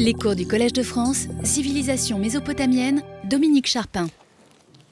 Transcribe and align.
Les 0.00 0.14
cours 0.14 0.34
du 0.34 0.46
Collège 0.46 0.72
de 0.72 0.82
France, 0.82 1.26
Civilisation 1.44 2.18
mésopotamienne, 2.18 3.02
Dominique 3.28 3.66
Charpin. 3.66 4.06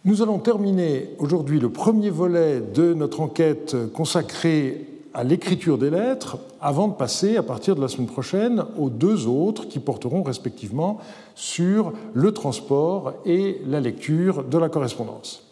Nous 0.04 0.21
allons 0.21 0.38
terminer 0.38 1.08
aujourd'hui 1.19 1.58
le 1.58 1.71
premier 1.71 2.11
volet 2.11 2.61
de 2.61 2.92
notre 2.92 3.22
enquête 3.22 3.74
consacrée 3.94 4.84
à 5.14 5.24
l'écriture 5.24 5.79
des 5.79 5.88
lettres 5.88 6.36
avant 6.60 6.88
de 6.88 6.92
passer 6.92 7.38
à 7.38 7.42
partir 7.42 7.74
de 7.74 7.80
la 7.80 7.88
semaine 7.88 8.06
prochaine 8.06 8.66
aux 8.76 8.90
deux 8.90 9.26
autres 9.26 9.66
qui 9.66 9.79
porteront 9.79 10.22
respectivement 10.22 10.98
sur 11.34 11.95
le 12.12 12.32
transport 12.32 13.14
et 13.25 13.62
la 13.66 13.80
lecture 13.80 14.45
de 14.45 14.59
la 14.59 14.68
correspondance. 14.68 15.43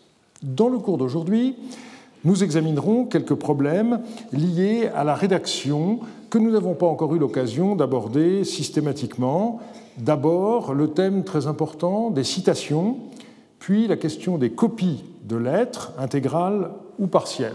Dans 0.42 0.68
le 0.68 0.76
cours 0.76 0.98
d'aujourd'hui, 0.98 1.56
nous 2.26 2.44
examinerons 2.44 3.06
quelques 3.06 3.36
problèmes 3.36 4.00
liés 4.32 4.90
à 4.94 5.02
la 5.02 5.14
rédaction 5.14 6.00
que 6.30 6.38
nous 6.38 6.50
n'avons 6.50 6.74
pas 6.74 6.86
encore 6.86 7.14
eu 7.14 7.18
l'occasion 7.18 7.76
d'aborder 7.76 8.44
systématiquement. 8.44 9.60
D'abord, 9.98 10.74
le 10.74 10.88
thème 10.88 11.24
très 11.24 11.46
important 11.46 12.10
des 12.10 12.24
citations, 12.24 12.98
puis 13.58 13.86
la 13.86 13.96
question 13.96 14.38
des 14.38 14.50
copies 14.50 15.04
de 15.24 15.36
lettres, 15.36 15.92
intégrales 15.98 16.70
ou 16.98 17.06
partielles. 17.06 17.54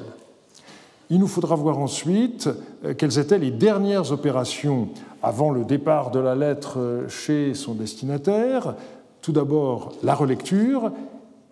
Il 1.10 1.20
nous 1.20 1.28
faudra 1.28 1.56
voir 1.56 1.78
ensuite 1.78 2.50
euh, 2.86 2.94
quelles 2.94 3.20
étaient 3.20 3.38
les 3.38 3.52
dernières 3.52 4.12
opérations 4.12 4.90
avant 5.22 5.52
le 5.52 5.66
départ 5.66 6.10
de 6.10 6.20
la 6.20 6.36
lettre 6.36 7.06
chez 7.10 7.54
son 7.54 7.74
destinataire. 7.74 8.76
Tout 9.22 9.34
d'abord, 9.34 9.92
la 10.04 10.16
relecture 10.16 10.92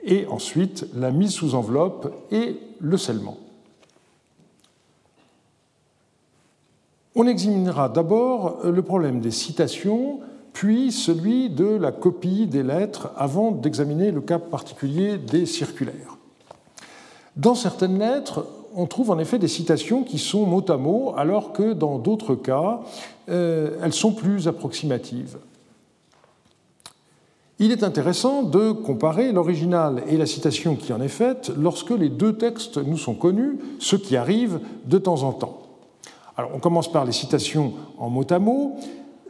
et 0.04 0.26
ensuite 0.28 0.88
la 0.96 1.12
mise 1.12 1.32
sous 1.32 1.56
enveloppe 1.56 2.12
et 2.32 2.58
le 2.80 2.98
scellement. 2.98 3.38
On 7.22 7.28
examinera 7.28 7.90
d'abord 7.90 8.60
le 8.64 8.82
problème 8.82 9.20
des 9.20 9.32
citations, 9.32 10.22
puis 10.54 10.94
celui 10.94 11.50
de 11.50 11.66
la 11.66 11.92
copie 11.92 12.48
des 12.48 12.64
lettres, 12.64 13.12
avant 13.18 13.52
d'examiner 13.52 14.12
le 14.12 14.22
cas 14.22 14.40
particulier 14.40 15.18
des 15.18 15.46
circulaires. 15.46 16.18
Dans 17.36 17.56
certaines 17.56 18.00
lettres, 18.00 18.48
on 18.74 18.86
trouve 18.86 19.12
en 19.12 19.20
effet 19.20 19.38
des 19.38 19.50
citations 19.50 20.06
qui 20.06 20.18
sont 20.18 20.46
mot 20.46 20.64
à 20.70 20.78
mot, 20.78 21.14
alors 21.18 21.52
que 21.52 21.74
dans 21.74 22.00
d'autres 22.00 22.36
cas, 22.36 22.80
euh, 23.28 23.76
elles 23.84 23.92
sont 23.92 24.14
plus 24.14 24.48
approximatives. 24.48 25.40
Il 27.60 27.74
est 27.74 27.84
intéressant 27.84 28.44
de 28.44 28.72
comparer 28.72 29.34
l'original 29.34 30.04
et 30.08 30.16
la 30.16 30.26
citation 30.26 30.78
qui 30.78 30.94
en 30.94 31.02
est 31.02 31.10
faite 31.10 31.52
lorsque 31.58 31.92
les 31.92 32.08
deux 32.08 32.38
textes 32.38 32.78
nous 32.78 32.98
sont 32.98 33.16
connus, 33.16 33.60
ce 33.80 33.98
qui 33.98 34.16
arrive 34.16 34.62
de 34.86 34.98
temps 34.98 35.24
en 35.24 35.34
temps. 35.34 35.69
On 36.54 36.60
commence 36.60 36.92
par 36.92 37.06
les 37.06 37.12
citations 37.12 37.74
en 37.98 38.10
mot 38.10 38.26
à 38.30 38.40
mot. 38.40 38.76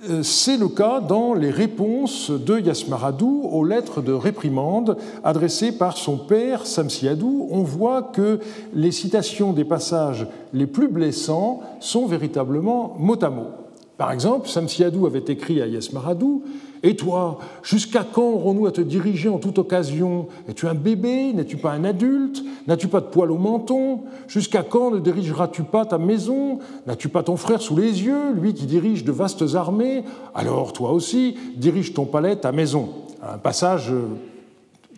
Euh, 0.10 0.24
c'est 0.24 0.56
le 0.56 0.70
cas 0.70 1.02
dans 1.02 1.34
les 1.34 1.50
réponses 1.50 2.32
de 2.32 2.58
Yasmaradou 2.58 3.50
aux 3.52 3.66
lettres 3.66 4.02
de 4.02 4.14
réprimande 4.14 4.98
adressées 5.26 5.74
par 5.74 5.98
son 5.98 6.18
père 6.18 6.66
Samsiadou. 6.66 7.50
On 7.52 7.64
voit 7.64 8.04
que 8.04 8.40
les 8.74 8.92
citations 8.92 9.52
des 9.52 9.66
passages 9.66 10.26
les 10.54 10.68
plus 10.68 10.88
blessants 10.88 11.62
sont 11.82 12.06
véritablement 12.06 12.96
mot 12.98 13.22
à 13.22 13.30
mot. 13.30 13.48
Par 13.98 14.14
exemple, 14.14 14.48
Samsiadou 14.48 15.06
avait 15.06 15.26
écrit 15.28 15.62
à 15.62 15.68
Yasmaradou 15.68 16.44
et 16.84 16.96
toi, 16.96 17.40
jusqu'à 17.64 18.06
quand 18.10 18.24
aurons-nous 18.24 18.66
à 18.68 18.72
te 18.72 18.82
diriger 18.82 19.30
en 19.30 19.38
toute 19.38 19.60
occasion? 19.60 20.28
Es-tu 20.48 20.68
un 20.68 20.76
bébé? 20.76 21.34
N'es-tu 21.34 21.58
pas 21.58 21.72
un 21.72 21.84
adulte? 21.84 22.42
N'as-tu 22.68 22.88
pas 22.88 23.02
de 23.02 23.08
poils 23.08 23.32
au 23.32 23.38
menton? 23.38 24.02
Jusqu'à 24.28 24.64
quand 24.64 24.92
ne 24.92 25.00
dirigeras-tu 25.00 25.64
pas 25.64 25.86
ta 25.86 25.98
maison? 25.98 26.60
N'as-tu 26.88 27.10
pas 27.10 27.24
ton 27.24 27.36
frère 27.36 27.62
sous 27.62 27.76
les 27.76 28.04
yeux, 28.04 28.32
lui 28.34 28.54
qui 28.54 28.66
dirige 28.66 29.04
de 29.04 29.12
vastes 29.12 29.56
armées? 29.56 30.04
Alors 30.34 30.74
toi 30.74 30.92
aussi, 30.92 31.36
dirige 31.58 31.94
ton 31.94 32.06
palais, 32.06 32.36
ta 32.36 32.52
maison. 32.52 32.90
Un 33.22 33.38
passage 33.38 33.92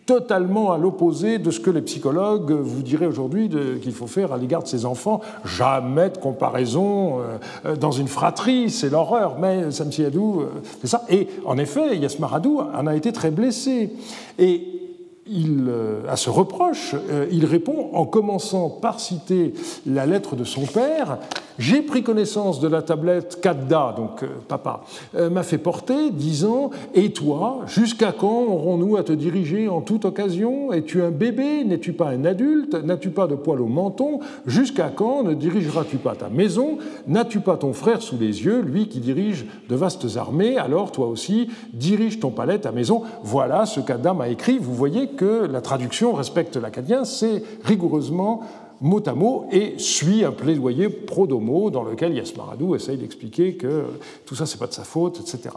totalement 0.06 0.72
à 0.72 0.78
l'opposé 0.78 1.38
de 1.38 1.50
ce 1.50 1.60
que 1.60 1.70
les 1.70 1.82
psychologues 1.82 2.52
vous 2.52 2.82
diraient 2.82 3.06
aujourd'hui 3.06 3.48
qu'il 3.80 3.92
faut 3.92 4.06
faire 4.06 4.32
à 4.32 4.36
l'égard 4.36 4.62
de 4.62 4.68
ses 4.68 4.84
enfants. 4.84 5.20
Jamais 5.44 6.10
de 6.10 6.18
comparaison 6.18 7.20
euh, 7.20 7.38
euh, 7.66 7.76
dans 7.76 7.92
une 7.92 8.08
fratrie, 8.08 8.70
c'est 8.70 8.90
l'horreur. 8.90 9.36
Mais 9.38 9.70
Samsiadou, 9.70 10.40
euh, 10.40 10.46
c'est 10.80 10.88
ça. 10.88 11.04
Et 11.08 11.28
en 11.44 11.56
effet, 11.58 11.96
Yasmaradou 11.96 12.60
en 12.60 12.86
a 12.86 12.96
été 12.96 13.12
très 13.12 13.30
blessé. 13.30 13.92
Et 14.38 14.81
il, 15.26 15.70
à 16.08 16.16
ce 16.16 16.30
reproche, 16.30 16.94
il 17.30 17.44
répond 17.44 17.90
en 17.92 18.06
commençant 18.06 18.68
par 18.68 19.00
citer 19.00 19.54
la 19.86 20.06
lettre 20.06 20.36
de 20.36 20.44
son 20.44 20.62
père. 20.62 21.18
J'ai 21.58 21.82
pris 21.82 22.02
connaissance 22.02 22.60
de 22.60 22.68
la 22.68 22.82
tablette 22.82 23.38
qu'Adda, 23.40 23.94
donc 23.96 24.22
euh, 24.22 24.28
papa, 24.48 24.84
euh, 25.14 25.28
m'a 25.28 25.42
fait 25.42 25.58
porter, 25.58 26.10
disant 26.10 26.70
Et 26.94 27.12
toi, 27.12 27.60
jusqu'à 27.66 28.12
quand 28.12 28.44
aurons-nous 28.44 28.96
à 28.96 29.02
te 29.02 29.12
diriger 29.12 29.68
en 29.68 29.80
toute 29.80 30.04
occasion? 30.04 30.72
Es-tu 30.72 31.02
un 31.02 31.10
bébé? 31.10 31.64
N'es-tu 31.64 31.92
pas 31.92 32.08
un 32.08 32.24
adulte? 32.24 32.74
N'as-tu 32.74 33.10
pas 33.10 33.26
de 33.26 33.34
poil 33.34 33.60
au 33.60 33.66
menton? 33.66 34.20
Jusqu'à 34.46 34.90
quand 34.94 35.22
ne 35.22 35.34
dirigeras-tu 35.34 35.98
pas 35.98 36.14
ta 36.14 36.30
maison? 36.30 36.78
N'as-tu 37.06 37.40
pas 37.40 37.56
ton 37.56 37.74
frère 37.74 38.00
sous 38.00 38.16
les 38.18 38.44
yeux, 38.44 38.60
lui 38.60 38.88
qui 38.88 39.00
dirige 39.00 39.44
de 39.68 39.74
vastes 39.76 40.16
armées? 40.16 40.56
Alors 40.56 40.90
toi 40.90 41.06
aussi, 41.06 41.48
dirige 41.74 42.18
ton 42.18 42.30
palais, 42.30 42.58
ta 42.58 42.72
maison. 42.72 43.02
Voilà 43.22 43.66
ce 43.66 43.80
qu'Adda 43.80 44.14
m'a 44.14 44.28
écrit. 44.28 44.58
Vous 44.58 44.74
voyez 44.74 45.08
que 45.16 45.46
la 45.46 45.60
traduction 45.60 46.12
respecte 46.12 46.56
l'acadien, 46.56 47.04
c'est 47.04 47.42
rigoureusement 47.64 48.42
mot 48.80 49.02
à 49.06 49.14
mot 49.14 49.46
et 49.52 49.74
suit 49.78 50.24
un 50.24 50.32
plaidoyer 50.32 50.88
pro-domo 50.88 51.70
dans 51.70 51.84
lequel 51.84 52.14
Yasmaradou 52.14 52.74
essaye 52.74 52.96
d'expliquer 52.96 53.54
que 53.54 53.84
tout 54.26 54.34
ça, 54.34 54.44
c'est 54.44 54.58
pas 54.58 54.66
de 54.66 54.72
sa 54.72 54.84
faute, 54.84 55.20
etc. 55.20 55.54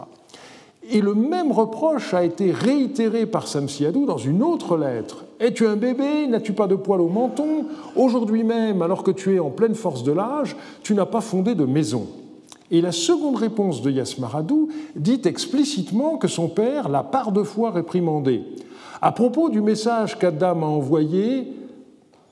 Et 0.92 1.02
le 1.02 1.16
même 1.16 1.52
reproche 1.52 2.14
a 2.14 2.24
été 2.24 2.52
réitéré 2.52 3.26
par 3.26 3.48
Samsiadou 3.48 4.06
dans 4.06 4.20
une 4.20 4.44
autre 4.44 4.78
lettre. 4.78 5.26
Es-tu 5.40 5.66
un 5.66 5.76
bébé? 5.76 6.28
N'as-tu 6.28 6.54
pas 6.54 6.68
de 6.68 6.76
poils 6.76 7.02
au 7.02 7.10
menton? 7.10 7.66
Aujourd'hui 7.96 8.44
même, 8.44 8.84
alors 8.84 9.02
que 9.04 9.10
tu 9.10 9.36
es 9.36 9.40
en 9.40 9.50
pleine 9.50 9.74
force 9.74 10.04
de 10.04 10.12
l'âge, 10.12 10.56
tu 10.84 10.94
n'as 10.94 11.08
pas 11.08 11.22
fondé 11.22 11.56
de 11.56 11.66
maison. 11.66 12.06
Et 12.70 12.82
la 12.82 12.92
seconde 12.92 13.38
réponse 13.38 13.82
de 13.82 13.90
Yasmaradou 13.90 14.70
dit 14.96 15.22
explicitement 15.26 16.18
que 16.18 16.28
son 16.28 16.50
père 16.50 16.90
l'a 16.90 17.02
par 17.02 17.32
deux 17.32 17.44
fois 17.44 17.72
réprimandé. 17.72 18.44
À 19.06 19.12
propos 19.12 19.50
du 19.50 19.62
message 19.62 20.18
qu'Adam 20.18 20.64
a 20.64 20.66
envoyé, 20.66 21.54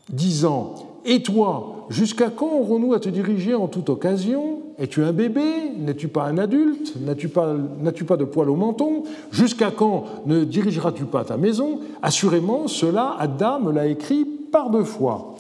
disant 0.09 0.73
Et 1.05 1.21
toi, 1.21 1.85
jusqu'à 1.89 2.31
quand 2.31 2.49
aurons-nous 2.51 2.95
à 2.95 2.99
te 2.99 3.09
diriger 3.09 3.53
en 3.53 3.67
toute 3.67 3.91
occasion? 3.91 4.57
Es-tu 4.79 5.03
un 5.03 5.13
bébé? 5.13 5.43
N'es-tu 5.77 6.07
pas 6.07 6.23
un 6.23 6.39
adulte? 6.39 6.95
N'as-tu 6.99 7.27
pas, 7.29 8.17
de 8.17 8.23
poil 8.23 8.49
au 8.49 8.55
menton? 8.55 9.03
Jusqu'à 9.31 9.69
quand 9.69 10.05
ne 10.25 10.45
dirigeras-tu 10.45 11.05
pas 11.05 11.23
ta 11.23 11.37
maison? 11.37 11.77
Assurément, 12.01 12.67
cela, 12.67 13.17
Adam 13.19 13.69
l'a 13.69 13.85
écrit 13.85 14.25
par 14.25 14.71
deux 14.71 14.83
fois. 14.83 15.35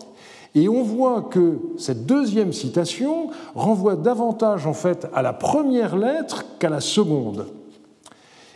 Et 0.53 0.69
on 0.69 0.83
voit 0.83 1.23
que 1.31 1.57
cette 1.77 2.05
deuxième 2.05 2.53
citation 2.53 3.29
renvoie 3.55 3.95
davantage 3.95 4.67
en 4.67 4.73
fait 4.73 5.07
à 5.15 5.23
la 5.23 5.33
première 5.33 5.97
lettre 5.97 6.45
qu'à 6.59 6.69
la 6.69 6.79
seconde. 6.79 7.47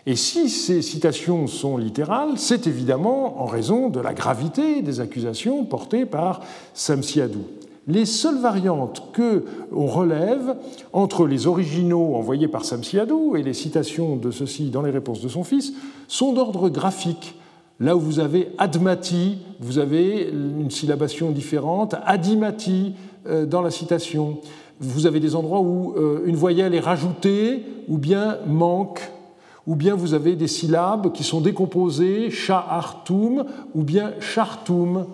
Et 0.09 0.15
si 0.15 0.49
ces 0.49 0.81
citations 0.81 1.47
sont 1.47 1.75
littérales, 1.75 2.37
c'est 2.37 2.65
évidemment 2.65 3.41
en 3.41 3.45
raison 3.45 3.89
de 3.89 3.99
la 3.99 4.13
gravité 4.13 4.81
des 4.81 5.01
accusations 5.01 5.65
portées 5.65 6.05
par 6.05 6.39
Samsiadou. 6.73 7.41
Les 7.89 8.05
seules 8.05 8.39
variantes 8.39 9.11
que 9.11 9.43
on 9.75 9.85
relève 9.85 10.55
entre 10.93 11.27
les 11.27 11.45
originaux 11.45 12.15
envoyés 12.15 12.47
par 12.47 12.63
Samsiadou 12.63 13.35
et 13.35 13.43
les 13.43 13.53
citations 13.53 14.15
de 14.15 14.31
ceux-ci 14.31 14.69
dans 14.69 14.81
les 14.81 14.91
réponses 14.91 15.19
de 15.19 15.27
son 15.27 15.43
fils 15.43 15.73
sont 16.07 16.31
d'ordre 16.31 16.69
graphique. 16.69 17.35
Là 17.81 17.97
où 17.97 17.99
vous 17.99 18.21
avez 18.21 18.53
admati, 18.57 19.39
vous 19.59 19.77
avez 19.77 20.29
une 20.31 20.71
syllabation 20.71 21.31
différente, 21.31 21.95
adimati 22.05 22.93
euh, 23.27 23.45
dans 23.45 23.61
la 23.61 23.71
citation. 23.71 24.37
Vous 24.79 25.05
avez 25.05 25.19
des 25.19 25.35
endroits 25.35 25.59
où 25.59 25.95
euh, 25.97 26.21
une 26.25 26.37
voyelle 26.37 26.73
est 26.73 26.79
rajoutée 26.79 27.65
ou 27.89 27.97
bien 27.97 28.37
manque 28.47 29.01
ou 29.67 29.75
bien 29.75 29.95
vous 29.95 30.13
avez 30.13 30.35
des 30.35 30.47
syllabes 30.47 31.11
qui 31.11 31.23
sont 31.23 31.41
décomposées, 31.41 32.31
sha'artum, 32.31 33.43
ou 33.75 33.83
bien 33.83 34.13
chartum. 34.21 35.05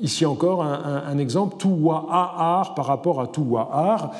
Ici 0.00 0.26
encore 0.26 0.64
un, 0.64 1.16
exemple, 1.18 1.56
tuwa'ar 1.56 2.74
par 2.74 2.86
rapport 2.86 3.20
à 3.20 3.28
tuwa'ar. 3.28 4.10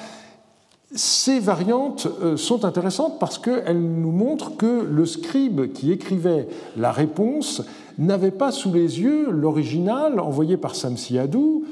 Ces 0.94 1.41
variantes 1.41 2.06
euh, 2.23 2.37
sont 2.37 2.65
intéressantes 2.65 3.19
parce 3.19 3.38
qu'elles 3.38 3.81
nous 3.81 4.12
montrent 4.12 4.56
que 4.56 4.87
le 4.88 5.06
scribe 5.06 5.73
qui 5.73 5.91
écrivait 5.91 6.47
la 6.76 6.93
réponse 6.93 7.62
n'avait 7.99 8.31
pas 8.31 8.53
sous 8.53 8.73
les 8.73 9.00
yeux 9.00 9.29
l'original 9.29 10.21
envoyé 10.21 10.56
par 10.56 10.76
Samsiadou, 10.76 11.65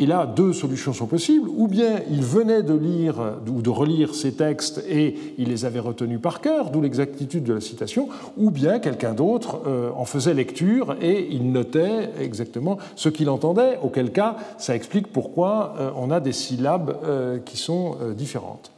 et 0.00 0.06
là, 0.06 0.26
deux 0.26 0.54
solutions 0.54 0.94
sont 0.94 1.06
possibles. 1.06 1.48
Ou 1.56 1.68
bien 1.68 2.00
il 2.10 2.24
venait 2.24 2.62
de 2.62 2.74
lire 2.74 3.16
ou 3.46 3.60
de 3.60 3.68
relire 3.68 4.14
ces 4.14 4.32
textes 4.32 4.82
et 4.88 5.14
il 5.36 5.50
les 5.50 5.66
avait 5.66 5.78
retenus 5.78 6.20
par 6.20 6.40
cœur, 6.40 6.70
d'où 6.70 6.80
l'exactitude 6.80 7.44
de 7.44 7.52
la 7.52 7.60
citation, 7.60 8.08
ou 8.38 8.50
bien 8.50 8.78
quelqu'un 8.78 9.12
d'autre 9.12 9.60
euh, 9.66 9.90
en 9.94 10.06
faisait 10.06 10.32
lecture 10.32 10.96
et 11.02 11.28
il 11.30 11.52
notait 11.52 12.10
exactement 12.18 12.78
ce 12.96 13.10
qu'il 13.10 13.28
entendait, 13.28 13.78
auquel 13.82 14.10
cas 14.10 14.36
ça 14.56 14.74
explique 14.74 15.12
pourquoi 15.12 15.74
euh, 15.78 15.90
on 15.96 16.10
a 16.10 16.20
des 16.20 16.32
syllabes 16.32 16.96
euh, 17.04 17.38
qui 17.38 17.58
sont 17.58 17.96
différentes. 18.16 18.70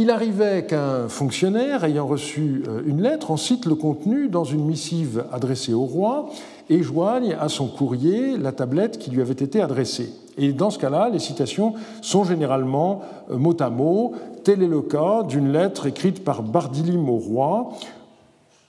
Il 0.00 0.12
arrivait 0.12 0.64
qu'un 0.64 1.08
fonctionnaire 1.08 1.82
ayant 1.82 2.06
reçu 2.06 2.62
euh, 2.68 2.82
une 2.86 3.02
lettre 3.02 3.32
en 3.32 3.36
cite 3.36 3.66
le 3.66 3.74
contenu 3.74 4.28
dans 4.28 4.44
une 4.44 4.64
missive 4.64 5.24
adressée 5.32 5.74
au 5.74 5.82
roi 5.82 6.28
et 6.70 6.84
joigne 6.84 7.36
à 7.40 7.48
son 7.48 7.66
courrier 7.66 8.36
la 8.36 8.52
tablette 8.52 8.98
qui 8.98 9.10
lui 9.10 9.20
avait 9.20 9.32
été 9.32 9.60
adressée. 9.60 10.12
Et 10.36 10.52
dans 10.52 10.70
ce 10.70 10.78
cas-là, 10.78 11.08
les 11.08 11.18
citations 11.18 11.74
sont 12.00 12.22
généralement 12.22 13.02
euh, 13.28 13.38
mot 13.38 13.56
à 13.58 13.70
mot. 13.70 14.12
Tel 14.44 14.62
est 14.62 14.68
le 14.68 14.82
cas 14.82 15.24
d'une 15.24 15.52
lettre 15.52 15.86
écrite 15.86 16.22
par 16.22 16.44
Bardilim 16.44 17.08
au 17.08 17.16
roi. 17.16 17.70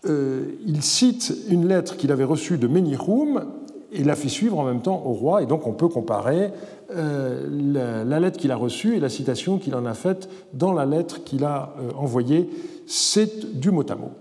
Euh, 0.06 0.46
il 0.66 0.82
cite 0.82 1.32
une 1.48 1.68
lettre 1.68 1.96
qu'il 1.96 2.12
avait 2.12 2.24
reçue 2.24 2.58
de 2.58 2.68
Menirum 2.68 3.46
et 3.92 4.04
la 4.04 4.16
fait 4.16 4.30
suivre 4.30 4.60
en 4.60 4.64
même 4.64 4.82
temps 4.82 5.02
au 5.06 5.14
roi, 5.14 5.42
et 5.42 5.46
donc 5.46 5.68
on 5.68 5.74
peut 5.74 5.88
comparer 5.88 6.52
euh, 6.96 8.04
la, 8.06 8.20
lettre 8.20 8.40
qu'il 8.40 8.52
a 8.52 8.56
reçue 8.56 8.96
et 8.96 9.00
la 9.00 9.10
citation 9.10 9.58
qu'il 9.58 9.76
en 9.76 9.86
a 9.86 9.94
faite 9.94 10.30
dans 10.54 10.74
la 10.74 10.86
lettre 10.86 11.24
qu'il 11.24 11.44
a 11.44 11.74
envoyée. 11.98 12.50
C'est 12.88 13.60
du 13.60 13.72
mot 13.72 13.86
à 13.90 13.96
mot. 13.96 14.12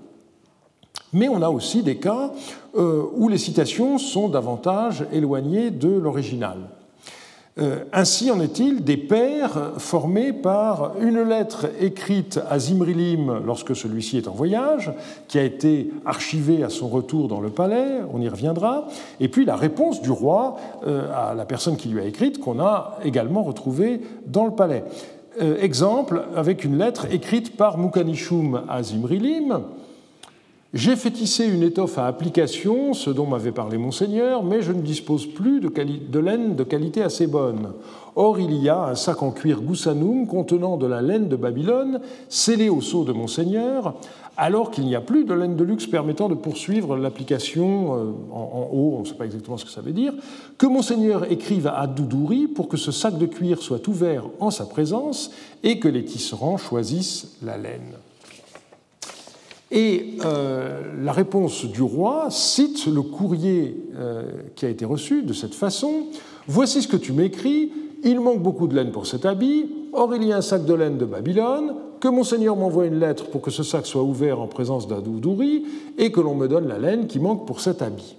Mais 1.13 1.29
on 1.29 1.41
a 1.41 1.49
aussi 1.49 1.83
des 1.83 1.97
cas 1.97 2.33
où 2.77 3.29
les 3.29 3.39
citations 3.39 3.97
sont 3.97 4.29
davantage 4.29 5.07
éloignées 5.11 5.71
de 5.71 5.89
l'original. 5.89 6.59
Euh, 7.61 7.85
ainsi 7.93 8.31
en 8.31 8.41
est-il 8.41 8.85
des 8.85 8.97
pairs 8.97 9.73
formés 9.79 10.33
par 10.33 10.93
une 11.01 11.23
lettre 11.23 11.67
écrite 11.81 12.39
à 12.49 12.59
Zimrilim 12.59 13.41
lorsque 13.45 13.75
celui-ci 13.75 14.17
est 14.17 14.29
en 14.29 14.33
voyage, 14.33 14.93
qui 15.27 15.39
a 15.39 15.43
été 15.43 15.91
archivée 16.05 16.63
à 16.63 16.69
son 16.69 16.87
retour 16.89 17.27
dans 17.27 17.41
le 17.41 17.51
palais, 17.51 18.01
on 18.13 18.21
y 18.21 18.29
reviendra, 18.29 18.87
et 19.19 19.29
puis 19.29 19.45
la 19.45 19.57
réponse 19.57 20.01
du 20.03 20.11
roi 20.13 20.57
euh, 20.87 21.09
à 21.13 21.35
la 21.35 21.45
personne 21.47 21.77
qui 21.77 21.89
lui 21.89 22.01
a 22.01 22.05
écrite, 22.05 22.39
qu'on 22.39 22.61
a 22.61 22.99
également 23.05 23.43
retrouvée 23.43 24.03
dans 24.27 24.45
le 24.45 24.53
palais. 24.53 24.85
Euh, 25.41 25.57
exemple 25.61 26.25
avec 26.37 26.65
une 26.65 26.79
lettre 26.79 27.07
écrite 27.13 27.57
par 27.57 27.77
Moukanishum 27.77 28.63
à 28.69 28.83
Zimrilim, 28.83 29.63
j'ai 30.75 30.97
fait 30.97 31.11
tisser 31.11 31.47
une 31.47 31.63
étoffe 31.63 31.97
à 31.97 32.07
application, 32.07 32.93
ce 32.93 33.09
dont 33.09 33.27
m'avait 33.27 33.53
parlé 33.53 33.79
monseigneur, 33.79 34.45
mais 34.45 34.61
je 34.61 34.73
ne 34.73 34.83
dispose 34.83 35.25
plus 35.25 35.61
de, 35.61 36.19
laine 36.19 36.57
de 36.57 36.63
qualité 36.63 37.03
assez 37.03 37.27
bonne. 37.27 37.73
Or, 38.17 38.39
il 38.39 38.53
y 38.53 38.69
a 38.69 38.85
un 38.85 38.95
sac 38.95 39.23
en 39.23 39.31
cuir 39.31 39.63
Goussanoum 39.63 40.27
contenant 40.27 40.77
de 40.77 40.87
la 40.87 41.01
laine 41.01 41.29
de 41.29 41.37
Babylone, 41.37 42.01
scellé 42.29 42.69
au 42.69 42.83
sceau 42.83 43.05
de 43.05 43.13
monseigneur, 43.13 43.95
alors 44.37 44.71
qu'il 44.71 44.85
n'y 44.85 44.95
a 44.95 45.01
plus 45.01 45.25
de 45.25 45.33
laine 45.33 45.57
de 45.57 45.65
luxe 45.65 45.87
permettant 45.87 46.29
de 46.29 46.35
poursuivre 46.35 46.99
l'application 46.99 47.95
euh, 47.95 48.13
en, 48.31 48.69
haut, 48.71 48.97
on 48.99 49.01
ne 49.01 49.07
sait 49.07 49.15
pas 49.15 49.25
exactement 49.25 49.57
ce 49.57 49.65
que 49.65 49.71
ça 49.71 49.81
veut 49.81 49.93
dire, 49.93 50.13
que 50.59 50.67
monseigneur 50.67 51.33
écrive 51.33 51.67
à 51.67 51.87
Doudouri 51.87 52.47
pour 52.47 52.69
que 52.69 52.77
ce 52.77 52.93
sac 52.93 53.17
de 53.17 53.25
cuir 53.25 53.63
soit 53.63 53.89
ouvert 53.89 54.25
en 54.39 54.51
sa 54.51 54.67
présence 54.67 55.31
et 55.63 55.79
que 55.79 55.89
les 55.89 56.05
tisserands 56.05 56.59
choisissent 56.59 57.39
la 57.43 57.57
laine. 57.57 57.95
Et 59.71 60.17
euh, 60.25 60.81
la 61.03 61.13
réponse 61.13 61.67
du 61.67 61.83
roi 61.83 62.29
cite 62.31 62.87
le 62.87 63.03
courrier 63.03 63.77
euh, 63.97 64.25
qui 64.55 64.65
a 64.65 64.69
été 64.69 64.85
reçu 64.85 65.23
de 65.23 65.33
cette 65.33 65.55
façon. 65.55 66.07
Voici 66.47 66.83
ce 66.83 66.89
que 66.89 66.97
tu 66.97 67.13
m'écris. 67.13 67.73
Il 68.03 68.21
manque 68.21 68.43
beaucoup 68.43 68.67
de 68.67 68.75
laine 68.75 68.93
pour 68.93 69.07
cet 69.07 69.27
habit. 69.27 69.71
Or, 69.93 70.15
il 70.15 70.25
y 70.25 70.33
a 70.33 70.39
un 70.39 70.43
sac 70.43 70.65
de 70.65 70.75
laine 70.75 70.97
de 70.97 71.05
Babylone. 71.05 71.75
Que 72.01 72.09
monseigneur 72.09 72.57
m'envoie 72.57 72.87
une 72.87 72.99
lettre 72.99 73.29
pour 73.29 73.43
que 73.43 73.51
ce 73.51 73.63
sac 73.63 73.85
soit 73.85 74.03
ouvert 74.03 74.41
en 74.41 74.47
présence 74.47 74.87
d'Adoudouri 74.87 75.65
et 75.99 76.13
que 76.13 76.21
l'on 76.21 76.35
me 76.35 76.47
donne 76.47 76.69
la 76.69 76.79
laine 76.79 77.07
qui 77.07 77.19
manque 77.19 77.47
pour 77.47 77.61
cet 77.61 77.83
habit. 77.83 78.17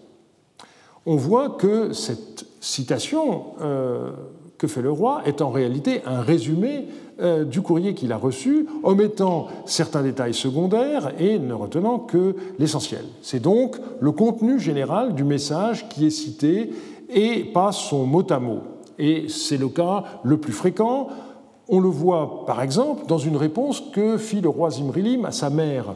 On 1.06 1.16
voit 1.16 1.50
que 1.50 1.94
cette 1.94 2.46
citation 2.60 3.46
euh, 3.62 4.12
que 4.58 4.68
fait 4.68 4.82
le 4.82 4.92
roi 4.92 5.22
est 5.26 5.42
en 5.42 5.50
réalité 5.50 6.02
un 6.06 6.22
résumé 6.22 6.86
euh, 7.22 7.44
du 7.44 7.62
courrier 7.62 7.94
qu'il 7.94 8.12
a 8.12 8.18
reçu, 8.18 8.68
omettant 8.84 9.48
certains 9.66 10.04
détails 10.04 10.34
secondaires 10.34 11.12
et 11.20 11.38
ne 11.38 11.54
retenant 11.54 12.00
que 12.00 12.36
l'essentiel. 12.60 13.04
C'est 13.22 13.42
donc 13.42 13.76
le 14.00 14.12
contenu 14.12 14.60
général 14.60 15.16
du 15.16 15.24
message 15.24 15.90
qui 15.90 16.06
est 16.06 16.12
cité 16.12 16.72
et 17.10 17.44
pas 17.44 17.72
son 17.72 18.06
mot 18.06 18.26
à 18.30 18.40
mot. 18.40 18.60
Et 18.98 19.26
c'est 19.28 19.58
le 19.58 19.68
cas 19.70 20.04
le 20.24 20.38
plus 20.38 20.54
fréquent. 20.54 21.08
On 21.68 21.80
le 21.80 21.90
voit 21.90 22.46
par 22.46 22.62
exemple 22.62 23.06
dans 23.08 23.18
une 23.18 23.38
réponse 23.38 23.84
que 23.94 24.18
fit 24.18 24.42
le 24.42 24.50
roi 24.50 24.70
Zimrilim 24.70 25.26
à 25.26 25.32
sa 25.32 25.50
mère. 25.50 25.96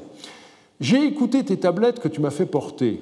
J'ai 0.79 1.05
écouté 1.05 1.43
tes 1.43 1.57
tablettes 1.57 1.99
que 1.99 2.07
tu 2.07 2.21
m'as 2.21 2.31
fait 2.31 2.45
porter. 2.45 3.01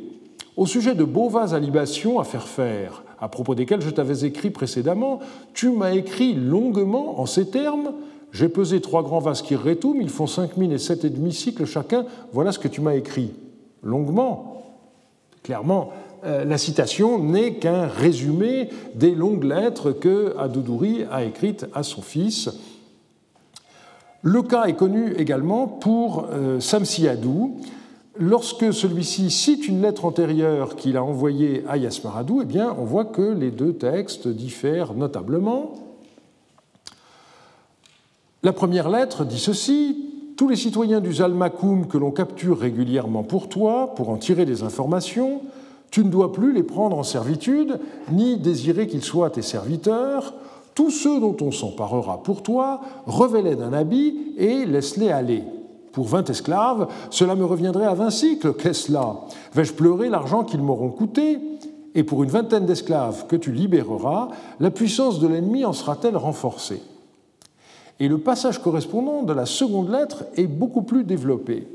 Au 0.58 0.66
sujet 0.66 0.94
de 0.94 1.04
beaux 1.04 1.30
vases 1.30 1.56
à 1.56 2.24
faire 2.24 2.48
faire, 2.48 3.04
à 3.20 3.28
propos 3.30 3.56
desquels 3.56 3.82
je 3.82 3.90
t'avais 3.90 4.26
écrit 4.28 4.50
précédemment, 4.50 5.20
tu 5.54 5.70
m'as 5.70 5.92
écrit 5.92 6.34
longuement 6.34 7.20
en 7.20 7.26
ces 7.26 7.50
termes 7.50 7.94
j'ai 8.32 8.50
pesé 8.50 8.82
trois 8.82 9.04
grands 9.04 9.20
vases 9.20 9.42
qui 9.42 9.56
rétoum, 9.56 10.02
ils 10.02 10.10
font 10.10 10.28
cinq 10.28 10.58
mille 10.58 10.72
et 10.72 10.78
sept 10.78 11.04
et 11.04 11.10
demi 11.10 11.34
cycles 11.34 11.66
chacun. 11.66 12.06
Voilà 12.32 12.52
ce 12.52 12.60
que 12.60 12.68
tu 12.68 12.82
m'as 12.82 12.96
écrit. 12.96 13.32
Longuement. 13.84 14.64
Clairement, 15.44 15.90
euh, 16.24 16.46
la 16.46 16.58
citation 16.58 17.18
n'est 17.20 17.56
qu'un 17.56 17.88
résumé 17.88 18.70
des 18.96 19.16
longues 19.16 19.44
lettres 19.44 19.92
que 19.92 20.36
Adoudouri 20.38 21.04
a 21.12 21.24
écrites 21.24 21.66
à 21.74 21.84
son 21.84 22.02
fils. 22.02 22.50
Le 24.22 24.44
cas 24.44 24.66
est 24.66 24.76
connu 24.76 25.14
également 25.18 25.68
pour 25.68 26.28
euh, 26.32 26.60
Samsiadou. 26.60 27.58
Lorsque 28.20 28.72
celui-ci 28.72 29.32
cite 29.32 29.68
une 29.68 29.82
lettre 29.82 30.06
antérieure 30.06 30.76
qu'il 30.76 30.96
a 30.96 31.04
envoyée 31.04 31.64
à 31.68 31.78
Yasmaradou, 31.78 32.42
eh 32.44 32.46
bien, 32.46 32.76
on 32.78 32.84
voit 32.84 33.06
que 33.06 33.22
les 33.22 33.50
deux 33.50 33.74
textes 33.74 34.28
diffèrent 34.28 34.94
notablement. 34.94 35.74
La 38.44 38.54
première 38.54 38.90
lettre 38.90 39.24
dit 39.24 39.38
ceci 39.38 40.34
Tous 40.36 40.48
les 40.48 40.56
citoyens 40.56 41.00
du 41.00 41.14
Zalmakoum 41.14 41.86
que 41.86 42.00
l'on 42.00 42.10
capture 42.10 42.58
régulièrement 42.58 43.22
pour 43.22 43.50
toi, 43.50 43.94
pour 43.96 44.10
en 44.10 44.18
tirer 44.18 44.46
des 44.46 44.64
informations, 44.64 45.42
tu 45.92 46.04
ne 46.04 46.10
dois 46.10 46.34
plus 46.34 46.52
les 46.52 46.64
prendre 46.64 46.98
en 46.98 47.04
servitude, 47.04 47.80
ni 48.12 48.38
désirer 48.38 48.88
qu'ils 48.88 49.04
soient 49.04 49.30
tes 49.30 49.44
serviteurs. 49.44 50.34
Tous 50.74 50.90
ceux 50.90 51.20
dont 51.20 51.38
on 51.42 51.52
s'emparera 51.52 52.24
pour 52.24 52.42
toi, 52.42 52.82
revêt-les 53.06 53.56
d'un 53.56 53.74
habit 53.74 54.34
et 54.38 54.66
laisse-les 54.66 55.12
aller. 55.12 55.44
Pour 55.92 56.08
vingt 56.08 56.28
esclaves, 56.28 56.88
cela 57.12 57.36
me 57.36 57.46
reviendrait 57.46 57.86
à 57.86 57.94
vingt 57.94 58.10
cycles. 58.10 58.54
Qu'est-ce 58.54 58.92
là? 58.92 59.18
Vais-je 59.54 59.74
pleurer 59.74 60.10
l'argent 60.10 60.44
qu'ils 60.44 60.64
m'auront 60.64 60.90
coûté? 60.90 61.38
Et 61.94 62.04
pour 62.04 62.24
une 62.24 62.30
vingtaine 62.30 62.66
d'esclaves 62.66 63.28
que 63.28 63.36
tu 63.36 63.52
libéreras, 63.52 64.30
la 64.60 64.72
puissance 64.72 65.20
de 65.20 65.28
l'ennemi 65.28 65.64
en 65.64 65.74
sera-t-elle 65.74 66.18
renforcée? 66.18 66.82
Et 68.02 68.08
le 68.08 68.18
passage 68.18 68.58
correspondant 68.58 69.22
de 69.22 69.32
la 69.32 69.46
seconde 69.46 69.92
lettre 69.92 70.26
est 70.36 70.48
beaucoup 70.48 70.82
plus 70.82 71.04
développé. 71.04 71.68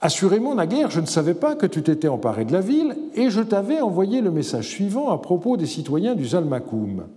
Assurément, 0.00 0.54
naguère, 0.54 0.90
je 0.90 1.00
ne 1.00 1.06
savais 1.06 1.34
pas 1.34 1.54
que 1.54 1.66
tu 1.66 1.82
t'étais 1.82 2.08
emparé 2.08 2.46
de 2.46 2.52
la 2.54 2.62
ville 2.62 2.96
et 3.14 3.28
je 3.28 3.42
t'avais 3.42 3.82
envoyé 3.82 4.22
le 4.22 4.30
message 4.30 4.68
suivant 4.68 5.10
à 5.10 5.18
propos 5.18 5.58
des 5.58 5.66
citoyens 5.66 6.14
du 6.14 6.24
Zalmakoum. 6.24 7.08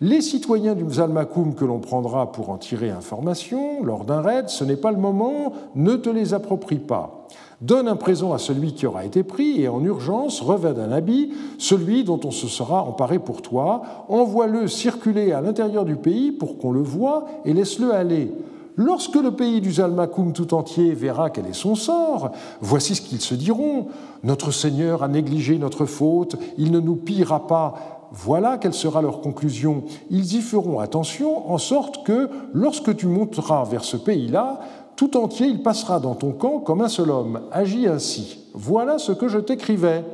Les 0.00 0.22
citoyens 0.22 0.74
du 0.74 0.92
Zalmakoum 0.92 1.54
que 1.54 1.64
l'on 1.64 1.78
prendra 1.78 2.32
pour 2.32 2.50
en 2.50 2.58
tirer 2.58 2.90
information 2.90 3.84
lors 3.84 4.04
d'un 4.04 4.22
raid, 4.22 4.48
ce 4.48 4.64
n'est 4.64 4.74
pas 4.74 4.90
le 4.90 4.98
moment, 4.98 5.52
ne 5.76 5.94
te 5.94 6.10
les 6.10 6.34
approprie 6.34 6.80
pas. 6.80 7.28
Donne 7.60 7.88
un 7.88 7.96
présent 7.96 8.32
à 8.32 8.38
celui 8.38 8.72
qui 8.72 8.86
aura 8.86 9.04
été 9.04 9.22
pris 9.22 9.60
et 9.60 9.68
en 9.68 9.84
urgence 9.84 10.40
revêt 10.40 10.72
d'un 10.72 10.92
habit 10.92 11.32
celui 11.58 12.04
dont 12.04 12.20
on 12.24 12.30
se 12.30 12.48
sera 12.48 12.82
emparé 12.84 13.18
pour 13.18 13.42
toi. 13.42 13.82
Envoie-le 14.08 14.66
circuler 14.66 15.32
à 15.32 15.42
l'intérieur 15.42 15.84
du 15.84 15.96
pays 15.96 16.32
pour 16.32 16.56
qu'on 16.56 16.72
le 16.72 16.80
voie 16.80 17.26
et 17.44 17.52
laisse-le 17.52 17.92
aller. 17.92 18.32
Lorsque 18.76 19.16
le 19.16 19.32
pays 19.32 19.60
du 19.60 19.72
Zalmakoum 19.72 20.32
tout 20.32 20.54
entier 20.54 20.94
verra 20.94 21.28
quel 21.28 21.46
est 21.46 21.52
son 21.52 21.74
sort, 21.74 22.30
voici 22.62 22.94
ce 22.94 23.02
qu'ils 23.02 23.20
se 23.20 23.34
diront. 23.34 23.88
Notre 24.22 24.52
Seigneur 24.52 25.02
a 25.02 25.08
négligé 25.08 25.58
notre 25.58 25.84
faute, 25.84 26.36
il 26.56 26.72
ne 26.72 26.80
nous 26.80 26.96
pillera 26.96 27.46
pas. 27.46 28.00
Voilà 28.12 28.58
quelle 28.58 28.74
sera 28.74 29.02
leur 29.02 29.20
conclusion. 29.20 29.84
Ils 30.10 30.34
y 30.34 30.40
feront 30.40 30.80
attention 30.80 31.52
en 31.52 31.58
sorte 31.58 32.04
que, 32.04 32.28
lorsque 32.52 32.96
tu 32.96 33.06
monteras 33.06 33.64
vers 33.64 33.84
ce 33.84 33.96
pays-là, 33.96 34.60
tout 35.00 35.16
entier 35.16 35.46
il 35.46 35.62
passera 35.62 35.98
dans 35.98 36.14
ton 36.14 36.32
camp 36.32 36.58
comme 36.58 36.82
un 36.82 36.88
seul 36.90 37.10
homme. 37.10 37.40
Agis 37.52 37.86
ainsi. 37.86 38.36
Voilà 38.52 38.98
ce 38.98 39.12
que 39.12 39.28
je 39.28 39.38
t'écrivais. 39.38 40.04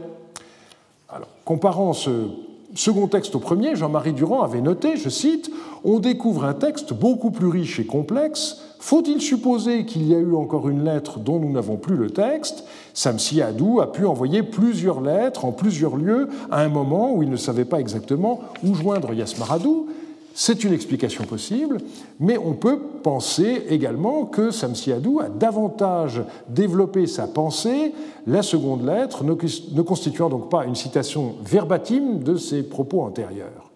Alors, 1.09 1.26
comparant 1.45 1.93
ce 1.93 2.28
second 2.76 3.09
texte 3.09 3.35
au 3.35 3.40
premier, 3.40 3.75
Jean-Marie 3.75 4.12
Durand 4.12 4.43
avait 4.43 4.61
noté, 4.61 4.97
je 4.97 5.09
cite, 5.09 5.50
On 5.83 5.99
découvre 5.99 6.45
un 6.45 6.55
texte 6.55 6.93
beaucoup 6.93 7.33
plus 7.33 7.49
riche 7.49 7.81
et 7.81 7.85
complexe. 7.85 8.59
Faut-il 8.78 9.21
supposer 9.21 9.87
qu'il 9.87 10.07
y 10.07 10.14
a 10.14 10.19
eu 10.19 10.37
encore 10.37 10.69
une 10.69 10.85
lettre 10.85 11.19
dont 11.19 11.40
nous 11.40 11.50
n'avons 11.50 11.78
plus 11.78 11.97
le 11.97 12.11
texte? 12.11 12.62
Samsi 12.95 13.43
Adou 13.43 13.81
a 13.81 13.90
pu 13.90 14.07
envoyer 14.07 14.45
plusieurs 14.45 15.00
lettres 15.00 15.47
en 15.47 15.50
plusieurs 15.50 15.97
lieux 15.97 16.28
à 16.49 16.61
un 16.61 16.69
moment 16.69 17.12
où 17.12 17.25
il 17.25 17.31
ne 17.31 17.37
savait 17.37 17.64
pas 17.64 17.81
exactement 17.81 18.38
où 18.64 18.73
joindre 18.73 19.12
Yasmaradou. 19.12 19.88
C'est 20.38 20.64
une 20.64 20.75
explication 20.75 21.25
possible, 21.25 21.78
mais 22.21 22.37
on 22.37 22.52
peut 22.52 22.78
penser 23.02 23.62
également 23.71 24.26
que 24.26 24.50
Samsiadou 24.50 25.21
a 25.21 25.31
davantage 25.31 26.23
développé 26.50 27.07
sa 27.07 27.26
pensée, 27.26 27.95
la 28.26 28.43
seconde 28.43 28.85
lettre 28.85 29.25
ne 29.25 29.81
constituant 29.81 30.28
donc 30.28 30.50
pas 30.50 30.66
une 30.66 30.75
citation 30.75 31.37
verbatim 31.43 32.19
de 32.19 32.37
ses 32.37 32.62
propos 32.62 33.00
antérieurs. 33.00 33.71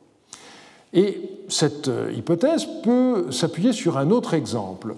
Et 0.92 1.30
cette 1.48 1.90
hypothèse 2.14 2.68
peut 2.82 3.30
s'appuyer 3.30 3.72
sur 3.72 3.96
un 3.96 4.10
autre 4.10 4.34
exemple. 4.34 4.96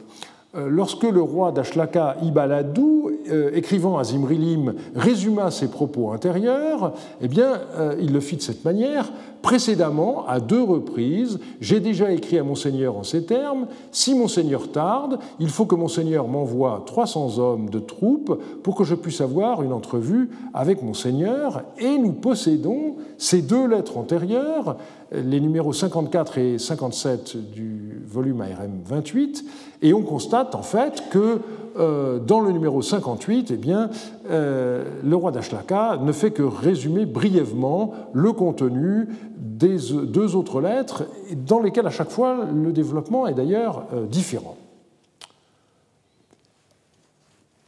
Euh, 0.54 0.68
lorsque 0.68 1.04
le 1.04 1.22
roi 1.22 1.50
d'Ashlaka 1.50 2.16
Ibaladou, 2.22 3.10
euh, 3.30 3.50
écrivant 3.54 3.96
à 3.96 4.04
Zimrilim, 4.04 4.74
résuma 4.94 5.50
ses 5.50 5.68
propos 5.68 6.10
antérieurs, 6.10 6.92
eh 7.22 7.28
bien, 7.28 7.58
euh, 7.78 7.94
il 7.98 8.12
le 8.12 8.20
fit 8.20 8.36
de 8.36 8.42
cette 8.42 8.62
manière. 8.62 9.10
Précédemment, 9.40 10.26
à 10.28 10.40
deux 10.40 10.62
reprises, 10.62 11.40
j'ai 11.62 11.80
déjà 11.80 12.12
écrit 12.12 12.38
à 12.38 12.44
Monseigneur 12.44 12.98
en 12.98 13.02
ces 13.02 13.24
termes 13.24 13.66
Si 13.92 14.14
Monseigneur 14.14 14.70
tarde, 14.70 15.18
il 15.40 15.48
faut 15.48 15.64
que 15.64 15.74
Monseigneur 15.74 16.28
m'envoie 16.28 16.82
300 16.84 17.38
hommes 17.38 17.70
de 17.70 17.78
troupes 17.78 18.38
pour 18.62 18.74
que 18.74 18.84
je 18.84 18.94
puisse 18.94 19.22
avoir 19.22 19.62
une 19.62 19.72
entrevue 19.72 20.28
avec 20.52 20.82
Monseigneur. 20.82 21.62
Et 21.78 21.96
nous 21.96 22.12
possédons 22.12 22.96
ces 23.16 23.40
deux 23.40 23.66
lettres 23.66 23.96
antérieures, 23.96 24.76
les 25.12 25.40
numéros 25.40 25.72
54 25.72 26.38
et 26.38 26.58
57 26.58 27.36
du 27.52 28.02
volume 28.06 28.42
ARM 28.42 28.80
28, 28.84 29.44
et 29.82 29.92
on 29.92 30.02
constate 30.02 30.54
en 30.54 30.62
fait 30.62 31.04
que 31.10 31.40
euh, 31.78 32.18
dans 32.18 32.40
le 32.40 32.52
numéro 32.52 32.82
58, 32.82 33.50
eh 33.50 33.56
bien, 33.56 33.88
euh, 34.30 34.84
le 35.02 35.16
roi 35.16 35.32
d'Ashlaka 35.32 35.98
ne 36.02 36.12
fait 36.12 36.30
que 36.30 36.42
résumer 36.42 37.06
brièvement 37.06 37.94
le 38.12 38.32
contenu 38.32 39.08
des 39.38 39.76
deux 40.04 40.36
autres 40.36 40.60
lettres, 40.60 41.04
dans 41.34 41.60
lesquelles 41.60 41.86
à 41.86 41.90
chaque 41.90 42.10
fois 42.10 42.46
le 42.52 42.72
développement 42.72 43.26
est 43.26 43.34
d'ailleurs 43.34 43.84
euh, 43.94 44.06
différent. 44.06 44.56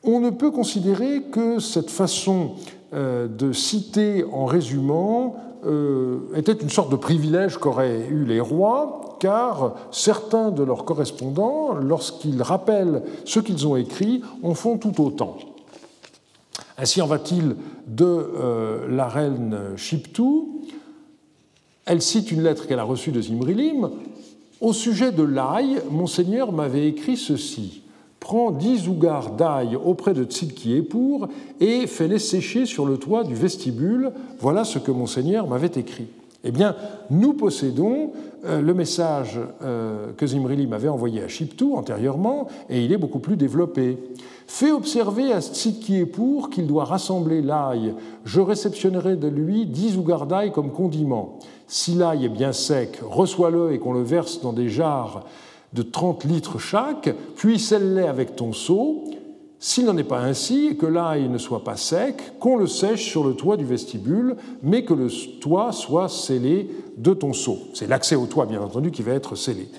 On 0.02 0.20
ne 0.20 0.28
peut 0.28 0.50
considérer 0.50 1.22
que 1.32 1.58
cette 1.60 1.88
façon 1.88 2.52
de 2.92 3.52
citer 3.52 4.22
en 4.30 4.44
résumant 4.44 5.34
était 6.36 6.52
une 6.52 6.68
sorte 6.68 6.92
de 6.92 6.96
privilège 6.96 7.56
qu'auraient 7.56 8.06
eu 8.10 8.26
les 8.26 8.38
rois, 8.38 9.13
car 9.24 9.76
certains 9.90 10.50
de 10.50 10.62
leurs 10.62 10.84
correspondants, 10.84 11.72
lorsqu'ils 11.72 12.42
rappellent 12.42 13.02
ce 13.24 13.40
qu'ils 13.40 13.66
ont 13.66 13.74
écrit, 13.74 14.20
en 14.42 14.52
font 14.52 14.76
tout 14.76 15.02
autant. 15.02 15.38
Ainsi 16.76 17.00
en 17.00 17.06
va-t-il 17.06 17.56
de 17.86 18.04
euh, 18.04 18.86
la 18.90 19.08
reine 19.08 19.58
Shiptu. 19.76 20.42
Elle 21.86 22.02
cite 22.02 22.32
une 22.32 22.42
lettre 22.42 22.66
qu'elle 22.66 22.78
a 22.78 22.84
reçue 22.84 23.12
de 23.12 23.22
Zimrilim. 23.22 23.88
Au 24.60 24.74
sujet 24.74 25.10
de 25.10 25.22
l'ail, 25.22 25.80
Monseigneur 25.90 26.52
m'avait 26.52 26.86
écrit 26.86 27.16
ceci. 27.16 27.80
Prends 28.20 28.50
dix 28.50 28.88
ougars 28.88 29.30
d'ail 29.30 29.74
auprès 29.74 30.12
de 30.12 30.24
Tzidki-Epour 30.24 31.28
et 31.60 31.86
fais-les 31.86 32.18
sécher 32.18 32.66
sur 32.66 32.84
le 32.84 32.98
toit 32.98 33.24
du 33.24 33.34
vestibule. 33.34 34.12
Voilà 34.38 34.64
ce 34.64 34.78
que 34.78 34.90
Monseigneur 34.90 35.46
m'avait 35.46 35.72
écrit. 35.76 36.08
Eh 36.44 36.50
bien, 36.50 36.76
nous 37.10 37.32
possédons 37.32 38.12
euh, 38.44 38.60
le 38.60 38.74
message 38.74 39.40
euh, 39.62 40.12
que 40.12 40.26
Zimrilim 40.26 40.74
avait 40.74 40.88
envoyé 40.88 41.22
à 41.22 41.28
Shiptu 41.28 41.72
antérieurement, 41.74 42.48
et 42.68 42.84
il 42.84 42.92
est 42.92 42.98
beaucoup 42.98 43.18
plus 43.18 43.36
développé. 43.36 43.98
Fais 44.46 44.70
observer 44.70 45.32
à 45.32 45.40
Tzidkiepur 45.40 46.50
qu'il 46.50 46.66
doit 46.66 46.84
rassembler 46.84 47.40
l'ail. 47.40 47.94
Je 48.26 48.40
réceptionnerai 48.40 49.16
de 49.16 49.28
lui 49.28 49.64
dix 49.64 49.96
ougardailles 49.96 50.52
comme 50.52 50.70
condiment. 50.70 51.38
Si 51.66 51.94
l'ail 51.94 52.26
est 52.26 52.28
bien 52.28 52.52
sec, 52.52 53.00
reçois-le 53.02 53.72
et 53.72 53.78
qu'on 53.78 53.94
le 53.94 54.02
verse 54.02 54.42
dans 54.42 54.52
des 54.52 54.68
jarres 54.68 55.24
de 55.72 55.82
30 55.82 56.24
litres 56.24 56.58
chaque, 56.58 57.14
puis 57.36 57.58
scelle-les 57.58 58.06
avec 58.06 58.36
ton 58.36 58.52
seau. 58.52 59.04
S'il 59.66 59.86
n'en 59.86 59.96
est 59.96 60.04
pas 60.04 60.20
ainsi 60.20 60.66
et 60.66 60.76
que 60.76 60.84
l'ail 60.84 61.26
ne 61.30 61.38
soit 61.38 61.64
pas 61.64 61.78
sec, 61.78 62.38
qu'on 62.38 62.58
le 62.58 62.66
sèche 62.66 63.08
sur 63.08 63.24
le 63.24 63.32
toit 63.32 63.56
du 63.56 63.64
vestibule, 63.64 64.36
mais 64.62 64.84
que 64.84 64.92
le 64.92 65.08
toit 65.40 65.72
soit 65.72 66.10
scellé 66.10 66.68
de 66.98 67.14
ton 67.14 67.32
seau. 67.32 67.60
C'est 67.72 67.86
l'accès 67.86 68.14
au 68.14 68.26
toit, 68.26 68.44
bien 68.44 68.60
entendu, 68.60 68.90
qui 68.90 69.00
va 69.00 69.12
être 69.12 69.36
scellé. 69.36 69.70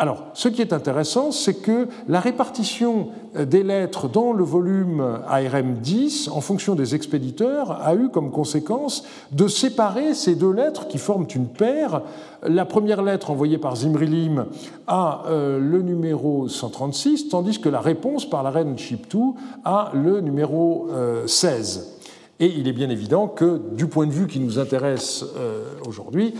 Alors, 0.00 0.28
ce 0.32 0.48
qui 0.48 0.62
est 0.62 0.72
intéressant, 0.72 1.30
c'est 1.30 1.60
que 1.60 1.86
la 2.08 2.20
répartition 2.20 3.08
des 3.38 3.62
lettres 3.62 4.08
dans 4.08 4.32
le 4.32 4.42
volume 4.42 5.20
ARM 5.28 5.74
10, 5.74 6.28
en 6.28 6.40
fonction 6.40 6.74
des 6.74 6.94
expéditeurs, 6.94 7.86
a 7.86 7.94
eu 7.94 8.08
comme 8.08 8.30
conséquence 8.30 9.04
de 9.30 9.46
séparer 9.46 10.14
ces 10.14 10.36
deux 10.36 10.52
lettres 10.52 10.88
qui 10.88 10.96
forment 10.96 11.26
une 11.34 11.48
paire. 11.48 12.00
La 12.42 12.64
première 12.64 13.02
lettre 13.02 13.30
envoyée 13.30 13.58
par 13.58 13.76
Zimrilim 13.76 14.46
a 14.86 15.24
euh, 15.26 15.58
le 15.58 15.82
numéro 15.82 16.48
136, 16.48 17.28
tandis 17.28 17.60
que 17.60 17.68
la 17.68 17.80
réponse 17.80 18.24
par 18.24 18.42
la 18.42 18.48
reine 18.48 18.78
Chiptou 18.78 19.36
a 19.66 19.90
le 19.92 20.22
numéro 20.22 20.88
16. 21.26 21.78
Euh, 21.78 22.00
Et 22.42 22.54
il 22.56 22.68
est 22.68 22.72
bien 22.72 22.88
évident 22.88 23.28
que, 23.28 23.60
du 23.74 23.86
point 23.86 24.06
de 24.06 24.12
vue 24.12 24.26
qui 24.26 24.40
nous 24.40 24.58
intéresse 24.58 25.26
euh, 25.36 25.64
aujourd'hui, 25.86 26.32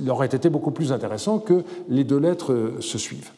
il 0.00 0.10
aurait 0.10 0.26
été 0.26 0.48
beaucoup 0.48 0.70
plus 0.70 0.92
intéressant 0.92 1.38
que 1.38 1.64
les 1.88 2.04
deux 2.04 2.18
lettres 2.18 2.74
se 2.80 2.98
suivent. 2.98 3.30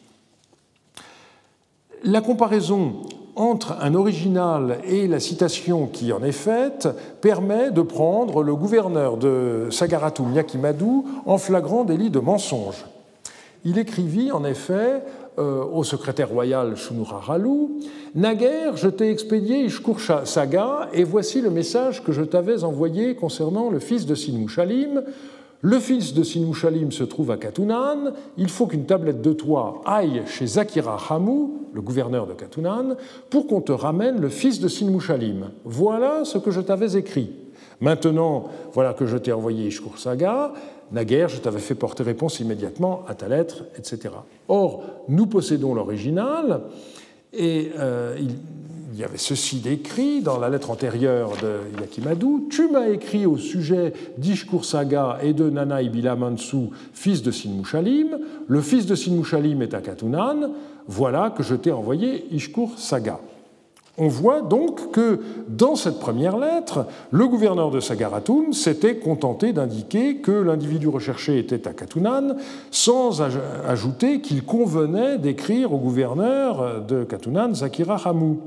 La 2.03 2.21
comparaison 2.21 3.03
entre 3.35 3.77
un 3.81 3.95
original 3.95 4.79
et 4.85 5.07
la 5.07 5.19
citation 5.19 5.87
qui 5.87 6.13
en 6.13 6.23
est 6.23 6.31
faite 6.31 6.87
permet 7.21 7.71
de 7.71 7.81
prendre 7.81 8.43
le 8.43 8.55
gouverneur 8.55 9.17
de 9.17 9.67
Sagaratu 9.71 10.21
Myakimadu 10.23 11.03
en 11.25 11.37
flagrant 11.37 11.83
délit 11.83 12.09
de 12.09 12.19
mensonge. 12.19 12.85
Il 13.65 13.77
écrivit 13.77 14.31
en 14.31 14.43
effet 14.43 15.01
euh, 15.39 15.63
au 15.63 15.83
secrétaire 15.83 16.29
royal 16.29 16.75
Shunuraralu 16.75 17.69
Naguère, 18.13 18.77
je 18.77 18.87
t'ai 18.89 19.09
expédié 19.09 19.63
Ishkur 19.63 19.99
Saga, 20.25 20.89
et 20.93 21.03
voici 21.03 21.41
le 21.41 21.49
message 21.49 22.03
que 22.03 22.11
je 22.11 22.21
t'avais 22.21 22.63
envoyé 22.63 23.15
concernant 23.15 23.71
le 23.71 23.79
fils 23.79 24.05
de 24.05 24.13
Sinmushalim. 24.13 25.01
Le 25.65 25.79
fils 25.79 26.13
de 26.13 26.23
Sinushalim 26.23 26.91
se 26.91 27.05
trouve 27.05 27.31
à 27.31 27.37
Katunan. 27.37 28.11
Il 28.37 28.49
faut 28.49 28.67
qu'une 28.67 28.85
tablette 28.85 29.21
de 29.21 29.31
toit 29.31 29.81
aille 29.85 30.23
chez 30.27 30.45
Zakira 30.45 30.97
Hamou, 31.09 31.69
le 31.73 31.81
gouverneur 31.81 32.27
de 32.27 32.33
Katunan, 32.33 32.97
pour 33.29 33.47
qu'on 33.47 33.61
te 33.61 33.71
ramène 33.71 34.19
le 34.19 34.27
fils 34.27 34.59
de 34.59 34.67
Sinushalim. 34.67 35.51
Voilà 35.63 36.25
ce 36.25 36.37
que 36.37 36.51
je 36.51 36.59
t'avais 36.59 36.97
écrit. 36.97 37.31
Maintenant, 37.79 38.49
voilà 38.73 38.93
que 38.93 39.05
je 39.05 39.15
t'ai 39.15 39.31
envoyé 39.31 39.67
Ishkur 39.67 39.97
Saga. 39.97 40.51
Naguère, 40.91 41.29
je 41.29 41.39
t'avais 41.39 41.59
fait 41.59 41.75
porter 41.75 42.03
réponse 42.03 42.41
immédiatement 42.41 43.05
à 43.07 43.15
ta 43.15 43.29
lettre, 43.29 43.63
etc. 43.77 44.15
Or, 44.49 44.83
nous 45.07 45.27
possédons 45.27 45.73
l'original, 45.73 46.63
et 47.31 47.71
euh, 47.79 48.17
il, 48.19 48.35
il 48.93 48.99
y 48.99 49.03
avait 49.03 49.17
ceci 49.17 49.57
d'écrit 49.57 50.21
dans 50.21 50.37
la 50.37 50.49
lettre 50.49 50.69
antérieure 50.69 51.31
de 51.41 51.81
Yakimadou 51.81 52.47
Tu 52.51 52.67
m'as 52.67 52.89
écrit 52.89 53.25
au 53.25 53.37
sujet 53.37 53.91
d'Ishkur 54.19 54.65
Saga 54.65 55.17
et 55.23 55.33
de 55.33 55.49
Nana 55.49 55.81
Ibila 55.81 56.15
Mansu, 56.15 56.69
fils 56.93 57.23
de 57.23 57.31
Sinmushalim. 57.31 58.19
Le 58.47 58.61
fils 58.61 58.85
de 58.85 58.93
Sinmushalim 58.93 59.63
est 59.63 59.73
à 59.73 59.81
Katunan. 59.81 60.51
Voilà 60.87 61.33
que 61.35 61.41
je 61.41 61.55
t'ai 61.55 61.71
envoyé 61.71 62.27
Ishkur 62.31 62.77
Saga. 62.77 63.19
On 63.97 64.07
voit 64.07 64.41
donc 64.41 64.91
que 64.91 65.19
dans 65.47 65.75
cette 65.75 65.99
première 65.99 66.37
lettre, 66.37 66.87
le 67.11 67.27
gouverneur 67.27 67.69
de 67.69 67.79
Sagaratun 67.79 68.51
s'était 68.51 68.97
contenté 68.97 69.53
d'indiquer 69.53 70.17
que 70.17 70.31
l'individu 70.31 70.87
recherché 70.87 71.37
était 71.37 71.67
à 71.67 71.73
Katunan, 71.73 72.35
sans 72.71 73.21
ajouter 73.21 74.19
qu'il 74.21 74.43
convenait 74.45 75.19
d'écrire 75.19 75.73
au 75.73 75.77
gouverneur 75.77 76.81
de 76.81 77.03
Katunan, 77.03 77.53
Zakira 77.53 77.97
Hamou. 78.03 78.39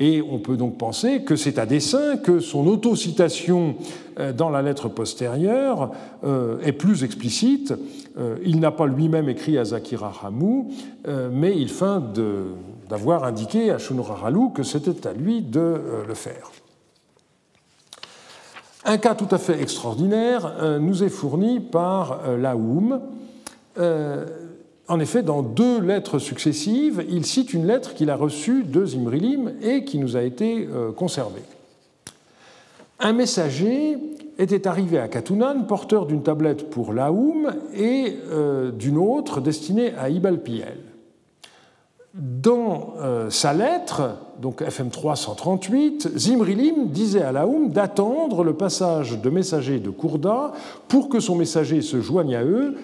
Et 0.00 0.22
on 0.22 0.38
peut 0.38 0.56
donc 0.56 0.76
penser 0.76 1.22
que 1.22 1.36
c'est 1.36 1.58
à 1.58 1.66
dessein 1.66 2.16
que 2.16 2.40
son 2.40 2.66
autocitation 2.66 3.76
euh, 4.18 4.32
dans 4.32 4.50
la 4.50 4.62
lettre 4.62 4.88
postérieure 4.88 5.92
euh, 6.24 6.58
est 6.62 6.72
plus 6.72 7.04
explicite. 7.04 7.74
Euh, 8.18 8.36
il 8.44 8.58
n'a 8.60 8.72
pas 8.72 8.86
lui-même 8.86 9.28
écrit 9.28 9.56
à 9.58 9.64
Zakira 9.64 10.12
Hamou, 10.24 10.70
mais 11.32 11.56
il 11.56 11.68
feint 11.68 12.02
d'avoir 12.88 13.24
indiqué 13.24 13.70
à 13.70 13.78
Shunuraralu 13.78 14.52
que 14.54 14.62
c'était 14.62 15.06
à 15.06 15.12
lui 15.12 15.42
de 15.42 15.80
le 16.06 16.14
faire. 16.14 16.50
Un 18.84 18.98
cas 18.98 19.14
tout 19.14 19.28
à 19.30 19.38
fait 19.38 19.60
extraordinaire 19.60 20.78
nous 20.80 21.02
est 21.02 21.08
fourni 21.08 21.60
par 21.60 22.20
Laoum. 22.38 23.00
En 24.86 25.00
effet, 25.00 25.22
dans 25.22 25.42
deux 25.42 25.80
lettres 25.80 26.18
successives, 26.18 27.04
il 27.08 27.24
cite 27.24 27.54
une 27.54 27.66
lettre 27.66 27.94
qu'il 27.94 28.10
a 28.10 28.16
reçue 28.16 28.64
de 28.64 28.84
Zimrilim 28.84 29.54
et 29.62 29.84
qui 29.84 29.98
nous 29.98 30.16
a 30.16 30.22
été 30.22 30.68
euh, 30.70 30.92
conservée. 30.92 31.42
Un 33.00 33.14
messager 33.14 33.96
était 34.38 34.66
arrivé 34.66 34.98
à 34.98 35.08
Katunan, 35.08 35.64
porteur 35.66 36.04
d'une 36.06 36.22
tablette 36.22 36.68
pour 36.68 36.92
Laoum 36.92 37.54
et 37.74 38.16
euh, 38.30 38.70
d'une 38.72 38.98
autre 38.98 39.40
destinée 39.40 39.94
à 39.98 40.10
Ibalpiel. 40.10 40.78
Dans 42.12 42.94
euh, 43.00 43.30
sa 43.30 43.54
lettre, 43.54 44.18
donc 44.40 44.60
FM 44.60 44.90
338, 44.90 46.10
Zimrilim 46.16 46.88
disait 46.88 47.22
à 47.22 47.32
Laoum 47.32 47.70
d'attendre 47.70 48.44
le 48.44 48.54
passage 48.54 49.18
de 49.18 49.30
messagers 49.30 49.80
de 49.80 49.90
Kourda 49.90 50.52
pour 50.88 51.08
que 51.08 51.20
son 51.20 51.36
messager 51.36 51.80
se 51.80 52.00
joigne 52.00 52.36
à 52.36 52.44
eux 52.44 52.76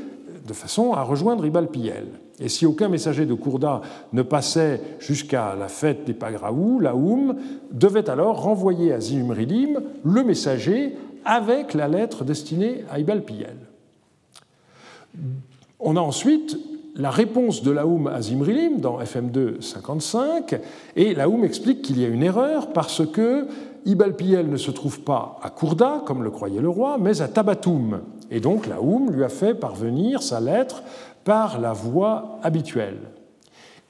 de 0.47 0.53
façon 0.53 0.93
à 0.93 1.03
rejoindre 1.03 1.47
Ibal 1.47 1.69
Piel. 1.69 2.07
Et 2.39 2.49
si 2.49 2.65
aucun 2.65 2.89
messager 2.89 3.27
de 3.27 3.35
Kourda 3.35 3.83
ne 4.13 4.23
passait 4.23 4.81
jusqu'à 4.99 5.55
la 5.59 5.69
fête 5.69 6.05
des 6.05 6.15
Pagraou, 6.15 6.81
la 6.81 6.95
Oum 6.95 7.37
devait 7.71 8.09
alors 8.09 8.43
renvoyer 8.43 8.93
à 8.93 9.01
Zimrilim 9.01 9.81
le 10.05 10.25
messager 10.25 10.97
avec 11.25 11.75
la 11.75 11.89
lettre 11.89 12.25
destinée 12.25 12.85
à 12.91 12.99
Ibal 12.99 13.25
Piel. 13.25 13.57
On 15.79 15.97
a 15.97 16.01
ensuite 16.01 16.59
la 16.97 17.11
réponse 17.11 17.63
de 17.63 17.71
Laoum 17.71 18.07
à 18.07 18.21
Zimrilim 18.21 18.81
dans 18.81 19.01
FM2 19.01 19.61
55, 19.61 20.61
et 20.97 21.15
Laoum 21.15 21.45
explique 21.45 21.83
qu'il 21.83 22.01
y 22.01 22.05
a 22.05 22.09
une 22.09 22.23
erreur 22.23 22.73
parce 22.73 23.07
que 23.07 23.47
Ibalpiel 23.87 24.49
ne 24.49 24.57
se 24.57 24.71
trouve 24.71 25.01
pas 25.01 25.39
à 25.43 25.51
Kourda, 25.51 26.03
comme 26.05 26.23
le 26.23 26.31
croyait 26.31 26.61
le 26.61 26.69
roi, 26.69 26.99
mais 26.99 27.23
à 27.23 27.29
Tabatoum. 27.29 28.01
Et 28.31 28.41
donc 28.41 28.67
Laoum 28.67 29.11
lui 29.11 29.25
a 29.25 29.29
fait 29.29 29.55
parvenir 29.55 30.23
sa 30.23 30.41
lettre 30.41 30.83
par 31.25 31.61
la 31.61 31.73
voie 31.73 32.39
habituelle. 32.43 32.99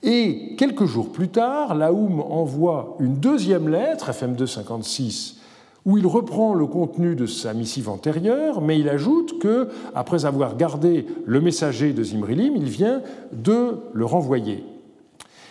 Et 0.02 0.54
quelques 0.56 0.87
jours 0.87 1.12
plus 1.12 1.28
tard, 1.28 1.75
Laoum 1.75 2.20
envoie 2.20 2.97
une 3.00 3.16
deuxième 3.16 3.68
lettre, 3.68 4.11
FM2 4.11 4.47
56, 4.47 5.37
où 5.85 5.99
il 5.99 6.06
reprend 6.06 6.54
le 6.54 6.66
contenu 6.66 7.14
de 7.14 7.26
sa 7.26 7.52
missive 7.52 7.88
antérieure, 7.88 8.62
mais 8.62 8.78
il 8.78 8.88
ajoute 8.88 9.38
que, 9.38 9.68
après 9.94 10.25
avoir 10.25 10.56
gardé 10.56 11.06
le 11.26 11.40
messager 11.40 11.92
de 11.92 12.02
Zimrilim, 12.02 12.56
il 12.56 12.68
vient 12.68 13.02
de 13.32 13.78
le 13.92 14.04
renvoyer. 14.06 14.64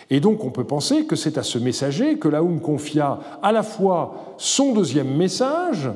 Et 0.09 0.19
donc 0.19 0.43
on 0.43 0.49
peut 0.49 0.63
penser 0.63 1.05
que 1.05 1.15
c'est 1.15 1.37
à 1.37 1.43
ce 1.43 1.59
messager 1.59 2.17
que 2.17 2.27
Laoum 2.27 2.59
confia 2.61 3.19
à 3.43 3.51
la 3.51 3.61
fois 3.61 4.35
son 4.37 4.73
deuxième 4.73 5.15
message, 5.15 5.91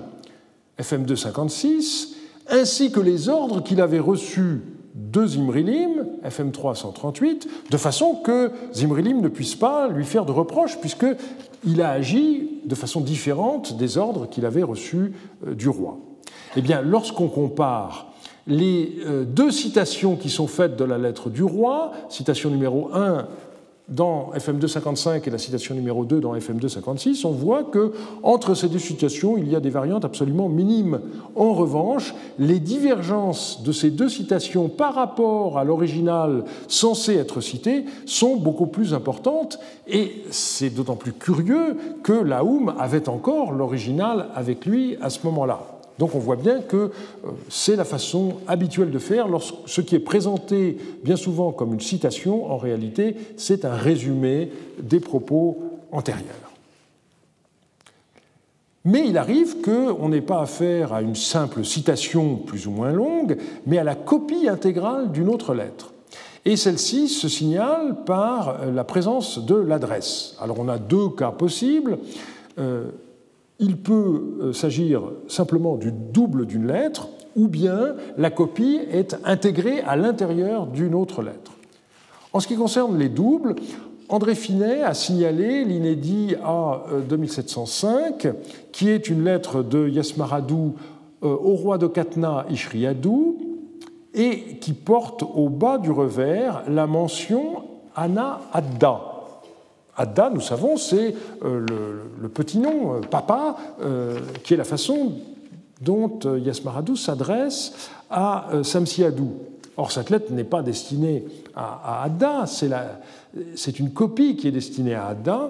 FM 0.77 1.05
256, 1.05 2.15
ainsi 2.49 2.91
que 2.91 2.99
les 2.99 3.29
ordres 3.29 3.61
qu'il 3.61 3.81
avait 3.81 3.99
reçus 3.99 4.61
de 4.95 5.25
Zimrilim, 5.25 6.05
FM 6.23 6.51
338, 6.51 7.47
de 7.69 7.77
façon 7.77 8.15
que 8.15 8.51
Zimrilim 8.73 9.21
ne 9.21 9.27
puisse 9.27 9.55
pas 9.55 9.87
lui 9.87 10.05
faire 10.05 10.25
de 10.25 10.31
reproches, 10.31 10.79
puisqu'il 10.79 11.81
a 11.81 11.89
agi 11.89 12.61
de 12.65 12.75
façon 12.75 13.01
différente 13.01 13.77
des 13.77 13.97
ordres 13.97 14.29
qu'il 14.29 14.45
avait 14.45 14.63
reçus 14.63 15.13
euh, 15.47 15.55
du 15.55 15.69
roi. 15.69 15.97
Eh 16.55 16.61
bien, 16.61 16.81
lorsqu'on 16.81 17.27
compare 17.27 18.13
les 18.45 18.97
euh, 19.05 19.23
deux 19.23 19.51
citations 19.51 20.15
qui 20.15 20.29
sont 20.29 20.47
faites 20.47 20.75
de 20.75 20.83
la 20.83 20.97
lettre 20.97 21.29
du 21.29 21.43
roi, 21.43 21.91
citation 22.09 22.49
numéro 22.49 22.89
1 22.93 23.27
dans 23.89 24.31
FM 24.33 24.59
255 24.59 25.27
et 25.27 25.29
la 25.29 25.37
citation 25.37 25.75
numéro 25.75 26.05
2 26.05 26.21
dans 26.21 26.35
FM 26.35 26.57
256, 26.57 27.25
on 27.25 27.31
voit 27.31 27.63
que 27.63 27.91
entre 28.23 28.53
ces 28.53 28.69
deux 28.69 28.79
citations, 28.79 29.37
il 29.37 29.49
y 29.49 29.55
a 29.55 29.59
des 29.59 29.69
variantes 29.69 30.05
absolument 30.05 30.47
minimes. 30.47 31.01
En 31.35 31.53
revanche, 31.53 32.15
les 32.39 32.59
divergences 32.59 33.61
de 33.63 33.71
ces 33.71 33.91
deux 33.91 34.09
citations 34.09 34.69
par 34.69 34.95
rapport 34.95 35.57
à 35.57 35.63
l'original 35.63 36.45
censé 36.67 37.15
être 37.15 37.41
cité 37.41 37.85
sont 38.05 38.37
beaucoup 38.37 38.67
plus 38.67 38.93
importantes 38.93 39.59
et 39.87 40.23
c'est 40.31 40.69
d'autant 40.69 40.95
plus 40.95 41.13
curieux 41.13 41.77
que 42.03 42.13
Laoum 42.13 42.73
avait 42.79 43.09
encore 43.09 43.51
l'original 43.51 44.27
avec 44.33 44.65
lui 44.65 44.97
à 45.01 45.09
ce 45.09 45.19
moment-là. 45.25 45.72
Donc 45.99 46.15
on 46.15 46.19
voit 46.19 46.35
bien 46.35 46.61
que 46.61 46.77
euh, 46.77 46.89
c'est 47.49 47.75
la 47.75 47.85
façon 47.85 48.37
habituelle 48.47 48.91
de 48.91 48.99
faire. 48.99 49.27
Lorsque 49.27 49.55
ce 49.65 49.81
qui 49.81 49.95
est 49.95 49.99
présenté 49.99 50.77
bien 51.03 51.15
souvent 51.15 51.51
comme 51.51 51.73
une 51.73 51.81
citation, 51.81 52.51
en 52.51 52.57
réalité, 52.57 53.15
c'est 53.37 53.65
un 53.65 53.75
résumé 53.75 54.51
des 54.79 54.99
propos 54.99 55.57
antérieurs. 55.91 56.51
Mais 58.85 59.07
il 59.07 59.17
arrive 59.17 59.61
qu'on 59.61 60.09
n'ait 60.09 60.21
pas 60.21 60.41
affaire 60.41 60.91
à 60.91 61.01
une 61.01 61.15
simple 61.15 61.63
citation 61.63 62.35
plus 62.35 62.67
ou 62.67 62.71
moins 62.71 62.91
longue, 62.91 63.37
mais 63.65 63.77
à 63.77 63.83
la 63.83 63.95
copie 63.95 64.49
intégrale 64.49 65.11
d'une 65.11 65.29
autre 65.29 65.53
lettre. 65.53 65.93
Et 66.43 66.57
celle-ci 66.57 67.07
se 67.07 67.29
signale 67.29 68.03
par 68.05 68.65
la 68.65 68.83
présence 68.83 69.39
de 69.45 69.55
l'adresse. 69.55 70.35
Alors 70.41 70.59
on 70.59 70.67
a 70.67 70.77
deux 70.77 71.07
cas 71.09 71.31
possibles. 71.31 71.97
Euh, 72.59 72.89
il 73.63 73.77
peut 73.77 74.37
euh, 74.41 74.53
s'agir 74.53 75.03
simplement 75.27 75.77
du 75.77 75.91
double 75.91 76.45
d'une 76.45 76.67
lettre, 76.67 77.07
ou 77.35 77.47
bien 77.47 77.95
la 78.17 78.29
copie 78.29 78.79
est 78.91 79.15
intégrée 79.23 79.79
à 79.81 79.95
l'intérieur 79.95 80.67
d'une 80.67 80.93
autre 80.93 81.23
lettre. 81.23 81.53
En 82.33 82.39
ce 82.39 82.47
qui 82.47 82.55
concerne 82.55 82.97
les 82.97 83.09
doubles, 83.09 83.55
André 84.09 84.35
Finet 84.35 84.81
a 84.83 84.93
signalé 84.93 85.63
l'inédit 85.63 86.35
A2705, 86.43 88.33
qui 88.71 88.89
est 88.89 89.09
une 89.09 89.23
lettre 89.23 89.63
de 89.63 89.87
Yasmaradou 89.87 90.75
euh, 91.23 91.27
au 91.27 91.55
roi 91.55 91.77
de 91.77 91.87
Katna 91.87 92.45
Ishriadou, 92.49 93.37
et 94.13 94.57
qui 94.59 94.73
porte 94.73 95.23
au 95.23 95.49
bas 95.49 95.77
du 95.77 95.89
revers 95.89 96.63
la 96.67 96.85
mention 96.85 97.63
Anna 97.95 98.41
Adda. 98.51 99.12
Adda, 99.95 100.31
nous 100.33 100.41
savons, 100.41 100.77
c'est 100.77 101.15
euh, 101.43 101.65
le, 102.19 102.29
petit 102.29 102.57
nom, 102.57 102.95
euh, 102.95 102.99
papa, 103.01 103.55
euh, 103.81 104.19
qui 104.43 104.53
est 104.53 104.57
la 104.57 104.63
façon 104.63 105.13
dont 105.81 106.19
Yasmaradou 106.23 106.95
s'adresse 106.95 107.89
à 108.09 108.47
Samsiadou. 108.63 109.33
Or, 109.75 109.91
cette 109.91 110.09
lettre 110.09 110.31
n'est 110.31 110.45
pas 110.45 110.61
destinée 110.61 111.25
à, 111.55 112.03
Adda, 112.03 112.45
c'est 113.55 113.79
une 113.79 113.91
copie 113.91 114.37
qui 114.37 114.47
est 114.47 114.51
destinée 114.51 114.93
à 114.93 115.07
Adda. 115.07 115.49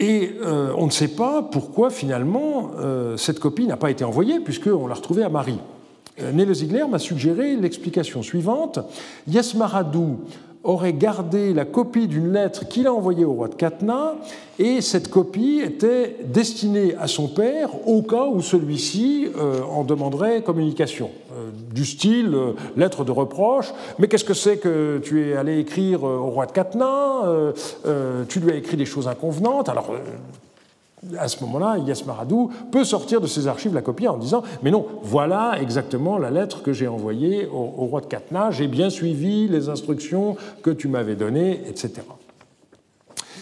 Et 0.00 0.34
on 0.76 0.84
ne 0.84 0.90
sait 0.90 1.08
pas 1.08 1.42
pourquoi 1.42 1.88
finalement 1.88 2.72
cette 3.16 3.40
copie 3.40 3.66
n'a 3.66 3.78
pas 3.78 3.90
été 3.90 4.04
envoyée, 4.04 4.40
puisqu'on 4.40 4.86
l'a 4.86 4.96
retrouvée 4.96 5.22
à 5.22 5.30
Marie. 5.30 5.60
Nele 6.20 6.52
Ziegler 6.52 6.84
m'a 6.90 6.98
suggéré 6.98 7.56
l'explication 7.56 8.22
suivante. 8.22 8.80
Yasmaradou 9.28 10.18
aurait 10.64 10.92
gardé 10.92 11.54
la 11.54 11.64
copie 11.64 12.08
d'une 12.08 12.32
lettre 12.32 12.66
qu'il 12.66 12.86
a 12.86 12.92
envoyée 12.92 13.24
au 13.24 13.32
roi 13.32 13.48
de 13.48 13.54
Katna, 13.54 14.14
et 14.58 14.80
cette 14.80 15.08
copie 15.08 15.60
était 15.64 16.16
destinée 16.24 16.94
à 16.98 17.06
son 17.06 17.28
père 17.28 17.70
au 17.88 18.02
cas 18.02 18.26
où 18.26 18.40
celui-ci 18.40 19.28
euh, 19.36 19.60
en 19.62 19.84
demanderait 19.84 20.42
communication, 20.42 21.10
euh, 21.32 21.50
du 21.72 21.84
style 21.84 22.34
euh, 22.34 22.52
lettre 22.76 23.04
de 23.04 23.12
reproche, 23.12 23.72
mais 23.98 24.08
qu'est-ce 24.08 24.24
que 24.24 24.34
c'est 24.34 24.56
que 24.56 25.00
tu 25.02 25.28
es 25.28 25.36
allé 25.36 25.58
écrire 25.58 26.04
au 26.04 26.30
roi 26.30 26.46
de 26.46 26.52
Katna, 26.52 27.22
tu 28.28 28.40
lui 28.40 28.52
as 28.52 28.56
écrit 28.56 28.76
des 28.76 28.84
choses 28.84 29.08
inconvenantes, 29.08 29.68
alors 29.68 29.92
à 31.18 31.28
ce 31.28 31.42
moment-là, 31.44 31.76
Maradou 32.06 32.50
peut 32.70 32.84
sortir 32.84 33.20
de 33.20 33.26
ses 33.26 33.46
archives 33.46 33.74
la 33.74 33.82
copie 33.82 34.08
en 34.08 34.16
disant 34.16 34.42
Mais 34.62 34.70
non, 34.70 34.86
voilà 35.02 35.60
exactement 35.60 36.18
la 36.18 36.30
lettre 36.30 36.62
que 36.62 36.72
j'ai 36.72 36.88
envoyée 36.88 37.46
au, 37.46 37.86
roi 37.86 38.00
de 38.00 38.06
Katna, 38.06 38.50
j'ai 38.50 38.68
bien 38.68 38.90
suivi 38.90 39.48
les 39.48 39.68
instructions 39.68 40.36
que 40.62 40.70
tu 40.70 40.88
m'avais 40.88 41.16
données, 41.16 41.62
etc. 41.68 42.02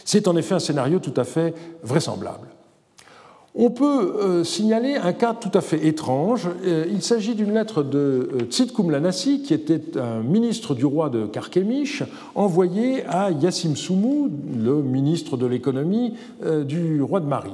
C'est 0.05 0.29
en 0.29 0.37
effet 0.37 0.55
un 0.55 0.61
scénario 0.61 0.98
tout 0.98 1.14
à 1.16 1.24
fait 1.24 1.55
vraisemblable. 1.83 2.48
On 3.56 3.70
peut 3.70 4.16
euh, 4.20 4.42
signaler 4.42 4.96
un 4.96 5.12
cas 5.12 5.32
tout 5.32 5.50
à 5.54 5.60
fait 5.60 5.86
étrange. 5.86 6.48
Euh, 6.64 6.86
il 6.90 7.02
s'agit 7.02 7.36
d'une 7.36 7.54
lettre 7.54 7.84
de 7.84 8.28
euh, 8.34 8.44
Tzidkoum 8.50 8.90
Lanassi, 8.90 9.42
qui 9.42 9.54
était 9.54 9.96
un 9.96 10.22
ministre 10.22 10.74
du 10.74 10.84
roi 10.84 11.08
de 11.08 11.26
Karkemish, 11.26 12.02
envoyée 12.34 13.04
à 13.06 13.30
Yassim 13.30 13.76
Soumou, 13.76 14.28
le 14.58 14.82
ministre 14.82 15.36
de 15.36 15.46
l'économie 15.46 16.14
du 16.64 17.00
roi 17.00 17.20
de 17.20 17.26
Mari. 17.26 17.52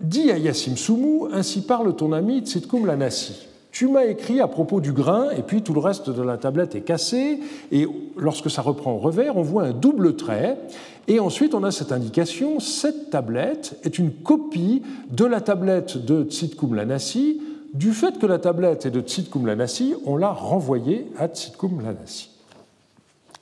Dit 0.00 0.30
à 0.30 0.38
Yassim 0.38 0.76
Soumou, 0.76 1.28
ainsi 1.32 1.62
parle 1.62 1.96
ton 1.96 2.12
ami 2.12 2.42
Tzidkoum 2.42 2.86
Lanassi. 2.86 3.48
Tu 3.78 3.88
m'as 3.88 4.06
écrit 4.06 4.40
à 4.40 4.48
propos 4.48 4.80
du 4.80 4.92
grain, 4.92 5.28
et 5.36 5.42
puis 5.42 5.60
tout 5.60 5.74
le 5.74 5.80
reste 5.80 6.08
de 6.08 6.22
la 6.22 6.38
tablette 6.38 6.74
est 6.74 6.80
cassé, 6.80 7.40
et 7.70 7.86
lorsque 8.16 8.50
ça 8.50 8.62
reprend 8.62 8.92
au 8.92 8.96
revers, 8.96 9.36
on 9.36 9.42
voit 9.42 9.64
un 9.64 9.72
double 9.72 10.16
trait, 10.16 10.56
et 11.08 11.20
ensuite 11.20 11.54
on 11.54 11.62
a 11.62 11.70
cette 11.70 11.92
indication, 11.92 12.58
cette 12.58 13.10
tablette 13.10 13.78
est 13.82 13.98
une 13.98 14.12
copie 14.12 14.80
de 15.10 15.26
la 15.26 15.42
tablette 15.42 16.02
de 16.02 16.24
Tzidkoum 16.24 16.74
Lanassi, 16.74 17.42
du 17.74 17.92
fait 17.92 18.18
que 18.18 18.24
la 18.24 18.38
tablette 18.38 18.86
est 18.86 18.90
de 18.90 19.02
Tzidkoum 19.02 19.46
Lanassi, 19.46 19.94
on 20.06 20.16
l'a 20.16 20.32
renvoyée 20.32 21.08
à 21.18 21.28
Tzidkoum 21.28 21.82
Lanassi. 21.82 22.30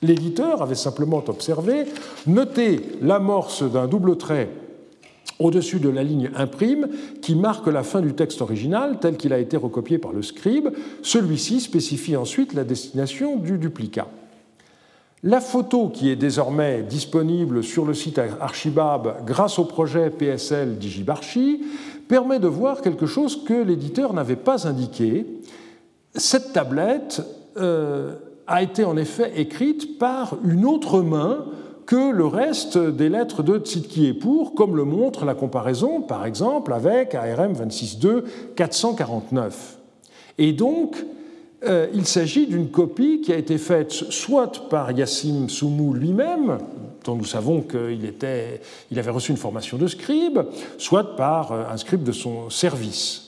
L'éditeur 0.01 0.61
avait 0.61 0.75
simplement 0.75 1.23
observé, 1.25 1.85
noté 2.27 2.81
l'amorce 3.01 3.63
d'un 3.63 3.87
double 3.87 4.17
trait 4.17 4.49
au-dessus 5.39 5.79
de 5.79 5.89
la 5.89 6.03
ligne 6.03 6.31
imprime 6.35 6.87
qui 7.21 7.35
marque 7.35 7.67
la 7.67 7.83
fin 7.83 8.01
du 8.01 8.13
texte 8.13 8.41
original 8.41 8.99
tel 8.99 9.17
qu'il 9.17 9.33
a 9.33 9.39
été 9.39 9.57
recopié 9.57 9.97
par 9.97 10.13
le 10.13 10.21
scribe. 10.21 10.69
Celui-ci 11.01 11.59
spécifie 11.59 12.15
ensuite 12.15 12.53
la 12.53 12.63
destination 12.63 13.37
du 13.37 13.57
duplicat. 13.57 14.07
La 15.23 15.41
photo 15.41 15.89
qui 15.89 16.09
est 16.09 16.15
désormais 16.15 16.83
disponible 16.83 17.63
sur 17.63 17.85
le 17.85 17.93
site 17.93 18.21
Archibab 18.39 19.25
grâce 19.25 19.57
au 19.57 19.65
projet 19.65 20.11
PSL 20.11 20.77
Digibarchi 20.77 21.63
permet 22.07 22.39
de 22.39 22.47
voir 22.47 22.81
quelque 22.81 23.07
chose 23.07 23.43
que 23.43 23.53
l'éditeur 23.53 24.13
n'avait 24.13 24.35
pas 24.35 24.67
indiqué. 24.67 25.25
Cette 26.13 26.53
tablette 26.53 27.23
euh, 27.57 28.13
a 28.45 28.61
été 28.61 28.83
en 28.83 28.97
effet 28.97 29.33
écrite 29.35 29.97
par 29.97 30.37
une 30.43 30.65
autre 30.65 31.01
main 31.01 31.45
que 31.85 32.11
le 32.11 32.25
reste 32.25 32.77
des 32.77 33.09
lettres 33.09 33.43
de 33.43 33.59
Tzidki 33.59 34.07
et 34.07 34.13
pour, 34.13 34.55
comme 34.55 34.75
le 34.75 34.85
montre 34.85 35.25
la 35.25 35.35
comparaison, 35.35 36.01
par 36.01 36.25
exemple, 36.25 36.73
avec 36.73 37.13
ARM 37.15 37.53
26.2 37.53 38.23
449. 38.55 39.77
Et 40.37 40.53
donc, 40.53 40.95
euh, 41.63 41.87
il 41.93 42.05
s'agit 42.05 42.47
d'une 42.47 42.69
copie 42.69 43.21
qui 43.21 43.31
a 43.31 43.37
été 43.37 43.57
faite 43.57 43.91
soit 43.91 44.69
par 44.69 44.91
Yassim 44.91 45.47
Soumou 45.47 45.93
lui-même, 45.93 46.57
dont 47.03 47.15
nous 47.15 47.25
savons 47.25 47.61
qu'il 47.61 48.13
il 48.91 48.99
avait 48.99 49.11
reçu 49.11 49.31
une 49.31 49.37
formation 49.37 49.77
de 49.77 49.87
scribe, 49.87 50.39
soit 50.77 51.15
par 51.15 51.51
euh, 51.51 51.63
un 51.71 51.77
scribe 51.77 52.03
de 52.03 52.11
son 52.11 52.49
service. 52.49 53.21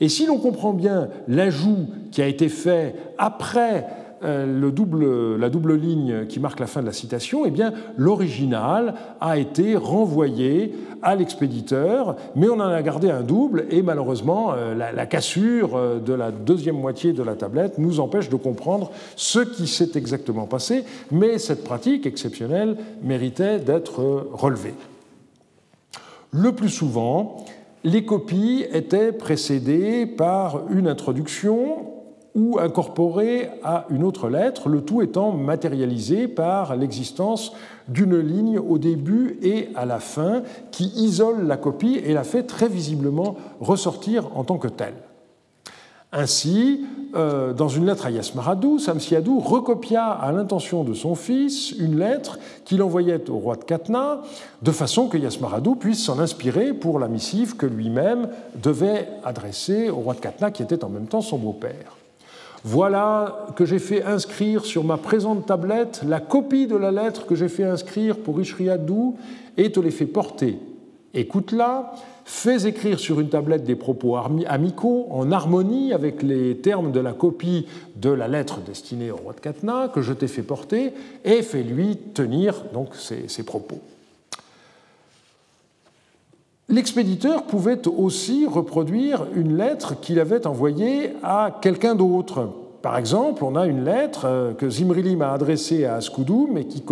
Et 0.00 0.08
si 0.08 0.26
l'on 0.26 0.38
comprend 0.38 0.72
bien 0.72 1.08
l'ajout 1.28 1.88
qui 2.10 2.22
a 2.22 2.26
été 2.26 2.48
fait 2.48 2.94
après 3.18 3.86
double, 4.22 5.36
la 5.36 5.50
double 5.50 5.74
ligne 5.74 6.26
qui 6.26 6.40
marque 6.40 6.60
la 6.60 6.66
fin 6.66 6.80
de 6.80 6.86
la 6.86 6.92
citation, 6.92 7.44
eh 7.46 7.50
bien, 7.50 7.72
l'original 7.96 8.94
a 9.20 9.38
été 9.38 9.76
renvoyé 9.76 10.74
à 11.02 11.14
l'expéditeur, 11.14 12.16
mais 12.36 12.48
on 12.48 12.54
en 12.54 12.60
a 12.60 12.82
gardé 12.82 13.10
un 13.10 13.22
double, 13.22 13.66
et 13.70 13.82
malheureusement, 13.82 14.52
euh, 14.52 14.74
la, 14.74 15.06
cassure 15.06 15.76
euh, 15.76 15.98
de 15.98 16.12
la 16.12 16.30
deuxième 16.30 16.78
moitié 16.78 17.12
de 17.12 17.22
la 17.22 17.34
tablette 17.34 17.78
nous 17.78 18.00
empêche 18.00 18.28
de 18.28 18.36
comprendre 18.36 18.90
ce 19.16 19.40
qui 19.40 19.66
s'est 19.66 19.92
exactement 19.94 20.46
passé, 20.46 20.84
mais 21.10 21.38
cette 21.38 21.64
pratique 21.64 22.06
exceptionnelle 22.06 22.76
méritait 23.02 23.58
d'être 23.58 24.28
relevée. 24.32 24.74
Le 26.32 26.52
plus 26.52 26.68
souvent, 26.68 27.44
les 27.82 28.04
copies 28.04 28.64
étaient 28.72 29.12
précédées 29.12 30.06
par 30.06 30.70
une 30.70 30.86
introduction 30.86 31.89
ou 32.34 32.58
incorporé 32.60 33.48
à 33.64 33.86
une 33.90 34.04
autre 34.04 34.28
lettre, 34.28 34.68
le 34.68 34.82
tout 34.82 35.02
étant 35.02 35.32
matérialisé 35.32 36.28
par 36.28 36.76
l'existence 36.76 37.52
d'une 37.88 38.18
ligne 38.18 38.58
au 38.58 38.78
début 38.78 39.38
et 39.42 39.68
à 39.74 39.84
la 39.84 39.98
fin 39.98 40.42
qui 40.70 40.84
isole 40.96 41.46
la 41.46 41.56
copie 41.56 42.00
et 42.04 42.12
la 42.12 42.24
fait 42.24 42.44
très 42.44 42.68
visiblement 42.68 43.36
ressortir 43.60 44.28
en 44.36 44.44
tant 44.44 44.58
que 44.58 44.68
telle. 44.68 44.94
Ainsi, 46.12 46.84
euh, 47.14 47.52
dans 47.52 47.68
une 47.68 47.86
lettre 47.86 48.06
à 48.06 48.10
Yasmaradou, 48.10 48.80
Samsiadou 48.80 49.38
recopia 49.38 50.06
à 50.06 50.32
l'intention 50.32 50.82
de 50.82 50.92
son 50.92 51.14
fils 51.14 51.70
une 51.72 51.98
lettre 51.98 52.38
qu'il 52.64 52.82
envoyait 52.82 53.30
au 53.30 53.38
roi 53.38 53.54
de 53.54 53.62
Katna, 53.62 54.22
de 54.62 54.72
façon 54.72 55.06
que 55.06 55.16
Yasmaradou 55.16 55.76
puisse 55.76 56.04
s'en 56.04 56.18
inspirer 56.18 56.72
pour 56.72 56.98
la 56.98 57.06
missive 57.06 57.56
que 57.56 57.66
lui-même 57.66 58.28
devait 58.60 59.08
adresser 59.22 59.88
au 59.88 59.96
roi 59.96 60.14
de 60.14 60.20
Katna, 60.20 60.50
qui 60.50 60.64
était 60.64 60.84
en 60.84 60.88
même 60.88 61.06
temps 61.06 61.20
son 61.20 61.38
beau-père. 61.38 61.99
Voilà 62.62 63.46
que 63.56 63.64
j'ai 63.64 63.78
fait 63.78 64.02
inscrire 64.02 64.64
sur 64.66 64.84
ma 64.84 64.98
présente 64.98 65.46
tablette 65.46 66.02
la 66.06 66.20
copie 66.20 66.66
de 66.66 66.76
la 66.76 66.90
lettre 66.90 67.26
que 67.26 67.34
j'ai 67.34 67.48
fait 67.48 67.64
inscrire 67.64 68.18
pour 68.18 68.40
Ishriadou 68.40 69.16
et 69.56 69.72
te 69.72 69.80
l'ai 69.80 69.90
fait 69.90 70.06
porter. 70.06 70.58
Écoute-la, 71.14 71.92
fais 72.24 72.68
écrire 72.68 73.00
sur 73.00 73.18
une 73.18 73.30
tablette 73.30 73.64
des 73.64 73.74
propos 73.74 74.16
amicaux 74.46 75.06
en 75.10 75.32
harmonie 75.32 75.92
avec 75.92 76.22
les 76.22 76.58
termes 76.58 76.92
de 76.92 77.00
la 77.00 77.12
copie 77.12 77.66
de 77.96 78.10
la 78.10 78.28
lettre 78.28 78.60
destinée 78.60 79.10
au 79.10 79.16
roi 79.16 79.32
de 79.32 79.40
Katna 79.40 79.88
que 79.88 80.02
je 80.02 80.12
t'ai 80.12 80.28
fait 80.28 80.42
porter 80.42 80.92
et 81.24 81.42
fais-lui 81.42 81.96
tenir 81.96 82.64
donc 82.72 82.94
ces 82.94 83.42
propos. 83.42 83.80
L'expéditeur 86.70 87.42
pouvait 87.42 87.88
aussi 87.88 88.46
reproduire 88.46 89.26
une 89.34 89.56
lettre 89.56 90.00
qu'il 90.00 90.20
avait 90.20 90.46
envoyée 90.46 91.14
à 91.20 91.58
quelqu'un 91.60 91.96
d'autre. 91.96 92.48
Par 92.80 92.96
exemple, 92.96 93.42
on 93.42 93.56
a 93.56 93.66
une 93.66 93.84
lettre 93.84 94.24
euh, 94.26 94.54
que 94.54 94.70
Zimrilim 94.70 95.20
a 95.20 95.32
adressée 95.32 95.84
à 95.84 95.96
Askoudoum 95.96 96.56
et 96.56 96.66
qui 96.66 96.84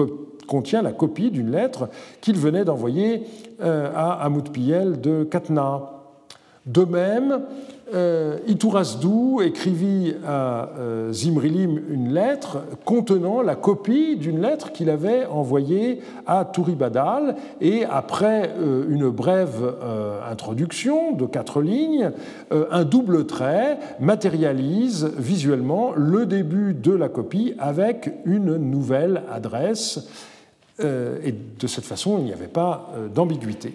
contient 0.48 0.82
la 0.82 0.90
copie 0.90 1.30
d'une 1.30 1.52
lettre 1.52 1.88
qu'il 2.20 2.36
venait 2.36 2.64
d'envoyer 2.64 3.22
euh, 3.62 3.88
à 3.94 4.14
Amoudpiel 4.24 5.00
de 5.00 5.22
Katna. 5.22 5.92
De 6.66 6.84
même, 6.84 7.42
euh, 7.94 8.38
Iturasdou 8.46 9.40
écrivit 9.40 10.14
à 10.26 10.70
euh, 10.78 11.12
Zimrilim 11.12 11.80
une 11.88 12.12
lettre 12.12 12.58
contenant 12.84 13.40
la 13.40 13.54
copie 13.54 14.16
d'une 14.16 14.42
lettre 14.42 14.72
qu'il 14.72 14.90
avait 14.90 15.24
envoyée 15.26 16.00
à 16.26 16.44
Touribadal 16.44 17.36
et 17.60 17.84
après 17.86 18.52
euh, 18.58 18.84
une 18.90 19.08
brève 19.08 19.74
introduction 20.30 21.12
de 21.12 21.24
quatre 21.24 21.62
lignes, 21.62 22.10
un 22.50 22.84
double 22.84 23.26
trait 23.26 23.78
matérialise 24.00 25.10
visuellement 25.16 25.92
le 25.96 26.26
début 26.26 26.74
de 26.74 26.92
la 26.92 27.08
copie 27.08 27.54
avec 27.58 28.12
une 28.24 28.56
nouvelle 28.56 29.22
adresse 29.30 30.08
et 30.80 31.32
de 31.32 31.66
cette 31.66 31.84
façon 31.84 32.18
il 32.18 32.24
n'y 32.24 32.32
avait 32.32 32.46
pas 32.46 32.90
d'ambiguïté. 33.14 33.74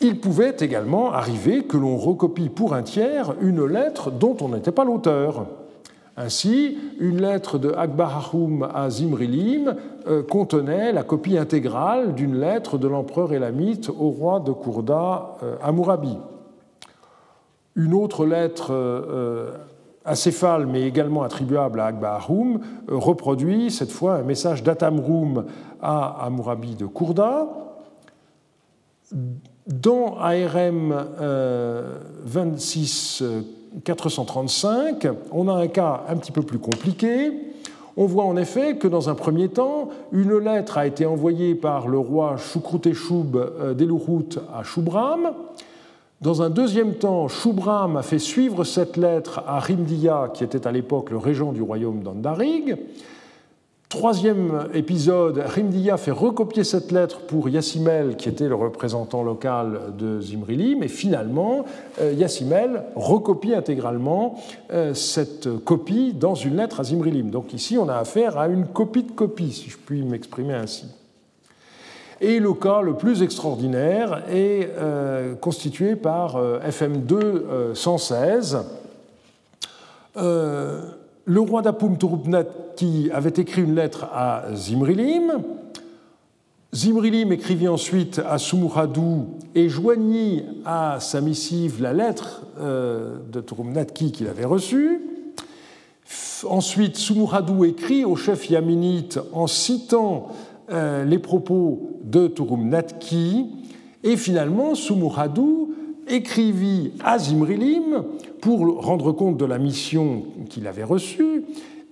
Il 0.00 0.20
pouvait 0.20 0.54
également 0.60 1.12
arriver 1.12 1.64
que 1.64 1.76
l'on 1.76 1.96
recopie 1.96 2.48
pour 2.48 2.72
un 2.72 2.82
tiers 2.82 3.34
une 3.40 3.66
lettre 3.66 4.12
dont 4.12 4.36
on 4.40 4.50
n'était 4.50 4.70
pas 4.70 4.84
l'auteur. 4.84 5.46
Ainsi, 6.16 6.78
une 7.00 7.20
lettre 7.20 7.58
de 7.58 7.72
Akbar 7.72 8.32
à 8.74 8.90
Zimrilim 8.90 9.74
euh, 10.06 10.22
contenait 10.22 10.92
la 10.92 11.02
copie 11.02 11.36
intégrale 11.36 12.14
d'une 12.14 12.38
lettre 12.38 12.78
de 12.78 12.88
l'empereur 12.88 13.32
élamite 13.32 13.88
au 13.88 14.10
roi 14.10 14.40
de 14.40 14.52
Kourda, 14.52 15.36
euh, 15.42 15.56
Amourabi. 15.62 16.16
Une 17.74 17.94
autre 17.94 18.24
lettre 18.24 18.68
euh, 18.70 19.52
acéphale, 20.04 20.66
mais 20.66 20.82
également 20.82 21.22
attribuable 21.22 21.80
à 21.80 21.86
Akbar 21.86 22.28
reproduit 22.88 23.70
cette 23.70 23.92
fois 23.92 24.14
un 24.14 24.22
message 24.22 24.62
d'Atamroum 24.62 25.44
à 25.80 26.24
Amourabi 26.24 26.74
de 26.74 26.86
Kourda 26.86 27.46
dans 29.68 30.16
ARM 30.18 31.06
26435, 32.24 35.06
on 35.30 35.46
a 35.48 35.52
un 35.52 35.68
cas 35.68 36.02
un 36.08 36.16
petit 36.16 36.32
peu 36.32 36.42
plus 36.42 36.58
compliqué. 36.58 37.48
On 38.00 38.06
voit 38.06 38.24
en 38.24 38.36
effet 38.36 38.76
que 38.76 38.86
dans 38.86 39.10
un 39.10 39.14
premier 39.14 39.48
temps, 39.48 39.88
une 40.12 40.38
lettre 40.38 40.78
a 40.78 40.86
été 40.86 41.04
envoyée 41.04 41.56
par 41.56 41.88
le 41.88 41.98
roi 41.98 42.36
Shukruteshub 42.36 43.36
euh, 43.36 43.74
d'Eluhut 43.74 44.38
à 44.54 44.62
Shubram. 44.62 45.32
Dans 46.20 46.40
un 46.40 46.48
deuxième 46.48 46.94
temps, 46.94 47.26
Shubram 47.26 47.96
a 47.96 48.02
fait 48.02 48.20
suivre 48.20 48.62
cette 48.62 48.96
lettre 48.96 49.42
à 49.48 49.58
Rimdiya, 49.58 50.30
qui 50.32 50.44
était 50.44 50.66
à 50.66 50.72
l'époque 50.72 51.10
le 51.10 51.16
régent 51.16 51.52
du 51.52 51.60
royaume 51.60 52.04
d'Andarig. 52.04 52.76
Troisième 53.88 54.68
épisode, 54.74 55.38
Rimdiya 55.38 55.96
fait 55.96 56.10
recopier 56.10 56.62
cette 56.62 56.92
lettre 56.92 57.20
pour 57.20 57.48
Yassimel, 57.48 58.16
qui 58.16 58.28
était 58.28 58.46
le 58.46 58.54
représentant 58.54 59.22
local 59.22 59.94
de 59.96 60.20
Zimrili, 60.20 60.76
mais 60.76 60.88
finalement, 60.88 61.64
euh, 61.98 62.12
Yassimel 62.12 62.82
recopie 62.94 63.54
intégralement 63.54 64.38
euh, 64.70 64.92
cette 64.92 65.48
copie 65.64 66.12
dans 66.12 66.34
une 66.34 66.56
lettre 66.58 66.80
à 66.80 66.84
Zimrilim. 66.84 67.30
Donc 67.30 67.54
ici, 67.54 67.78
on 67.78 67.88
a 67.88 67.94
affaire 67.94 68.36
à 68.36 68.48
une 68.48 68.66
copie 68.66 69.04
de 69.04 69.12
copie, 69.12 69.52
si 69.52 69.70
je 69.70 69.78
puis 69.78 70.02
m'exprimer 70.02 70.52
ainsi. 70.52 70.84
Et 72.20 72.40
le 72.40 72.52
cas 72.52 72.82
le 72.82 72.92
plus 72.92 73.22
extraordinaire 73.22 74.22
est 74.30 74.68
euh, 74.76 75.34
constitué 75.34 75.96
par 75.96 76.36
FM2 76.36 77.72
116 77.72 78.58
le 81.28 81.40
roi 81.40 81.60
d'Apum 81.60 81.98
qui 82.74 83.10
avait 83.12 83.34
écrit 83.36 83.62
une 83.62 83.74
lettre 83.74 84.04
à 84.12 84.44
Zimrilim. 84.54 85.42
Zimrilim 86.74 87.32
écrivit 87.32 87.68
ensuite 87.68 88.18
à 88.26 88.38
Sumuradou 88.38 89.26
et 89.54 89.68
joignit 89.68 90.44
à 90.64 90.96
sa 91.00 91.20
missive 91.20 91.82
la 91.82 91.92
lettre 91.92 92.46
euh, 92.58 93.18
de 93.30 93.42
Turumnatki 93.42 94.10
qu'il 94.10 94.26
avait 94.26 94.46
reçue. 94.46 95.02
Ensuite, 96.48 96.96
Sumuradou 96.96 97.64
écrit 97.64 98.06
au 98.06 98.16
chef 98.16 98.48
yaminite 98.48 99.18
en 99.32 99.46
citant 99.46 100.28
euh, 100.70 101.04
les 101.04 101.18
propos 101.18 102.00
de 102.04 102.26
Turumnatki. 102.28 103.50
Et 104.02 104.16
finalement, 104.16 104.74
Sumuradou 104.74 105.67
écrivit 106.08 106.92
à 107.04 107.18
Zimrilim 107.18 108.04
pour 108.40 108.82
rendre 108.82 109.12
compte 109.12 109.36
de 109.36 109.44
la 109.44 109.58
mission 109.58 110.24
qu'il 110.48 110.66
avait 110.66 110.84
reçue. 110.84 111.44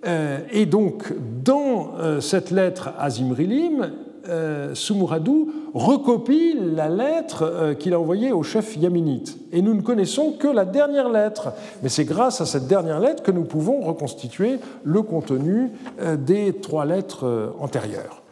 Euh, 0.07 0.39
et 0.53 0.67
donc, 0.67 1.13
dans 1.43 1.93
euh, 1.99 2.21
cette 2.21 2.51
lettre 2.51 2.91
à 2.99 3.11
Zimrilim, 3.11 3.91
euh, 4.29 4.75
Sumuradou 4.75 5.53
recopie 5.73 6.57
la 6.75 6.89
lettre 6.89 7.75
qu'il 7.79 7.95
a 7.95 8.01
envoyée 8.01 8.33
au 8.33 8.43
chef 8.43 8.77
yaminite. 8.77 9.37
Et 9.53 9.63
nous 9.63 9.75
ne 9.75 9.83
connaissons 9.83 10.33
que 10.33 10.49
la 10.49 10.65
dernière 10.65 11.09
lettre. 11.09 11.53
Mais 11.83 11.89
c'est 11.89 12.05
grâce 12.05 12.41
à 12.41 12.47
cette 12.47 12.67
dernière 12.67 12.99
lettre 12.99 13.23
que 13.23 13.31
nous 13.31 13.45
pouvons 13.45 13.81
reconstituer 13.83 14.59
le 14.85 15.03
contenu 15.03 15.71
des 16.19 16.55
trois 16.55 16.87
lettres 16.87 17.55
antérieures. 17.61 18.26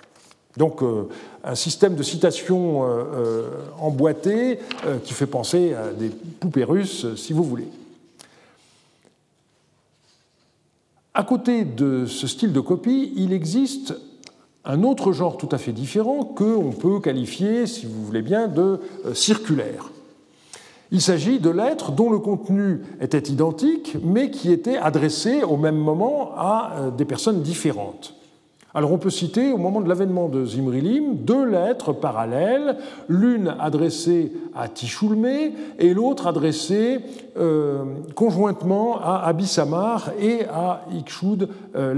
Donc 0.56 0.82
un 1.42 1.54
système 1.56 1.96
de 1.96 2.02
citation 2.04 2.82
emboîté 3.80 4.60
qui 5.02 5.12
fait 5.12 5.26
penser 5.26 5.74
à 5.74 5.92
des 5.92 6.10
poupées 6.10 6.62
russes, 6.62 7.06
si 7.16 7.32
vous 7.32 7.42
voulez. 7.42 7.66
À 11.16 11.22
côté 11.22 11.64
de 11.64 12.06
ce 12.06 12.26
style 12.26 12.52
de 12.52 12.58
copie, 12.58 13.12
il 13.14 13.32
existe 13.32 13.94
un 14.64 14.82
autre 14.82 15.12
genre 15.12 15.36
tout 15.36 15.48
à 15.52 15.58
fait 15.58 15.72
différent 15.72 16.24
que 16.24 16.44
on 16.44 16.72
peut 16.72 16.98
qualifier, 16.98 17.66
si 17.66 17.86
vous 17.86 18.04
voulez 18.04 18.22
bien, 18.22 18.48
de 18.48 18.80
euh, 19.06 19.14
circulaire. 19.14 19.90
Il 20.90 21.00
s'agit 21.00 21.38
de 21.38 21.50
lettres 21.50 21.92
dont 21.92 22.10
le 22.10 22.18
contenu 22.18 22.80
était 23.00 23.18
identique, 23.18 23.96
mais 24.02 24.30
qui 24.30 24.50
étaient 24.50 24.76
adressées 24.76 25.42
au 25.42 25.56
même 25.56 25.76
moment 25.76 26.32
à 26.36 26.72
euh, 26.76 26.90
des 26.90 27.04
personnes 27.04 27.42
différentes. 27.42 28.14
Alors 28.76 28.90
on 28.90 28.98
peut 28.98 29.10
citer 29.10 29.52
au 29.52 29.56
moment 29.56 29.80
de 29.80 29.88
l'avènement 29.88 30.28
de 30.28 30.44
Zimrilim 30.44 31.14
deux 31.18 31.44
lettres 31.44 31.92
parallèles, 31.92 32.76
l'une 33.08 33.54
adressée 33.60 34.32
à 34.52 34.66
Tichoulmé 34.66 35.52
et 35.78 35.94
l'autre 35.94 36.26
adressée 36.26 36.98
euh, 37.38 37.84
conjointement 38.16 39.00
à 39.00 39.22
Abissamar 39.26 40.10
et 40.20 40.44
à 40.46 40.86
Ikshud 40.92 41.48
euh. 41.76 41.94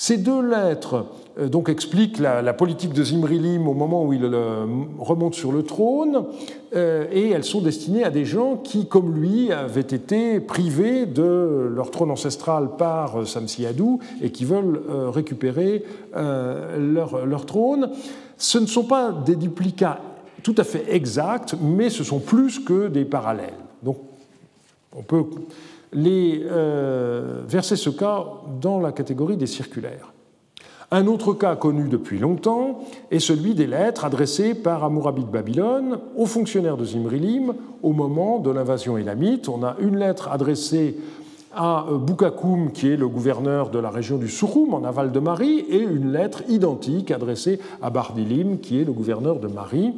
Ces 0.00 0.16
deux 0.16 0.48
lettres 0.48 1.06
euh, 1.40 1.48
donc 1.48 1.68
expliquent 1.68 2.20
la, 2.20 2.52
politique 2.52 2.92
de 2.92 3.02
Zimrilim 3.02 3.66
au 3.66 3.74
moment 3.74 4.04
où 4.04 4.12
il 4.12 4.22
euh, 4.22 4.64
remonte 4.96 5.34
sur 5.34 5.50
le 5.50 5.64
trône, 5.64 6.24
euh, 6.76 7.06
et 7.10 7.30
elles 7.30 7.42
sont 7.42 7.60
destinées 7.60 8.04
à 8.04 8.10
des 8.10 8.24
gens 8.24 8.56
qui, 8.56 8.86
comme 8.86 9.12
lui, 9.12 9.50
avaient 9.50 9.80
été 9.80 10.38
privés 10.38 11.04
de 11.04 11.68
leur 11.74 11.90
trône 11.90 12.12
ancestral 12.12 12.76
par 12.78 13.26
Samsiadou 13.26 13.98
et 14.22 14.30
qui 14.30 14.44
veulent 14.44 14.80
récupérer 15.08 15.82
leur, 16.14 17.26
leur 17.26 17.44
trône. 17.44 17.90
Ce 18.36 18.58
ne 18.58 18.66
sont 18.66 18.84
pas 18.84 19.10
des 19.10 19.34
duplicats 19.34 20.00
tout 20.44 20.54
à 20.58 20.64
fait 20.64 20.94
exacts, 20.94 21.56
mais 21.60 21.90
ce 21.90 22.04
sont 22.04 22.20
plus 22.20 22.60
que 22.60 22.86
des 22.86 23.04
parallèles. 23.04 23.58
Donc 23.82 23.96
on 24.96 25.02
peut 25.02 25.24
euh, 25.94 27.42
verser 27.46 27.76
ce 27.76 27.90
cas 27.90 28.24
dans 28.60 28.80
la 28.80 28.92
catégorie 28.92 29.36
des 29.36 29.46
circulaires. 29.46 30.12
Un 30.90 31.06
autre 31.06 31.34
cas 31.34 31.54
connu 31.54 31.88
depuis 31.88 32.18
longtemps 32.18 32.80
est 33.10 33.18
celui 33.18 33.54
des 33.54 33.66
lettres 33.66 34.06
adressées 34.06 34.54
par 34.54 34.84
Amourabi 34.84 35.22
de 35.22 35.30
Babylone 35.30 35.98
aux 36.16 36.24
fonctionnaires 36.24 36.78
de 36.78 36.84
Zimrilim 36.86 37.52
au 37.82 37.92
moment 37.92 38.38
de 38.38 38.50
l'invasion 38.50 38.96
élamite. 38.96 39.50
On 39.50 39.62
a 39.62 39.76
une 39.80 39.98
lettre 39.98 40.28
adressée 40.28 40.96
à 41.54 41.86
euh, 41.90 41.98
Boukakoum, 41.98 42.72
qui 42.72 42.88
est 42.88 42.96
le 42.96 43.08
gouverneur 43.08 43.68
de 43.70 43.78
la 43.78 43.90
région 43.90 44.16
du 44.16 44.28
Souroum, 44.28 44.74
en 44.74 44.84
aval 44.84 45.12
de 45.12 45.20
Marie, 45.20 45.58
et 45.68 45.80
une 45.80 46.12
lettre 46.12 46.42
identique 46.48 47.10
adressée 47.10 47.60
à 47.82 47.90
Bardilim, 47.90 48.60
qui 48.60 48.80
est 48.80 48.84
le 48.84 48.92
gouverneur 48.92 49.40
de 49.40 49.48
Marie, 49.48 49.92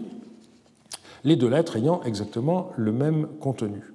les 1.22 1.36
deux 1.36 1.48
lettres 1.48 1.76
ayant 1.76 2.00
exactement 2.04 2.70
le 2.76 2.92
même 2.92 3.26
contenu. 3.40 3.92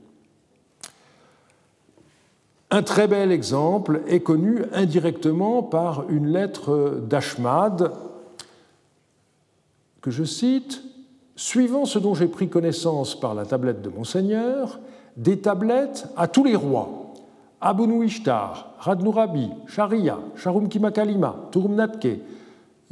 Un 2.76 2.84
très 2.84 3.08
bel 3.08 3.32
exemple 3.32 4.02
est 4.06 4.20
connu 4.20 4.66
indirectement 4.74 5.64
par 5.64 6.10
une 6.10 6.28
lettre 6.28 7.00
d'Ashmad 7.08 7.94
que 10.02 10.12
je 10.12 10.26
cite. 10.26 10.84
Suivant 11.38 11.86
ce 11.86 12.00
dont 12.00 12.16
j'ai 12.16 12.28
pris 12.28 12.50
connaissance 12.50 13.18
par 13.18 13.34
la 13.34 13.46
tablette 13.46 13.82
de 13.82 13.88
Monseigneur, 13.88 14.82
des 15.16 15.40
tablettes 15.40 16.10
à 16.18 16.28
tous 16.28 16.44
les 16.44 16.58
rois. 16.58 17.14
Abunu 17.62 18.06
Ishtar, 18.06 18.76
Radnurabi, 18.80 19.52
Sharia, 19.68 20.20
Sharum 20.36 20.68
Kimakalima, 20.68 21.48
Turumnatke, 21.52 22.20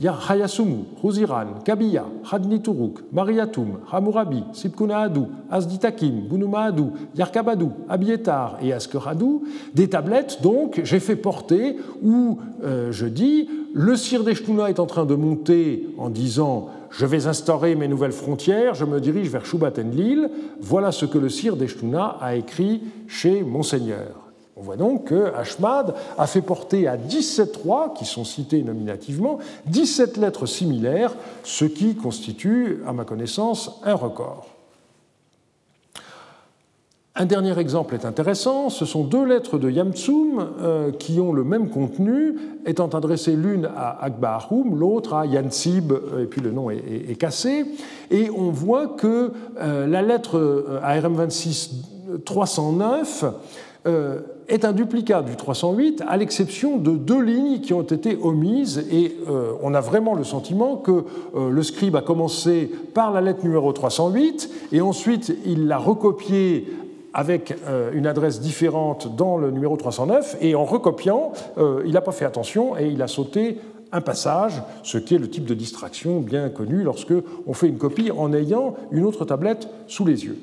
Hayasumu, 0.01 0.85
Huziran, 1.03 1.61
Kabiya, 1.63 2.05
Hadnituruk, 2.23 3.01
Mariatum, 3.11 3.79
Hamurabi, 3.91 4.43
Sipkunaadu, 4.53 5.27
Asditakim, 5.51 6.27
Bunumaadu, 6.27 6.91
Yarkabadu, 7.15 7.67
Abietar 7.87 8.57
et 8.61 8.73
Askeradu, 8.73 9.41
des 9.73 9.89
tablettes 9.89 10.41
donc 10.41 10.81
j'ai 10.83 10.99
fait 10.99 11.15
porter 11.15 11.77
où 12.01 12.39
euh, 12.63 12.91
je 12.91 13.05
dis 13.05 13.49
le 13.73 13.95
sire 13.95 14.23
d'Eshtuna 14.23 14.69
est 14.69 14.79
en 14.79 14.85
train 14.85 15.05
de 15.05 15.15
monter 15.15 15.87
en 15.97 16.09
disant 16.09 16.69
je 16.89 17.07
vais 17.07 17.25
instaurer 17.25 17.75
mes 17.75 17.87
nouvelles 17.87 18.11
frontières, 18.11 18.75
je 18.75 18.85
me 18.85 18.99
dirige 18.99 19.29
vers 19.29 19.45
Shubat 19.45 19.79
Enlil. 19.79 20.29
Voilà 20.61 20.91
ce 20.91 21.05
que 21.05 21.17
le 21.17 21.29
sire 21.29 21.55
d'Eshtuna 21.55 22.17
a 22.21 22.35
écrit 22.35 22.83
chez 23.07 23.41
Monseigneur. 23.41 24.22
On 24.55 24.61
voit 24.61 24.77
donc 24.77 25.05
que 25.05 25.33
Ashmad 25.35 25.95
a 26.17 26.27
fait 26.27 26.41
porter 26.41 26.87
à 26.87 26.95
17 26.95 27.57
rois, 27.57 27.93
qui 27.97 28.05
sont 28.05 28.23
cités 28.23 28.61
nominativement, 28.61 29.39
17 29.65 30.17
lettres 30.17 30.45
similaires, 30.45 31.15
ce 31.43 31.65
qui 31.65 31.95
constitue, 31.95 32.83
à 32.87 32.93
ma 32.93 33.03
connaissance, 33.03 33.79
un 33.83 33.95
record. 33.95 34.47
Un 37.15 37.25
dernier 37.25 37.57
exemple 37.59 37.93
est 37.93 38.05
intéressant, 38.05 38.69
ce 38.69 38.85
sont 38.85 39.03
deux 39.03 39.23
lettres 39.23 39.59
de 39.59 39.69
Yamtsum 39.69 40.47
euh, 40.59 40.91
qui 40.91 41.19
ont 41.19 41.31
le 41.31 41.43
même 41.43 41.69
contenu, 41.69 42.39
étant 42.65 42.87
adressées 42.87 43.35
l'une 43.35 43.65
à 43.65 44.03
Akbarum, 44.03 44.79
l'autre 44.79 45.13
à 45.13 45.27
Yansib, 45.27 45.91
euh, 45.91 46.23
et 46.23 46.25
puis 46.25 46.41
le 46.41 46.51
nom 46.51 46.71
est, 46.71 47.15
cassé. 47.19 47.65
Et 48.09 48.31
on 48.31 48.49
voit 48.49 48.87
que 48.87 49.31
euh, 49.59 49.85
la 49.85 50.01
lettre 50.01 50.79
ARM 50.81 51.13
26 51.13 51.83
309 52.25 53.25
est 54.47 54.65
un 54.65 54.73
duplicat 54.73 55.21
du 55.21 55.35
308, 55.35 56.03
à 56.07 56.17
l'exception 56.17 56.77
de 56.77 56.91
deux 56.91 57.21
lignes 57.21 57.59
qui 57.59 57.73
ont 57.73 57.81
été 57.81 58.17
omises, 58.21 58.85
et 58.91 59.15
euh, 59.29 59.53
on 59.61 59.73
a 59.73 59.81
vraiment 59.81 60.15
le 60.15 60.23
sentiment 60.23 60.75
que 60.75 61.05
euh, 61.35 61.49
le 61.49 61.63
scribe 61.63 61.95
a 61.95 62.01
commencé 62.01 62.69
par 62.93 63.11
la 63.11 63.21
lettre 63.21 63.43
numéro 63.43 63.71
308, 63.71 64.49
et 64.71 64.81
ensuite 64.81 65.35
il 65.45 65.67
l'a 65.67 65.77
recopiée 65.77 66.67
avec 67.13 67.55
euh, 67.67 67.91
une 67.93 68.07
adresse 68.07 68.41
différente 68.41 69.15
dans 69.15 69.37
le 69.37 69.51
numéro 69.51 69.77
309, 69.77 70.37
et 70.41 70.55
en 70.55 70.65
recopiant, 70.65 71.31
il 71.85 71.91
n'a 71.91 72.01
pas 72.01 72.11
fait 72.11 72.25
attention 72.25 72.77
et 72.77 72.87
il 72.87 73.01
a 73.01 73.07
sauté 73.07 73.59
un 73.91 74.01
passage, 74.01 74.61
ce 74.81 74.97
qui 74.97 75.15
est 75.15 75.19
le 75.19 75.29
type 75.29 75.45
de 75.45 75.53
distraction 75.53 76.19
bien 76.19 76.49
connu 76.49 76.81
lorsque 76.81 77.13
on 77.45 77.53
fait 77.53 77.67
une 77.67 77.77
copie 77.77 78.09
en 78.11 78.33
ayant 78.33 78.75
une 78.91 79.05
autre 79.05 79.23
tablette 79.23 79.69
sous 79.87 80.03
les 80.03 80.25
yeux. 80.25 80.37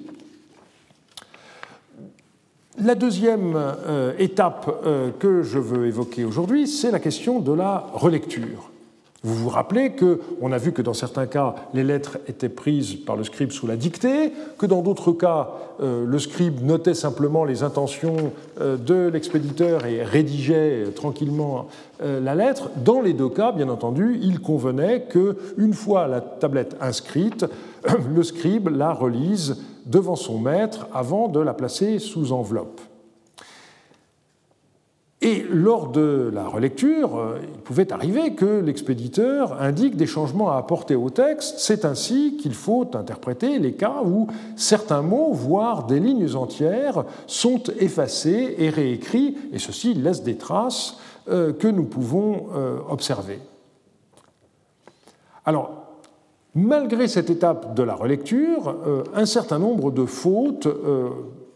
La 2.78 2.94
deuxième 2.94 3.54
euh, 3.56 4.12
étape 4.18 4.70
euh, 4.86 5.10
que 5.18 5.42
je 5.42 5.58
veux 5.58 5.86
évoquer 5.86 6.24
aujourd'hui, 6.24 6.68
c'est 6.68 6.92
la 6.92 7.00
question 7.00 7.40
de 7.40 7.52
la 7.52 7.84
relecture. 7.94 8.70
Vous 9.24 9.34
vous 9.34 9.48
rappelez 9.48 9.92
qu'on 9.96 10.52
a 10.52 10.56
vu 10.56 10.70
que 10.72 10.80
dans 10.80 10.94
certains 10.94 11.26
cas, 11.26 11.56
les 11.74 11.82
lettres 11.82 12.18
étaient 12.28 12.48
prises 12.48 12.94
par 12.94 13.16
le 13.16 13.24
scribe 13.24 13.50
sous 13.50 13.66
la 13.66 13.74
dictée, 13.74 14.32
que 14.56 14.66
dans 14.66 14.82
d'autres 14.82 15.10
cas, 15.10 15.50
euh, 15.82 16.06
le 16.06 16.18
scribe 16.20 16.64
notait 16.64 16.94
simplement 16.94 17.44
les 17.44 17.64
intentions 17.64 18.32
de 18.58 19.08
l'expéditeur 19.08 19.84
et 19.84 20.04
rédigeait 20.04 20.84
tranquillement 20.94 21.66
la 22.00 22.34
lettre. 22.34 22.70
Dans 22.76 23.00
les 23.00 23.14
deux 23.14 23.28
cas, 23.28 23.52
bien 23.52 23.68
entendu, 23.68 24.18
il 24.22 24.40
convenait 24.40 25.06
qu'une 25.08 25.74
fois 25.74 26.06
la 26.06 26.20
tablette 26.20 26.76
inscrite, 26.80 27.46
le 28.14 28.22
scribe 28.22 28.68
la 28.68 28.92
relise 28.92 29.56
devant 29.86 30.16
son 30.16 30.38
maître 30.38 30.88
avant 30.92 31.28
de 31.28 31.40
la 31.40 31.54
placer 31.54 31.98
sous 31.98 32.32
enveloppe. 32.32 32.80
Et 35.22 35.44
lors 35.50 35.88
de 35.88 36.30
la 36.32 36.48
relecture, 36.48 37.18
euh, 37.18 37.40
il 37.42 37.60
pouvait 37.60 37.92
arriver 37.92 38.34
que 38.34 38.60
l'expéditeur 38.60 39.60
indique 39.60 39.96
des 39.96 40.06
changements 40.06 40.50
à 40.50 40.56
apporter 40.56 40.94
au 40.94 41.10
texte. 41.10 41.58
C'est 41.58 41.84
ainsi 41.84 42.38
qu'il 42.40 42.54
faut 42.54 42.88
interpréter 42.94 43.58
les 43.58 43.74
cas 43.74 44.00
où 44.02 44.28
certains 44.56 45.02
mots, 45.02 45.32
voire 45.34 45.84
des 45.84 46.00
lignes 46.00 46.34
entières, 46.36 47.04
sont 47.26 47.62
effacés 47.78 48.54
et 48.56 48.70
réécrits, 48.70 49.36
et 49.52 49.58
ceci 49.58 49.92
laisse 49.92 50.22
des 50.22 50.36
traces 50.36 50.96
euh, 51.28 51.52
que 51.52 51.68
nous 51.68 51.84
pouvons 51.84 52.46
euh, 52.54 52.78
observer. 52.88 53.40
Alors, 55.44 55.79
Malgré 56.54 57.06
cette 57.06 57.30
étape 57.30 57.74
de 57.74 57.82
la 57.84 57.94
relecture, 57.94 58.74
euh, 58.84 59.04
un 59.14 59.26
certain 59.26 59.60
nombre 59.60 59.92
de 59.92 60.04
fautes 60.04 60.66
euh, 60.66 61.10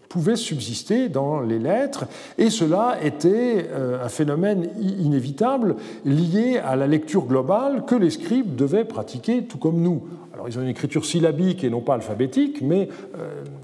pouvaient 0.08 0.36
subsister 0.36 1.08
dans 1.08 1.40
les 1.40 1.58
lettres, 1.58 2.04
et 2.38 2.48
cela 2.48 2.98
était 3.02 3.68
euh, 3.70 4.04
un 4.04 4.08
phénomène 4.08 4.70
inévitable 4.78 5.74
lié 6.04 6.58
à 6.58 6.76
la 6.76 6.86
lecture 6.86 7.24
globale 7.24 7.84
que 7.86 7.96
les 7.96 8.10
scribes 8.10 8.54
devaient 8.54 8.84
pratiquer 8.84 9.42
tout 9.42 9.58
comme 9.58 9.80
nous. 9.80 10.04
Alors 10.32 10.48
ils 10.48 10.56
ont 10.60 10.62
une 10.62 10.68
écriture 10.68 11.04
syllabique 11.04 11.64
et 11.64 11.70
non 11.70 11.80
pas 11.80 11.94
alphabétique, 11.94 12.60
mais 12.62 12.88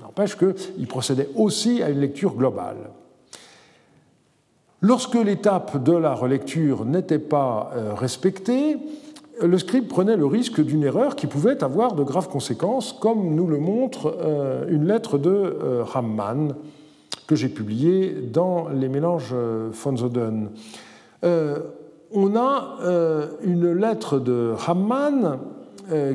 n'empêche 0.03 0.37
qu'ils 0.37 0.87
procédaient 0.89 1.29
aussi 1.37 1.83
à 1.83 1.91
une 1.91 2.01
lecture 2.01 2.35
globale. 2.35 2.91
Lorsque 4.81 5.17
l'étape 5.17 5.83
de 5.83 5.93
la 5.93 6.15
relecture 6.15 6.85
n'était 6.85 7.19
pas 7.19 7.73
respectée, 7.97 8.79
le 9.43 9.59
scribe 9.59 9.87
prenait 9.87 10.17
le 10.17 10.27
risque 10.27 10.61
d'une 10.61 10.85
erreur 10.85 11.17
qui 11.17 11.27
pouvait 11.27 11.63
avoir 11.63 11.95
de 11.95 12.03
graves 12.03 12.29
conséquences, 12.29 12.93
comme 12.93 13.35
nous 13.35 13.47
le 13.47 13.59
montre 13.59 14.17
euh, 14.21 14.65
une 14.69 14.87
lettre 14.87 15.19
de 15.19 15.31
euh, 15.31 15.85
Hamman 15.95 16.55
que 17.27 17.37
j'ai 17.37 17.49
publiée 17.49 18.15
dans 18.33 18.69
les 18.69 18.89
mélanges 18.89 19.31
euh, 19.33 19.71
von 19.73 19.97
Zoden. 19.97 20.51
On 22.13 22.35
a 22.35 22.79
une 23.45 23.73
lettre 23.73 24.19
de 24.19 24.55
Hamman 24.67 25.39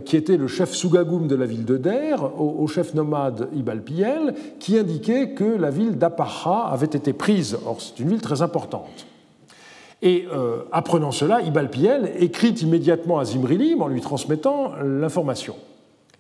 qui 0.04 0.18
était 0.18 0.36
le 0.36 0.48
chef 0.48 0.74
Sougagoum 0.74 1.28
de 1.28 1.36
la 1.36 1.46
ville 1.46 1.64
de 1.64 1.78
Der, 1.78 2.38
au, 2.38 2.68
chef 2.68 2.94
nomade 2.94 3.48
Ibalpiel, 3.56 4.34
qui 4.60 4.78
indiquait 4.78 5.30
que 5.30 5.46
la 5.46 5.70
ville 5.70 5.98
d'Apacha 5.98 6.66
avait 6.66 6.88
été 6.88 7.14
prise. 7.14 7.58
Or, 7.66 7.78
c'est 7.80 7.98
une 8.02 8.10
ville 8.10 8.20
très 8.20 8.42
importante. 8.42 9.06
Et 10.02 10.26
euh, 10.32 10.58
apprenant 10.72 11.12
cela, 11.12 11.42
Ibalpiel 11.42 12.12
écrit 12.20 12.52
immédiatement 12.52 13.20
à 13.20 13.26
Zimrilim 13.26 13.82
en 13.82 13.88
lui 13.88 14.02
transmettant 14.02 14.74
l'information. 14.84 15.56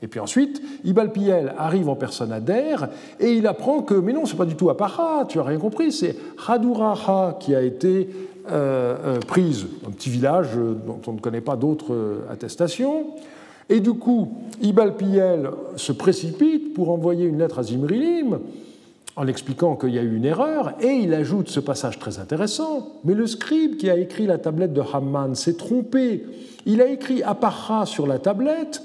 Et 0.01 0.07
puis 0.07 0.19
ensuite, 0.19 0.61
Ibalpiel 0.83 1.53
arrive 1.57 1.89
en 1.89 1.95
personne 1.95 2.31
à 2.31 2.39
Der 2.39 2.89
et 3.19 3.33
il 3.33 3.47
apprend 3.47 3.81
que, 3.81 3.93
mais 3.93 4.13
non, 4.13 4.25
c'est 4.25 4.37
pas 4.37 4.45
du 4.45 4.55
tout 4.55 4.69
Apara, 4.69 5.25
tu 5.27 5.39
as 5.39 5.43
rien 5.43 5.57
compris, 5.57 5.91
c'est 5.91 6.15
Haduraha 6.47 7.37
qui 7.39 7.55
a 7.55 7.61
été 7.61 8.09
euh, 8.51 8.97
euh, 9.05 9.19
prise, 9.19 9.67
un 9.87 9.91
petit 9.91 10.09
village 10.09 10.49
dont 10.55 11.01
on 11.07 11.13
ne 11.13 11.19
connaît 11.19 11.41
pas 11.41 11.55
d'autres 11.55 12.19
attestations. 12.29 13.07
Et 13.69 13.79
du 13.79 13.93
coup, 13.93 14.33
Ibal 14.61 14.95
Piel 14.95 15.49
se 15.75 15.91
précipite 15.91 16.73
pour 16.73 16.91
envoyer 16.91 17.25
une 17.25 17.39
lettre 17.39 17.59
à 17.59 17.63
Zimrilim 17.63 18.39
en 19.15 19.27
expliquant 19.27 19.75
qu'il 19.75 19.91
y 19.91 19.99
a 19.99 20.01
eu 20.01 20.15
une 20.15 20.25
erreur, 20.25 20.73
et 20.81 20.91
il 20.91 21.13
ajoute 21.13 21.49
ce 21.49 21.59
passage 21.59 21.99
très 21.99 22.19
intéressant, 22.19 22.89
mais 23.05 23.13
le 23.13 23.27
scribe 23.27 23.77
qui 23.77 23.89
a 23.89 23.97
écrit 23.97 24.25
la 24.25 24.37
tablette 24.37 24.73
de 24.73 24.81
Hamman 24.81 25.35
s'est 25.35 25.55
trompé. 25.55 26.25
Il 26.65 26.81
a 26.81 26.87
écrit 26.87 27.23
Aparra 27.23 27.85
sur 27.85 28.07
la 28.07 28.19
tablette, 28.19 28.83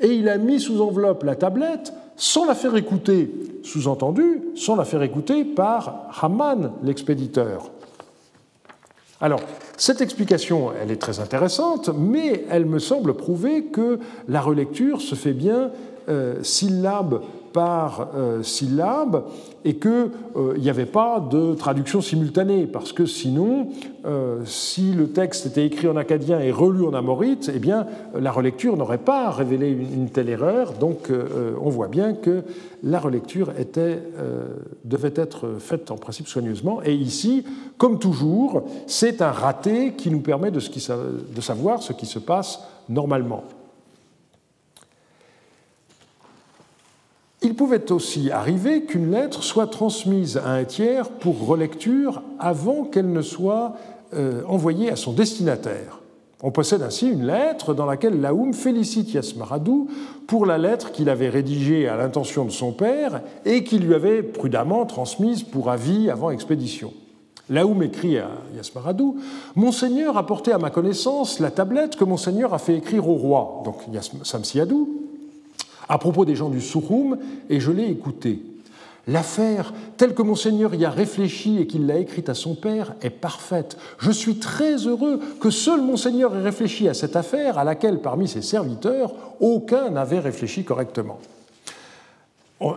et 0.00 0.14
il 0.14 0.28
a 0.28 0.38
mis 0.38 0.60
sous 0.60 0.80
enveloppe 0.80 1.22
la 1.24 1.34
tablette 1.34 1.92
sans 2.16 2.44
la 2.44 2.54
faire 2.54 2.76
écouter, 2.76 3.30
sous-entendu, 3.62 4.42
sans 4.54 4.76
la 4.76 4.84
faire 4.84 5.02
écouter 5.02 5.44
par 5.44 6.10
Hamman, 6.20 6.72
l'expéditeur. 6.82 7.70
Alors, 9.22 9.40
cette 9.78 10.02
explication, 10.02 10.72
elle 10.80 10.90
est 10.90 11.00
très 11.00 11.20
intéressante, 11.20 11.90
mais 11.96 12.44
elle 12.50 12.66
me 12.66 12.78
semble 12.78 13.14
prouver 13.14 13.64
que 13.64 13.98
la 14.28 14.42
relecture 14.42 15.00
se 15.00 15.14
fait 15.14 15.32
bien 15.32 15.70
euh, 16.08 16.42
syllabe 16.42 17.22
par 17.52 18.08
euh, 18.14 18.42
syllabe 18.42 19.24
et 19.64 19.76
qu'il 19.76 20.10
euh, 20.36 20.56
n'y 20.58 20.70
avait 20.70 20.86
pas 20.86 21.20
de 21.20 21.54
traduction 21.54 22.00
simultanée, 22.00 22.66
parce 22.66 22.92
que 22.92 23.04
sinon, 23.06 23.68
euh, 24.06 24.40
si 24.46 24.92
le 24.92 25.10
texte 25.10 25.46
était 25.46 25.66
écrit 25.66 25.88
en 25.88 25.96
acadien 25.96 26.40
et 26.40 26.50
relu 26.50 26.84
en 26.84 26.94
amorite, 26.94 27.50
eh 27.54 27.58
bien, 27.58 27.86
la 28.18 28.32
relecture 28.32 28.76
n'aurait 28.76 28.98
pas 28.98 29.30
révélé 29.30 29.70
une, 29.70 30.08
telle 30.08 30.28
erreur. 30.28 30.72
Donc, 30.72 31.10
on 31.60 31.68
voit 31.68 31.88
bien 31.88 32.14
que 32.14 32.42
la 32.82 32.98
relecture 32.98 33.52
devait 34.84 35.12
être 35.14 35.56
faite 35.58 35.90
en 35.90 35.96
principe 35.96 36.28
soigneusement. 36.28 36.80
Et 36.84 36.94
ici, 36.94 37.44
comme 37.76 37.98
toujours, 37.98 38.62
c'est 38.86 39.20
un 39.22 39.30
raté 39.30 39.92
qui 39.92 40.10
nous 40.10 40.20
permet 40.20 40.50
de 40.50 40.60
savoir 41.40 41.82
ce 41.82 41.92
qui 41.92 42.06
se 42.06 42.18
passe 42.18 42.60
normalement. 42.88 43.44
Il 47.42 47.54
pouvait 47.54 47.90
aussi 47.90 48.30
arriver 48.30 48.82
qu'une 48.82 49.10
lettre 49.10 49.42
soit 49.42 49.68
transmise 49.68 50.36
à 50.36 50.50
un 50.50 50.64
tiers 50.64 51.08
pour 51.08 51.46
relecture 51.46 52.22
avant 52.38 52.84
qu'elle 52.84 53.10
ne 53.10 53.22
soit 53.22 53.76
euh, 54.12 54.42
envoyée 54.46 54.90
à 54.90 54.96
son 54.96 55.12
destinataire. 55.12 56.00
On 56.42 56.50
possède 56.50 56.82
ainsi 56.82 57.08
une 57.08 57.26
lettre 57.26 57.74
dans 57.74 57.86
laquelle 57.86 58.20
Laoum 58.20 58.52
félicite 58.54 59.12
Yasmaradou 59.12 59.88
pour 60.26 60.46
la 60.46 60.58
lettre 60.58 60.92
qu'il 60.92 61.08
avait 61.08 61.28
rédigée 61.28 61.88
à 61.88 61.96
l'intention 61.96 62.44
de 62.44 62.50
son 62.50 62.72
père 62.72 63.22
et 63.44 63.64
qu'il 63.64 63.86
lui 63.86 63.94
avait 63.94 64.22
prudemment 64.22 64.84
transmise 64.84 65.42
pour 65.42 65.70
avis 65.70 66.10
avant 66.10 66.30
expédition. 66.30 66.92
Laoum 67.50 67.82
écrit 67.82 68.18
à 68.18 68.28
Yasmaradou 68.56 69.16
Monseigneur 69.54 70.16
a 70.16 70.26
porté 70.26 70.52
à 70.52 70.58
ma 70.58 70.70
connaissance 70.70 71.40
la 71.40 71.50
tablette 71.50 71.96
que 71.96 72.04
Monseigneur 72.04 72.54
a 72.54 72.58
fait 72.58 72.76
écrire 72.76 73.08
au 73.08 73.14
roi, 73.14 73.62
donc 73.64 73.76
Samsiadou, 74.22 75.09
à 75.90 75.98
propos 75.98 76.24
des 76.24 76.36
gens 76.36 76.48
du 76.48 76.60
Souroum 76.60 77.18
et 77.50 77.60
je 77.60 77.72
l'ai 77.72 77.90
écouté. 77.90 78.40
L'affaire, 79.08 79.74
telle 79.96 80.14
que 80.14 80.22
monseigneur 80.22 80.74
y 80.74 80.84
a 80.84 80.90
réfléchi 80.90 81.58
et 81.58 81.66
qu'il 81.66 81.86
l'a 81.86 81.98
écrite 81.98 82.28
à 82.28 82.34
son 82.34 82.54
père, 82.54 82.94
est 83.02 83.10
parfaite. 83.10 83.76
Je 83.98 84.12
suis 84.12 84.36
très 84.36 84.76
heureux 84.86 85.20
que 85.40 85.50
seul 85.50 85.82
monseigneur 85.82 86.36
ait 86.36 86.42
réfléchi 86.42 86.88
à 86.88 86.94
cette 86.94 87.16
affaire 87.16 87.58
à 87.58 87.64
laquelle, 87.64 88.00
parmi 88.00 88.28
ses 88.28 88.42
serviteurs, 88.42 89.14
aucun 89.40 89.90
n'avait 89.90 90.20
réfléchi 90.20 90.62
correctement. 90.62 91.18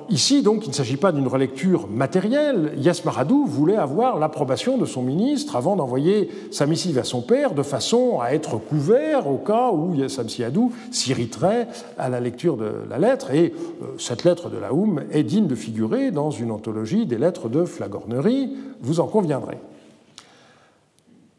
Ici, 0.08 0.44
donc, 0.44 0.66
il 0.66 0.70
ne 0.70 0.74
s'agit 0.74 0.96
pas 0.96 1.12
d'une 1.12 1.28
relecture 1.28 1.90
matérielle. 1.90 2.72
Yasmaradou 2.78 3.46
voulait 3.46 3.76
avoir 3.76 4.18
l'approbation 4.18 4.78
de 4.78 4.86
son 4.86 5.02
ministre 5.02 5.58
avant 5.58 5.76
d'envoyer 5.76 6.30
sa 6.52 6.66
missive 6.66 6.98
à 7.00 7.04
son 7.04 7.22
père, 7.22 7.54
de 7.54 7.64
façon 7.64 8.22
à 8.22 8.34
être 8.34 8.58
couvert 8.58 9.28
au 9.28 9.36
cas 9.36 9.72
où 9.72 9.94
Samsiadou 10.08 10.72
s'irriterait 10.90 11.68
à 11.98 12.08
la 12.08 12.22
lecture 12.22 12.56
de 12.56 12.72
la 12.90 12.98
lettre. 12.98 13.32
Et 13.32 13.54
euh, 13.82 13.88
cette 13.98 14.24
lettre 14.24 14.50
de 14.50 14.58
Laoum 14.58 15.04
est 15.12 15.24
digne 15.24 15.48
de 15.48 15.56
figurer 15.56 16.12
dans 16.12 16.32
une 16.32 16.52
anthologie 16.52 17.06
des 17.06 17.18
lettres 17.18 17.50
de 17.50 17.66
flagornerie, 17.66 18.56
vous 18.80 19.02
en 19.02 19.08
conviendrez. 19.08 19.58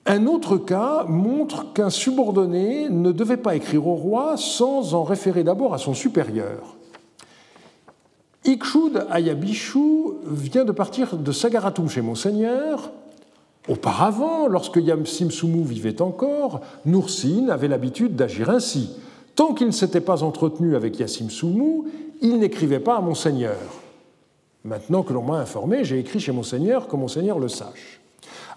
Un 0.05 0.27
autre 0.27 0.59
cas 0.59 1.07
montre 1.09 1.73
qu'un 1.73 1.89
subordonné 1.89 2.91
ne 2.91 3.11
devait 3.11 3.39
pas 3.39 3.57
écrire 3.57 3.87
au 3.89 3.95
roi 3.95 4.37
sans 4.37 4.93
en 4.93 5.03
référer 5.03 5.45
d'abord 5.45 5.73
à 5.73 5.79
son 5.79 5.95
supérieur. 5.95 6.77
Ikshud 8.45 9.07
Ayabishu 9.11 10.19
vient 10.27 10.65
de 10.65 10.73
partir 10.73 11.17
de 11.17 11.33
Sagaratum 11.33 11.89
chez 11.89 12.03
Monseigneur. 12.03 12.91
Auparavant, 13.69 14.47
lorsque 14.47 14.77
Yamsim 14.77 15.31
Sumu 15.31 15.65
vivait 15.65 16.03
encore, 16.03 16.61
Nursin 16.85 17.49
avait 17.49 17.69
l'habitude 17.69 18.15
d'agir 18.15 18.51
ainsi. 18.51 18.91
Tant 19.35 19.55
qu'il 19.55 19.69
ne 19.69 19.73
s'était 19.73 20.03
pas 20.03 20.23
entretenu 20.23 20.77
avec 20.77 20.99
Yassim 20.99 21.31
Sumu, 21.31 21.85
il 22.21 22.39
n'écrivait 22.39 22.81
pas 22.81 22.97
à 22.97 23.01
Monseigneur. 23.01 23.57
Maintenant 24.65 25.03
que 25.03 25.15
l'on 25.15 25.23
m'a 25.23 25.39
informé, 25.39 25.85
j'ai 25.85 25.99
écrit 25.99 26.21
chez 26.21 26.33
Monseigneur 26.33 26.89
que 26.89 26.97
Monseigneur 26.97 27.39
le 27.39 27.49
sache. 27.49 28.01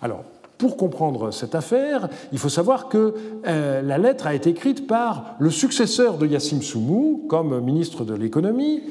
Alors, 0.01 0.23
pour 0.57 0.75
comprendre 0.75 1.31
cette 1.31 1.55
affaire, 1.55 2.09
il 2.31 2.39
faut 2.39 2.49
savoir 2.49 2.89
que 2.89 3.13
euh, 3.45 3.81
la 3.81 3.97
lettre 3.97 4.27
a 4.27 4.33
été 4.33 4.49
écrite 4.49 4.87
par 4.87 5.35
le 5.39 5.51
successeur 5.51 6.17
de 6.17 6.25
Yassim 6.27 6.61
Soumou 6.61 7.25
comme 7.29 7.59
ministre 7.61 8.03
de 8.03 8.13
l'économie, 8.13 8.81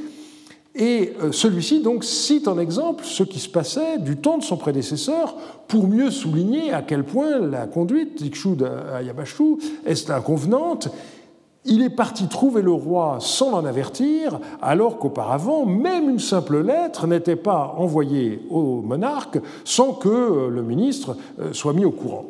et 0.77 1.15
euh, 1.23 1.33
celui-ci 1.33 1.81
donc 1.81 2.05
cite 2.05 2.49
en 2.49 2.59
exemple 2.59 3.05
ce 3.05 3.23
qui 3.23 3.39
se 3.39 3.49
passait 3.49 3.99
du 3.99 4.17
temps 4.17 4.39
de 4.39 4.43
son 4.43 4.57
prédécesseur 4.57 5.35
pour 5.69 5.89
mieux 5.89 6.11
souligner 6.11 6.73
à 6.73 6.83
quel 6.83 7.05
point 7.05 7.39
la 7.39 7.67
conduite 7.67 8.23
d'Ikshud 8.23 8.69
Ayabashu 8.95 9.57
est 9.87 10.11
inconvenante. 10.11 10.89
Il 11.65 11.83
est 11.83 11.91
parti 11.91 12.29
trouver 12.29 12.63
le 12.63 12.71
roi 12.71 13.19
sans 13.21 13.51
l'en 13.51 13.65
avertir, 13.65 14.39
alors 14.63 14.99
qu'auparavant, 14.99 15.67
même 15.67 16.09
une 16.09 16.21
simple 16.21 16.63
lettre 16.63 17.09
n'était 17.09 17.35
pas 17.35 17.75
envoyée 17.77 18.41
au 18.51 18.83
monarque 18.83 19.41
sans 19.65 19.93
que 19.93 20.09
euh, 20.09 20.49
le 20.49 20.63
ministre 20.63 21.17
euh, 21.41 21.53
soit 21.53 21.73
mis 21.73 21.85
au 21.85 21.91
courant. 21.91 22.27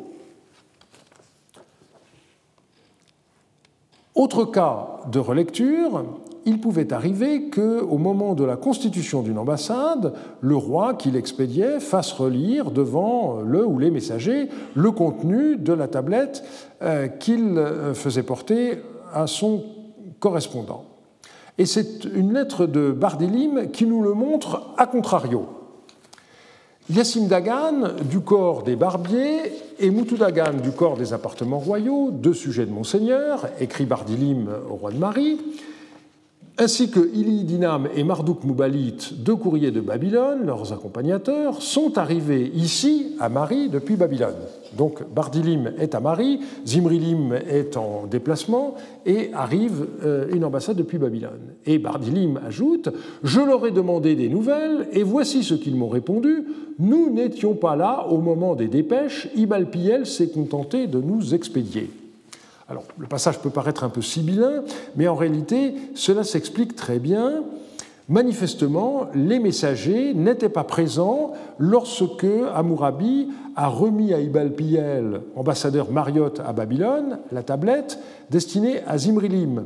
Autre 4.15 4.45
cas 4.45 5.01
de 5.11 5.19
relecture, 5.19 6.03
il 6.47 6.61
pouvait 6.61 6.93
arriver 6.93 7.49
qu'au 7.49 7.97
moment 7.97 8.33
de 8.33 8.45
la 8.45 8.55
constitution 8.55 9.21
d'une 9.21 9.37
ambassade, 9.37 10.13
le 10.39 10.55
roi 10.55 10.93
qui 10.93 11.11
l'expédiait 11.11 11.81
fasse 11.81 12.13
relire 12.13 12.71
devant 12.71 13.41
le 13.41 13.65
ou 13.65 13.77
les 13.77 13.91
messagers 13.91 14.47
le 14.73 14.91
contenu 14.91 15.57
de 15.57 15.73
la 15.73 15.89
tablette 15.89 16.45
euh, 16.81 17.09
qu'il 17.09 17.57
euh, 17.57 17.93
faisait 17.93 18.23
porter 18.23 18.79
à 19.13 19.27
son 19.27 19.61
correspondant. 20.21 20.85
Et 21.57 21.65
c'est 21.65 22.05
une 22.05 22.33
lettre 22.33 22.65
de 22.65 22.91
Bardelim 22.91 23.69
qui 23.71 23.85
nous 23.85 24.01
le 24.01 24.13
montre 24.13 24.73
à 24.77 24.87
contrario. 24.87 25.47
Yassim 26.89 27.27
Dagan 27.27 27.95
du 28.09 28.21
corps 28.21 28.63
des 28.63 28.77
barbiers 28.77 29.51
et 29.79 29.89
Moutou 29.89 30.15
Dagan 30.15 30.53
du 30.63 30.71
corps 30.71 30.95
des 30.95 31.11
appartements 31.11 31.59
royaux, 31.59 32.11
deux 32.11 32.33
sujets 32.33 32.65
de 32.65 32.71
Monseigneur, 32.71 33.49
écrit 33.59 33.85
Bardilim 33.85 34.47
au 34.69 34.75
roi 34.75 34.91
de 34.91 34.97
Marie, 34.97 35.37
ainsi 36.59 36.89
que 36.89 36.99
Ili 36.99 37.43
Dinam 37.43 37.87
et 37.95 38.03
Marduk 38.03 38.43
Moubalit, 38.43 39.13
deux 39.19 39.35
courriers 39.35 39.71
de 39.71 39.79
Babylone, 39.79 40.45
leurs 40.45 40.73
accompagnateurs, 40.73 41.61
sont 41.61 41.97
arrivés 41.97 42.51
ici 42.55 43.15
à 43.19 43.29
Marie 43.29 43.69
depuis 43.69 43.95
Babylone. 43.95 44.35
Donc 44.75 45.03
Bardilim 45.13 45.71
est 45.79 45.93
à 45.95 45.99
Marie, 45.99 46.39
Zimrilim 46.65 47.33
est 47.33 47.77
en 47.77 48.05
déplacement 48.09 48.75
et 49.05 49.31
arrive 49.33 49.85
euh, 50.03 50.27
une 50.33 50.43
ambassade 50.43 50.77
depuis 50.77 50.97
Babylone. 50.97 51.55
Et 51.65 51.77
Bardilim 51.77 52.39
ajoute 52.45 52.89
Je 53.23 53.39
leur 53.39 53.65
ai 53.65 53.71
demandé 53.71 54.15
des 54.15 54.29
nouvelles 54.29 54.87
et 54.91 55.03
voici 55.03 55.43
ce 55.43 55.53
qu'ils 55.53 55.75
m'ont 55.75 55.89
répondu 55.89 56.45
Nous 56.79 57.11
n'étions 57.11 57.53
pas 57.53 57.75
là 57.75 58.07
au 58.09 58.17
moment 58.17 58.55
des 58.55 58.67
dépêches, 58.67 59.29
Ibalpiel 59.35 60.05
s'est 60.05 60.29
contenté 60.29 60.87
de 60.87 60.99
nous 60.99 61.33
expédier. 61.35 61.89
Alors, 62.69 62.83
le 62.97 63.07
passage 63.07 63.39
peut 63.39 63.49
paraître 63.49 63.85
un 63.85 63.89
peu 63.89 64.01
sibyllin, 64.01 64.63
mais 64.97 65.07
en 65.07 65.15
réalité, 65.15 65.75
cela 65.95 66.25
s'explique 66.25 66.75
très 66.75 66.99
bien. 66.99 67.43
Manifestement, 68.09 69.07
les 69.13 69.39
messagers 69.39 70.13
n'étaient 70.13 70.49
pas 70.49 70.65
présents 70.65 71.31
lorsque 71.59 72.27
Hammurabi 72.53 73.29
a 73.55 73.67
remis 73.67 74.13
à 74.13 74.19
Ibal 74.19 74.53
Piel, 74.53 75.21
ambassadeur 75.35 75.91
Mariotte 75.91 76.41
à 76.45 76.51
Babylone, 76.51 77.19
la 77.31 77.43
tablette 77.43 77.99
destinée 78.29 78.81
à 78.85 78.97
Zimrilim. 78.97 79.65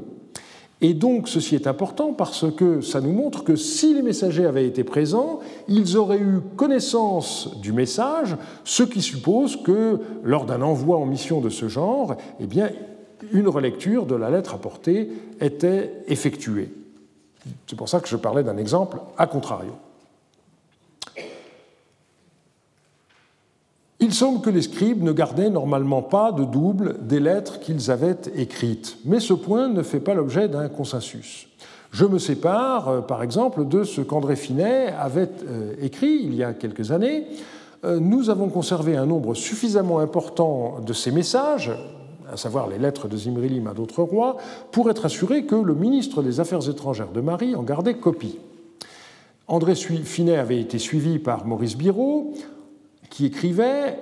Et 0.84 0.96
donc, 0.96 1.28
ceci 1.28 1.54
est 1.54 1.68
important 1.68 2.14
parce 2.14 2.52
que 2.52 2.82
ça 2.82 3.02
nous 3.02 3.12
montre 3.12 3.44
que 3.44 3.56
si 3.56 3.94
les 3.94 4.02
messagers 4.02 4.48
avaient 4.48 4.66
été 4.66 4.84
présents, 4.84 5.40
ils 5.68 5.96
auraient 5.96 6.18
eu 6.20 6.40
connaissance 6.56 7.50
du 7.62 7.72
message, 7.72 8.36
ce 8.64 8.82
qui 8.82 9.04
suppose 9.04 9.58
que 9.58 10.00
lors 10.24 10.46
d'un 10.46 10.64
envoi 10.64 10.98
en 10.98 11.06
mission 11.06 11.40
de 11.40 11.50
ce 11.50 11.68
genre, 11.68 12.16
eh 12.40 12.48
bien, 12.48 12.72
une 13.32 13.48
relecture 13.48 14.06
de 14.06 14.16
la 14.16 14.30
lettre 14.30 14.56
apportée 14.56 15.10
était 15.40 16.04
effectuée. 16.08 16.72
C'est 17.68 17.76
pour 17.76 17.90
ça 17.90 18.00
que 18.00 18.08
je 18.08 18.16
parlais 18.16 18.44
d'un 18.44 18.58
exemple 18.58 19.00
à 19.18 19.28
contrario. 19.28 19.74
Il 24.00 24.16
semble 24.16 24.42
que 24.42 24.50
les 24.50 24.64
scribes 24.64 25.04
ne 25.04 25.12
gardaient 25.12 25.52
normalement 25.52 26.02
pas 26.02 26.32
de 26.32 26.44
double 26.44 27.06
des 27.06 27.20
lettres 27.20 27.60
qu'ils 27.60 27.92
avaient 27.92 28.18
écrites, 28.36 28.98
mais 29.06 29.20
ce 29.20 29.34
point 29.34 29.68
ne 29.68 29.84
fait 29.84 30.00
pas 30.00 30.16
l'objet 30.16 30.48
d'un 30.48 30.70
consensus. 30.70 31.48
Je 31.92 32.06
me 32.06 32.18
sépare, 32.18 32.88
euh, 32.88 33.02
par 33.02 33.22
exemple, 33.22 33.68
de 33.68 33.84
ce 33.84 34.02
qu'André 34.02 34.36
Finet 34.36 34.88
avait 34.98 35.30
euh, 35.48 35.74
écrit 35.82 36.22
il 36.24 36.34
y 36.34 36.44
a 36.44 36.54
quelques 36.54 36.92
années. 36.92 37.28
Euh, 37.84 38.00
nous 38.00 38.30
avons 38.30 38.50
conservé 38.50 38.96
un 38.96 39.06
nombre 39.06 39.36
suffisamment 39.36 40.00
important 40.00 40.80
de 40.86 40.94
ces 40.94 41.12
messages, 41.12 41.72
à 42.32 42.38
savoir 42.38 42.68
les 42.70 42.78
lettres 42.78 43.08
de 43.08 43.18
Zimrilim 43.18 43.68
à 43.68 43.74
d'autres 43.74 44.04
rois, 44.04 44.38
pour 44.72 44.90
être 44.90 45.06
assuré 45.06 45.46
que 45.46 45.56
le 45.56 45.74
ministre 45.76 46.24
des 46.24 46.40
Affaires 46.40 46.70
étrangères 46.70 47.12
de 47.12 47.22
Marie 47.22 47.56
en 47.56 47.64
gardait 47.64 47.96
copie. 47.96 48.40
André 49.48 49.76
Finet 49.76 50.38
avait 50.38 50.60
été 50.60 50.80
suivi 50.80 51.20
par 51.20 51.46
Maurice 51.46 51.76
Biraud, 51.76 52.34
qui 53.10 53.26
écrivait 53.26 53.98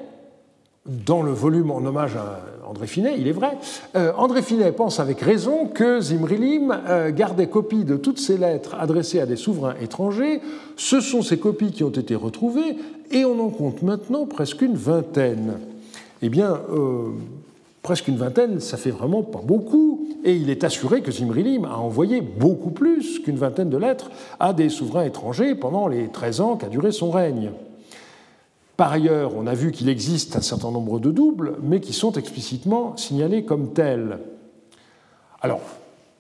dans 0.86 1.22
le 1.22 1.32
volume 1.32 1.72
en 1.72 1.78
hommage 1.78 2.16
à 2.16 2.40
André 2.68 2.88
Finet, 2.88 3.16
il 3.18 3.28
est 3.28 3.34
vrai, 3.34 3.58
euh, 3.96 4.12
André 4.16 4.42
Finet 4.42 4.72
pense 4.72 5.00
avec 5.00 5.20
raison 5.22 5.66
que 5.66 6.00
Zimrilim 6.00 6.76
euh, 6.88 7.12
gardait 7.12 7.48
copie 7.48 7.84
de 7.84 7.98
toutes 7.98 8.20
ces 8.20 8.38
lettres 8.38 8.76
adressées 8.80 9.20
à 9.20 9.26
des 9.26 9.36
souverains 9.36 9.76
étrangers. 9.82 10.40
Ce 10.78 11.02
sont 11.02 11.22
ces 11.22 11.40
copies 11.40 11.72
qui 11.72 11.84
ont 11.84 11.90
été 11.90 12.16
retrouvées 12.16 12.78
et 13.12 13.26
on 13.26 13.40
en 13.40 13.50
compte 13.50 13.82
maintenant 13.82 14.26
presque 14.26 14.62
une 14.62 14.76
vingtaine. 14.76 15.60
Eh 16.22 16.30
bien, 16.30 16.60
euh, 16.72 17.10
presque 17.82 18.08
une 18.08 18.18
vingtaine, 18.18 18.60
ça 18.60 18.78
fait 18.78 18.92
vraiment 18.92 19.24
pas 19.24 19.42
beaucoup. 19.44 20.08
Et 20.24 20.36
il 20.36 20.50
est 20.50 20.64
assuré 20.64 21.02
que 21.02 21.12
Zimrilim 21.12 21.66
a 21.66 21.78
envoyé 21.78 22.22
beaucoup 22.22 22.72
plus 22.72 23.20
qu'une 23.20 23.38
vingtaine 23.38 23.70
de 23.70 23.78
lettres 23.78 24.12
à 24.40 24.54
des 24.54 24.70
souverains 24.70 25.06
étrangers 25.06 25.56
pendant 25.56 25.88
les 25.88 26.10
13 26.10 26.42
ans 26.42 26.56
qu'a 26.58 26.68
duré 26.68 26.92
son 26.92 27.12
règne. 27.12 27.52
Par 28.76 28.92
ailleurs, 28.94 29.34
on 29.36 29.46
a 29.46 29.54
vu 29.54 29.72
qu'il 29.72 29.90
existe 29.90 30.36
un 30.36 30.42
certain 30.42 30.72
nombre 30.72 31.00
de 31.00 31.12
doubles, 31.12 31.58
mais 31.62 31.82
qui 31.82 31.94
sont 31.94 32.14
explicitement 32.14 32.96
signalés 32.96 33.44
comme 33.44 33.74
tels. 33.74 34.20
Alors, 35.42 35.62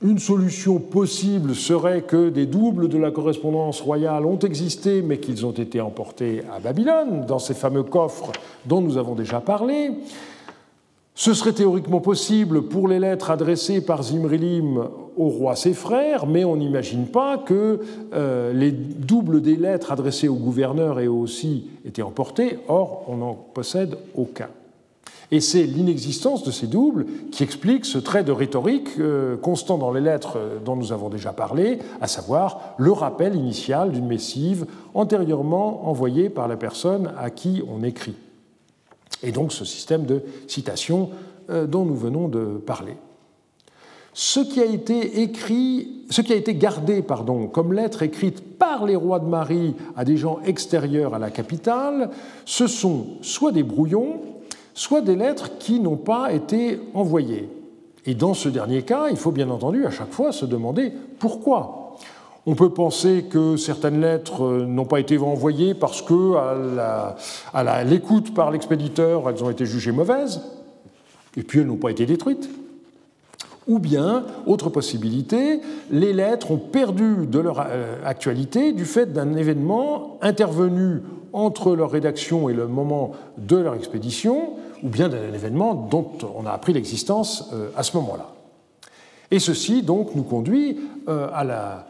une 0.02 0.20
solution 0.20 0.80
possible 0.80 1.56
serait 1.56 2.04
que 2.04 2.30
des 2.30 2.46
doubles 2.46 2.88
de 2.88 2.98
la 2.98 3.12
correspondance 3.12 3.82
royale 3.82 4.26
ont 4.26 4.40
existé, 4.40 5.02
mais 5.02 5.20
qu'ils 5.20 5.46
ont 5.46 5.52
été 5.52 5.82
emportés 5.82 6.42
à 6.54 6.60
Babylone, 6.60 7.26
dans 7.26 7.40
ces 7.40 7.54
fameux 7.54 7.84
coffres 7.84 8.32
dont 8.66 8.82
nous 8.82 8.98
avons 8.98 9.16
déjà 9.16 9.42
parlé. 9.42 9.92
Ce 11.20 11.34
serait 11.34 11.52
théoriquement 11.52 12.00
possible 12.00 12.70
pour 12.70 12.88
les 12.88 12.98
lettres 12.98 13.30
adressées 13.30 13.82
par 13.82 14.04
Zimrilim 14.04 14.86
au 15.18 15.28
roi 15.28 15.58
ses 15.58 15.74
frères, 15.74 16.26
mais 16.26 16.46
on 16.46 16.56
n'imagine 16.56 17.08
pas 17.08 17.38
que 17.38 17.82
euh, 18.14 18.54
les 18.54 18.72
doubles 18.72 19.42
des 19.42 19.58
lettres 19.58 19.92
adressées 19.92 20.30
au 20.30 20.36
gouverneur 20.36 20.98
aient 21.02 21.08
aussi 21.08 21.72
été 21.84 22.02
emportés, 22.02 22.60
or 22.70 23.04
on 23.10 23.18
n'en 23.18 23.34
possède 23.34 23.98
aucun. 24.16 24.48
Et 25.30 25.42
c'est 25.42 25.64
l'inexistence 25.64 26.46
de 26.46 26.52
ces 26.52 26.68
doubles 26.68 27.06
qui 27.34 27.44
explique 27.44 27.84
ce 27.84 27.98
trait 27.98 28.24
de 28.24 28.32
rhétorique 28.32 28.92
euh, 28.98 29.36
constant 29.36 29.78
dans 29.78 29.92
les 29.92 30.00
lettres 30.00 30.38
dont 30.64 30.78
nous 30.78 30.94
avons 30.94 31.10
déjà 31.10 31.34
parlé, 31.34 31.80
à 32.00 32.08
savoir 32.08 32.76
le 32.78 32.94
rappel 32.94 33.36
initial 33.36 33.92
d'une 33.92 34.08
missive 34.08 34.68
antérieurement 34.94 35.90
envoyée 35.90 36.30
par 36.30 36.48
la 36.48 36.56
personne 36.56 37.12
à 37.18 37.30
qui 37.30 37.62
on 37.70 37.84
écrit 37.84 38.16
et 39.24 39.32
donc 39.32 39.52
ce 39.52 39.66
système 39.66 40.06
de 40.06 40.22
citation 40.48 41.10
euh, 41.50 41.68
dont 41.68 41.86
nous 41.86 41.96
venons 41.96 42.28
de 42.28 42.58
parler. 42.58 42.96
Ce 44.14 44.40
qui 44.40 44.60
a 44.60 44.66
été 44.66 45.22
écrit, 45.22 46.04
ce 46.10 46.22
qui 46.22 46.34
a 46.34 46.36
été 46.36 46.56
gardé 46.56 47.04
comme 47.54 47.74
lettre 47.74 48.04
écrite 48.04 48.58
par 48.58 48.86
les 48.86 48.96
rois 48.96 49.20
de 49.20 49.26
Marie 49.26 49.76
à 49.96 50.04
des 50.04 50.18
gens 50.18 50.40
extérieurs 50.46 51.14
à 51.14 51.20
la 51.20 51.30
capitale, 51.30 52.10
ce 52.46 52.68
sont 52.68 53.06
soit 53.22 53.52
des 53.52 53.64
brouillons, 53.64 54.22
soit 54.74 55.02
des 55.02 55.16
lettres 55.16 55.58
qui 55.58 55.80
n'ont 55.80 55.98
pas 55.98 56.34
été 56.34 56.80
envoyées. 56.94 57.50
Et 58.06 58.16
dans 58.16 58.34
ce 58.34 58.50
dernier 58.50 58.82
cas, 58.82 59.10
il 59.10 59.18
faut 59.18 59.32
bien 59.32 59.50
entendu 59.50 59.86
à 59.86 59.92
chaque 59.92 60.12
fois 60.12 60.32
se 60.32 60.46
demander 60.46 60.92
pourquoi. 61.20 61.89
On 62.46 62.56
peut 62.56 62.70
penser 62.70 63.26
que 63.30 63.58
certaines 63.58 64.00
lettres 64.00 64.44
euh, 64.44 64.66
n'ont 64.66 64.86
pas 64.86 65.00
été 65.00 65.18
envoyées 65.18 65.74
parce 65.74 66.02
que, 66.02 66.36
à 67.54 67.84
l'écoute 67.84 68.34
par 68.34 68.52
l'expéditeur, 68.52 69.30
elles 69.30 69.44
ont 69.44 69.50
été 69.50 69.66
jugées 69.66 69.92
mauvaises, 69.92 70.42
et 71.36 71.44
puis 71.44 71.60
elles 71.60 71.68
n'ont 71.68 71.76
pas 71.76 71.92
été 71.92 72.06
détruites. 72.06 72.50
Ou 73.68 73.78
bien, 73.78 74.26
autre 74.48 74.70
possibilité, 74.70 75.62
les 75.92 76.14
lettres 76.14 76.52
ont 76.52 76.58
perdu 76.58 77.28
de 77.28 77.40
leur 77.40 77.60
euh, 77.60 77.98
actualité 78.04 78.72
du 78.72 78.86
fait 78.86 79.12
d'un 79.14 79.36
événement 79.36 80.18
intervenu 80.22 81.02
entre 81.34 81.76
leur 81.76 81.92
rédaction 81.92 82.50
et 82.50 82.54
le 82.54 82.68
moment 82.68 83.12
de 83.38 83.58
leur 83.58 83.76
expédition, 83.76 84.54
ou 84.82 84.88
bien 84.88 85.10
d'un 85.10 85.34
événement 85.34 85.76
dont 85.76 86.10
on 86.36 86.48
a 86.48 86.52
appris 86.52 86.74
l'existence 86.74 87.50
euh, 87.54 87.70
à 87.76 87.84
ce 87.84 87.96
moment-là. 87.98 88.34
Et 89.30 89.38
ceci 89.38 89.84
donc 89.84 90.16
nous 90.16 90.24
conduit 90.24 90.80
à 91.08 91.44
la 91.44 91.88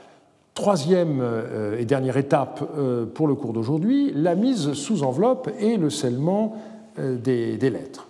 Troisième 0.60 1.22
euh, 1.22 1.80
et 1.80 1.86
dernière 1.86 2.18
étape 2.18 2.70
euh, 2.78 3.06
pour 3.06 3.30
le 3.30 3.36
cours 3.36 3.54
d'aujourd'hui, 3.54 4.12
la 4.14 4.36
mise 4.36 4.74
sous 4.74 5.04
enveloppe 5.04 5.50
et 5.58 5.78
le 5.78 5.90
scellement 5.90 6.58
euh, 7.00 7.16
des, 7.16 7.58
lettres. 7.70 8.10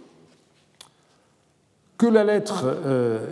Que 2.00 2.08
la 2.08 2.24
lettre 2.24 2.66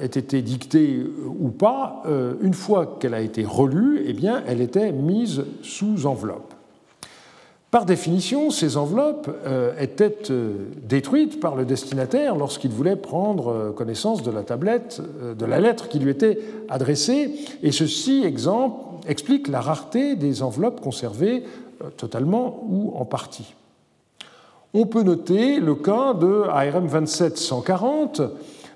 ait 0.03 0.05
été 0.05 0.43
dictée 0.43 1.03
ou 1.39 1.49
pas, 1.49 2.03
une 2.41 2.53
fois 2.53 2.97
qu'elle 2.99 3.15
a 3.15 3.21
été 3.21 3.43
relue, 3.43 4.03
eh 4.05 4.15
elle 4.45 4.61
était 4.61 4.91
mise 4.91 5.45
sous 5.63 6.05
enveloppe. 6.05 6.53
Par 7.77 7.85
définition, 7.85 8.49
ces 8.49 8.75
enveloppes 8.75 9.29
étaient 9.79 10.17
détruites 10.81 11.39
par 11.39 11.55
le 11.55 11.63
destinataire 11.63 12.35
lorsqu'il 12.35 12.71
voulait 12.71 12.95
prendre 12.95 13.71
connaissance 13.77 14.23
de 14.23 14.31
la 14.31 14.41
tablette, 14.41 14.99
de 15.37 15.45
la 15.45 15.59
lettre 15.59 15.87
qui 15.87 15.99
lui 15.99 16.09
était 16.09 16.39
adressée, 16.69 17.35
et 17.61 17.71
ceci 17.71 18.25
explique 19.07 19.47
la 19.47 19.61
rareté 19.61 20.15
des 20.15 20.41
enveloppes 20.41 20.81
conservées 20.81 21.43
euh, 21.83 21.89
totalement 21.95 22.63
ou 22.67 22.93
en 22.95 23.05
partie. 23.05 23.53
On 24.73 24.87
peut 24.87 25.03
noter 25.03 25.59
le 25.59 25.75
cas 25.75 26.15
de 26.15 26.45
ARM 26.49 26.87
27140. 26.87 28.21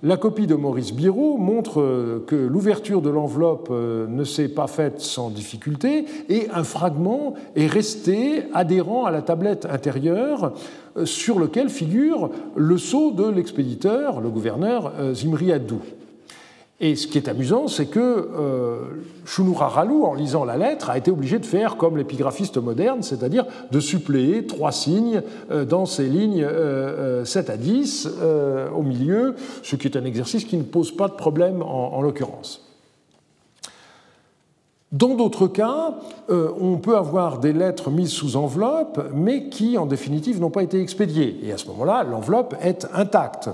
La 0.03 0.17
copie 0.17 0.47
de 0.47 0.55
Maurice 0.55 0.93
Biraud 0.93 1.37
montre 1.37 1.79
euh, 1.79 2.23
que 2.25 2.35
l'ouverture 2.35 3.03
de 3.03 3.11
l'enveloppe 3.11 3.67
euh, 3.69 4.07
ne 4.07 4.23
s'est 4.23 4.47
pas 4.47 4.65
faite 4.65 4.99
sans 4.99 5.29
difficulté 5.29 6.05
et 6.27 6.47
un 6.51 6.63
fragment 6.63 7.35
est 7.55 7.67
resté 7.67 8.45
adhérent 8.51 9.05
à 9.05 9.11
la 9.11 9.21
tablette 9.21 9.67
intérieure 9.67 10.53
sur 11.05 11.37
lequel 11.37 11.69
figure 11.69 12.31
le 12.55 12.77
sceau 12.79 13.11
de 13.11 13.29
l'expéditeur, 13.29 14.21
le 14.21 14.29
gouverneur 14.29 14.91
Zimri 15.13 15.51
Adou. 15.53 15.79
Et 16.83 16.95
ce 16.95 17.05
qui 17.05 17.19
est 17.19 17.27
amusant, 17.27 17.67
c'est 17.67 17.85
que 17.85 17.99
euh, 17.99 18.79
Shunura 19.23 19.67
Ralu, 19.67 20.01
en 20.01 20.15
lisant 20.15 20.43
la 20.45 20.57
lettre, 20.57 20.89
a 20.89 20.97
été 20.97 21.11
obligé 21.11 21.37
de 21.37 21.45
faire 21.45 21.77
comme 21.77 21.95
l'épigraphiste 21.95 22.57
moderne, 22.57 23.03
c'est-à-dire 23.03 23.45
de 23.69 23.79
suppléer 23.79 24.47
trois 24.47 24.71
signes 24.71 25.21
euh, 25.51 25.63
dans 25.63 25.85
ces 25.85 26.07
lignes 26.07 26.43
7 26.43 26.49
euh, 26.49 27.23
à 27.53 27.57
10 27.57 28.09
au 28.75 28.81
milieu, 28.81 29.35
ce 29.61 29.75
qui 29.75 29.87
est 29.87 29.95
un 29.95 30.05
exercice 30.05 30.43
qui 30.43 30.57
ne 30.57 30.63
pose 30.63 30.91
pas 30.91 31.07
de 31.07 31.13
problème 31.13 31.61
en, 31.61 32.01
l'occurrence. 32.01 32.67
Dans 34.91 35.13
d'autres 35.13 35.47
cas, 35.47 35.93
on 36.29 36.77
peut 36.77 36.97
avoir 36.97 37.37
des 37.37 37.53
lettres 37.53 37.91
mises 37.91 38.09
sous 38.09 38.35
enveloppe, 38.35 39.09
mais 39.13 39.49
qui, 39.49 39.77
en 39.77 39.85
définitive, 39.85 40.41
n'ont 40.41 40.49
pas 40.49 40.63
été 40.63 40.81
expédiées. 40.81 41.39
Et 41.43 41.53
à 41.53 41.57
ce 41.57 41.67
moment-là, 41.67 42.03
l'enveloppe 42.03 42.55
est 42.61 42.87
intacte. 42.93 43.49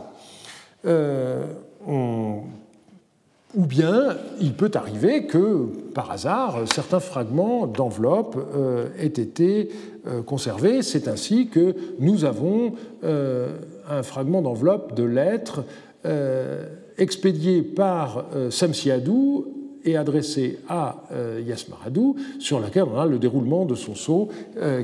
Ou 3.56 3.66
bien 3.66 4.18
il 4.42 4.54
peut 4.54 4.72
arriver 4.74 5.26
que, 5.26 5.68
par 5.94 6.12
hasard, 6.12 6.60
certains 6.72 7.00
fragments 7.00 7.66
d'enveloppe 7.66 8.38
euh, 8.38 8.90
aient 9.00 9.06
été 9.08 9.70
euh, 10.06 10.22
conservés. 10.22 10.82
C'est 10.82 11.08
ainsi 11.08 11.48
que 11.48 11.76
nous 12.00 12.26
avons 12.26 12.74
euh, 13.04 13.58
un 13.90 14.04
fragment 14.04 14.42
d'enveloppe 14.42 14.96
de 14.96 15.04
lettres 15.04 15.64
expédié 16.98 17.64
par 17.64 18.28
Samsiadou 18.50 19.82
et 19.84 19.98
adressé 19.98 20.60
à 20.70 21.04
Yasmaradou, 21.46 22.16
sur 22.40 22.62
laquelle 22.62 22.84
on 22.84 22.98
a 22.98 23.06
le 23.06 23.20
déroulement 23.20 23.66
de 23.66 23.76
son 23.76 23.94
sceau 23.94 24.30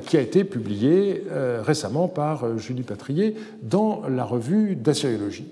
qui 0.06 0.18
a 0.18 0.22
été 0.22 0.44
publié 0.44 1.24
récemment 1.62 2.10
par 2.10 2.58
Julie 2.58 2.84
Patrier 2.84 3.36
dans 3.62 4.02
la 4.10 4.26
revue 4.26 4.76
d'Assyriologie. 4.76 5.46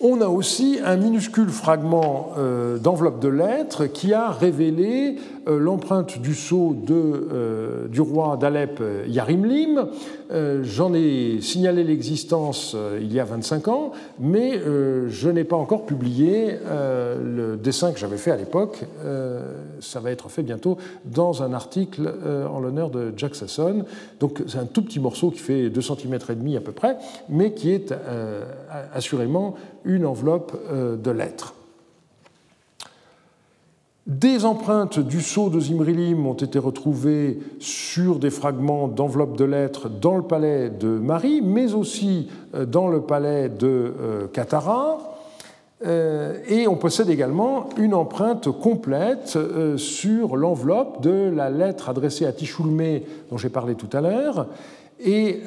On 0.00 0.20
a 0.20 0.26
aussi 0.26 0.78
un 0.84 0.96
minuscule 0.96 1.48
fragment 1.48 2.32
euh, 2.36 2.76
d'enveloppe 2.76 3.18
de 3.18 3.28
lettres 3.28 3.86
qui 3.86 4.12
a 4.12 4.30
révélé 4.30 5.16
l'empreinte 5.46 6.20
du 6.20 6.34
sceau 6.34 6.74
de, 6.74 6.94
euh, 6.94 7.88
du 7.88 8.00
roi 8.00 8.36
d'Alep 8.36 8.82
Yarimlim. 9.06 9.86
J'en 10.62 10.92
ai 10.92 11.40
signalé 11.40 11.84
l'existence 11.84 12.76
il 13.00 13.12
y 13.12 13.20
a 13.20 13.24
25 13.24 13.68
ans, 13.68 13.92
mais 14.18 14.58
je 14.58 15.28
n'ai 15.28 15.44
pas 15.44 15.54
encore 15.54 15.86
publié 15.86 16.56
le 16.68 17.56
dessin 17.56 17.92
que 17.92 18.00
j'avais 18.00 18.16
fait 18.16 18.32
à 18.32 18.36
l'époque. 18.36 18.86
Ça 19.78 20.00
va 20.00 20.10
être 20.10 20.28
fait 20.28 20.42
bientôt 20.42 20.78
dans 21.04 21.44
un 21.44 21.52
article 21.52 22.12
en 22.52 22.58
l'honneur 22.58 22.90
de 22.90 23.12
Jack 23.16 23.36
Sasson. 23.36 23.84
Donc 24.18 24.42
c'est 24.48 24.58
un 24.58 24.66
tout 24.66 24.82
petit 24.82 24.98
morceau 24.98 25.30
qui 25.30 25.38
fait 25.38 25.70
2 25.70 25.80
cm 25.80 26.18
et 26.28 26.34
demi 26.34 26.56
à 26.56 26.60
peu 26.60 26.72
près, 26.72 26.96
mais 27.28 27.52
qui 27.52 27.70
est 27.70 27.94
assurément 28.92 29.54
une 29.86 30.04
enveloppe 30.04 30.52
euh, 30.70 30.96
de 30.96 31.10
lettres. 31.10 31.54
Des 34.06 34.44
empreintes 34.44 35.00
du 35.00 35.20
sceau 35.20 35.50
de 35.50 35.58
Zimrilim 35.58 36.26
ont 36.26 36.34
été 36.34 36.60
retrouvées 36.60 37.40
sur 37.58 38.20
des 38.20 38.30
fragments 38.30 38.86
d'enveloppes 38.86 39.36
de 39.36 39.44
lettres 39.44 39.88
dans 39.88 40.16
le 40.16 40.22
palais 40.22 40.70
de 40.70 40.86
Marie, 40.86 41.42
mais 41.42 41.74
aussi 41.74 42.28
euh, 42.54 42.64
dans 42.66 42.86
le 42.86 43.00
palais 43.00 43.48
de 43.48 43.92
Katara. 44.32 45.18
Euh, 45.84 46.38
et 46.48 46.68
on 46.68 46.76
possède 46.76 47.10
également 47.10 47.68
une 47.76 47.94
empreinte 47.94 48.48
complète 48.48 49.36
sur 49.76 50.36
l'enveloppe 50.36 51.02
de 51.02 51.28
la 51.34 51.50
lettre 51.50 51.88
adressée 51.88 52.26
à 52.26 52.32
Tichoulmé 52.32 53.04
dont 53.28 53.36
j'ai 53.36 53.48
parlé 53.48 53.74
tout 53.74 53.90
à 53.92 54.00
l'heure. 54.00 54.46
Et 55.04 55.40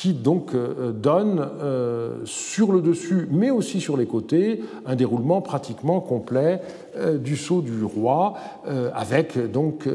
qui 0.00 0.14
donc 0.14 0.54
euh, 0.54 0.92
donne 0.92 1.46
euh, 1.60 2.20
sur 2.24 2.72
le 2.72 2.80
dessus, 2.80 3.28
mais 3.30 3.50
aussi 3.50 3.82
sur 3.82 3.98
les 3.98 4.06
côtés, 4.06 4.62
un 4.86 4.96
déroulement 4.96 5.42
pratiquement 5.42 6.00
complet 6.00 6.62
euh, 6.96 7.18
du 7.18 7.36
sceau 7.36 7.60
du 7.60 7.84
roi, 7.84 8.34
avec 8.94 9.36
donc 9.52 9.86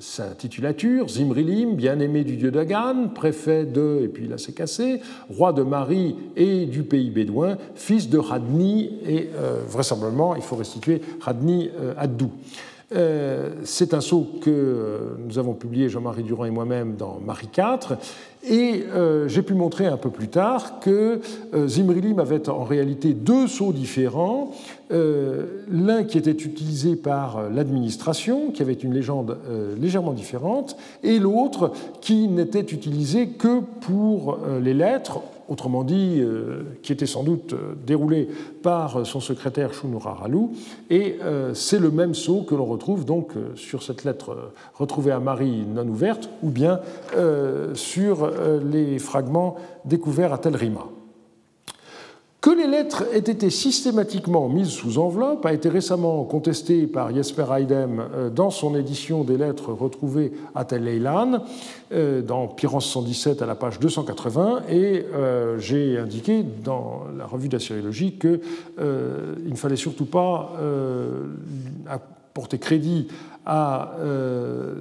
sa 0.00 0.28
titulature, 0.30 1.08
Zimrilim, 1.08 1.76
bien-aimé 1.76 2.24
du 2.24 2.36
dieu 2.36 2.50
Dagan, 2.50 3.10
préfet 3.14 3.64
de, 3.64 4.00
et 4.02 4.08
puis 4.08 4.26
là 4.26 4.38
c'est 4.38 4.52
cassé, 4.52 5.00
roi 5.28 5.52
de 5.52 5.62
Marie 5.62 6.16
et 6.34 6.66
du 6.66 6.82
pays 6.82 7.10
bédouin, 7.10 7.58
fils 7.74 8.08
de 8.08 8.18
Radni, 8.18 8.98
et 9.06 9.30
vraisemblablement 9.68 10.34
il 10.34 10.42
faut 10.42 10.56
restituer 10.56 11.00
Radni 11.20 11.70
Addou. 11.96 12.30
C'est 13.64 13.94
un 13.94 14.00
sceau 14.00 14.26
que 14.40 15.16
nous 15.18 15.38
avons 15.38 15.54
publié, 15.54 15.88
Jean-Marie 15.88 16.22
Durand 16.22 16.44
et 16.44 16.50
moi-même, 16.50 16.96
dans 16.96 17.20
Marie 17.24 17.48
IV, 17.56 17.96
et 18.42 18.84
euh, 18.94 19.28
j'ai 19.28 19.42
pu 19.42 19.54
montrer 19.54 19.86
un 19.86 19.96
peu 19.96 20.10
plus 20.10 20.28
tard 20.28 20.80
que 20.80 21.20
euh, 21.52 21.68
Zimrilim 21.68 22.18
avait 22.18 22.48
en 22.48 22.64
réalité 22.64 23.12
deux 23.12 23.46
sceaux 23.46 23.72
différents. 23.72 24.52
Euh, 24.92 25.62
l'un 25.70 26.04
qui 26.04 26.18
était 26.18 26.30
utilisé 26.30 26.96
par 26.96 27.50
l'administration, 27.50 28.50
qui 28.50 28.62
avait 28.62 28.72
une 28.72 28.92
légende 28.92 29.38
légèrement 29.78 30.12
différente, 30.12 30.76
et 31.02 31.18
l'autre 31.18 31.72
qui 32.00 32.28
n'était 32.28 32.60
utilisé 32.60 33.28
que 33.28 33.60
pour 33.60 34.38
les 34.60 34.74
lettres 34.74 35.20
autrement 35.50 35.82
dit, 35.82 36.20
euh, 36.20 36.62
qui 36.82 36.92
était 36.92 37.06
sans 37.06 37.24
doute 37.24 37.52
euh, 37.52 37.74
déroulé 37.84 38.28
par 38.62 39.04
son 39.04 39.20
secrétaire 39.20 39.74
Shunura 39.74 40.14
Ralou. 40.14 40.52
Et 40.88 41.18
euh, 41.22 41.52
c'est 41.54 41.80
le 41.80 41.90
même 41.90 42.14
sceau 42.14 42.42
que 42.42 42.54
l'on 42.54 42.64
retrouve 42.64 43.04
donc 43.04 43.32
sur 43.56 43.82
cette 43.82 44.04
lettre 44.04 44.52
retrouvée 44.74 45.10
à 45.10 45.18
Marie 45.18 45.64
non 45.66 45.86
ouverte, 45.88 46.30
ou 46.42 46.50
bien 46.50 46.80
sur 47.74 48.29
les 48.70 48.98
fragments 48.98 49.56
découverts 49.84 50.32
à 50.32 50.38
Tel 50.38 50.56
Rima. 50.56 50.86
Que 52.40 52.48
les 52.48 52.66
lettres 52.66 53.04
aient 53.12 53.18
été 53.18 53.50
systématiquement 53.50 54.48
mises 54.48 54.70
sous 54.70 54.96
enveloppe 54.96 55.44
a 55.44 55.52
été 55.52 55.68
récemment 55.68 56.24
contesté 56.24 56.86
par 56.86 57.14
Jesper 57.14 57.44
Heidem 57.54 58.00
euh, 58.00 58.30
dans 58.30 58.48
son 58.48 58.74
édition 58.74 59.24
des 59.24 59.36
lettres 59.36 59.74
retrouvées 59.74 60.32
à 60.54 60.64
Tel 60.64 60.88
Eilan, 60.88 61.44
euh, 61.92 62.22
dans 62.22 62.48
Pyrrhus 62.48 62.80
117 62.80 63.42
à 63.42 63.46
la 63.46 63.56
page 63.56 63.78
280, 63.78 64.62
et 64.70 65.04
euh, 65.12 65.58
j'ai 65.58 65.98
indiqué 65.98 66.42
dans 66.42 67.02
la 67.14 67.26
revue 67.26 67.50
d'Assyriologie 67.50 68.18
qu'il 68.18 68.40
ne 68.78 69.56
fallait 69.56 69.76
surtout 69.76 70.06
pas 70.06 70.54
apporter 71.86 72.58
crédit 72.58 73.08
à 73.44 73.96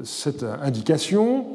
cette 0.03 0.43
indication. 0.43 1.45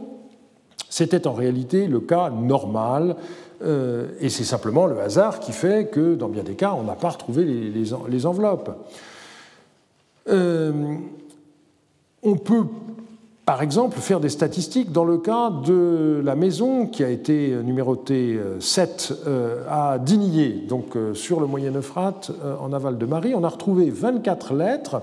C'était 0.96 1.26
en 1.26 1.32
réalité 1.32 1.88
le 1.88 1.98
cas 1.98 2.30
normal 2.30 3.16
euh, 3.64 4.06
et 4.20 4.28
c'est 4.28 4.44
simplement 4.44 4.86
le 4.86 5.00
hasard 5.00 5.40
qui 5.40 5.50
fait 5.50 5.90
que, 5.90 6.14
dans 6.14 6.28
bien 6.28 6.44
des 6.44 6.54
cas, 6.54 6.72
on 6.78 6.84
n'a 6.84 6.94
pas 6.94 7.08
retrouvé 7.08 7.44
les, 7.44 8.26
enveloppes. 8.26 8.70
Euh, 10.28 10.94
on 12.22 12.36
peut, 12.36 12.66
par 13.44 13.60
exemple, 13.60 13.98
faire 13.98 14.20
des 14.20 14.28
statistiques 14.28 14.92
dans 14.92 15.04
le 15.04 15.18
cas 15.18 15.50
de 15.50 16.22
la 16.24 16.36
maison 16.36 16.86
qui 16.86 17.02
a 17.02 17.08
été 17.08 17.56
numérotée 17.64 18.38
7 18.60 19.14
euh, 19.26 19.64
à 19.68 19.98
Dignier, 19.98 20.64
donc 20.68 20.96
sur 21.14 21.40
le 21.40 21.48
Moyen 21.48 21.74
Euphrate, 21.74 22.30
en 22.60 22.72
aval 22.72 22.98
de 22.98 23.06
Marie. 23.06 23.34
On 23.34 23.42
a 23.42 23.48
retrouvé 23.48 23.90
24 23.90 24.54
lettres 24.54 25.02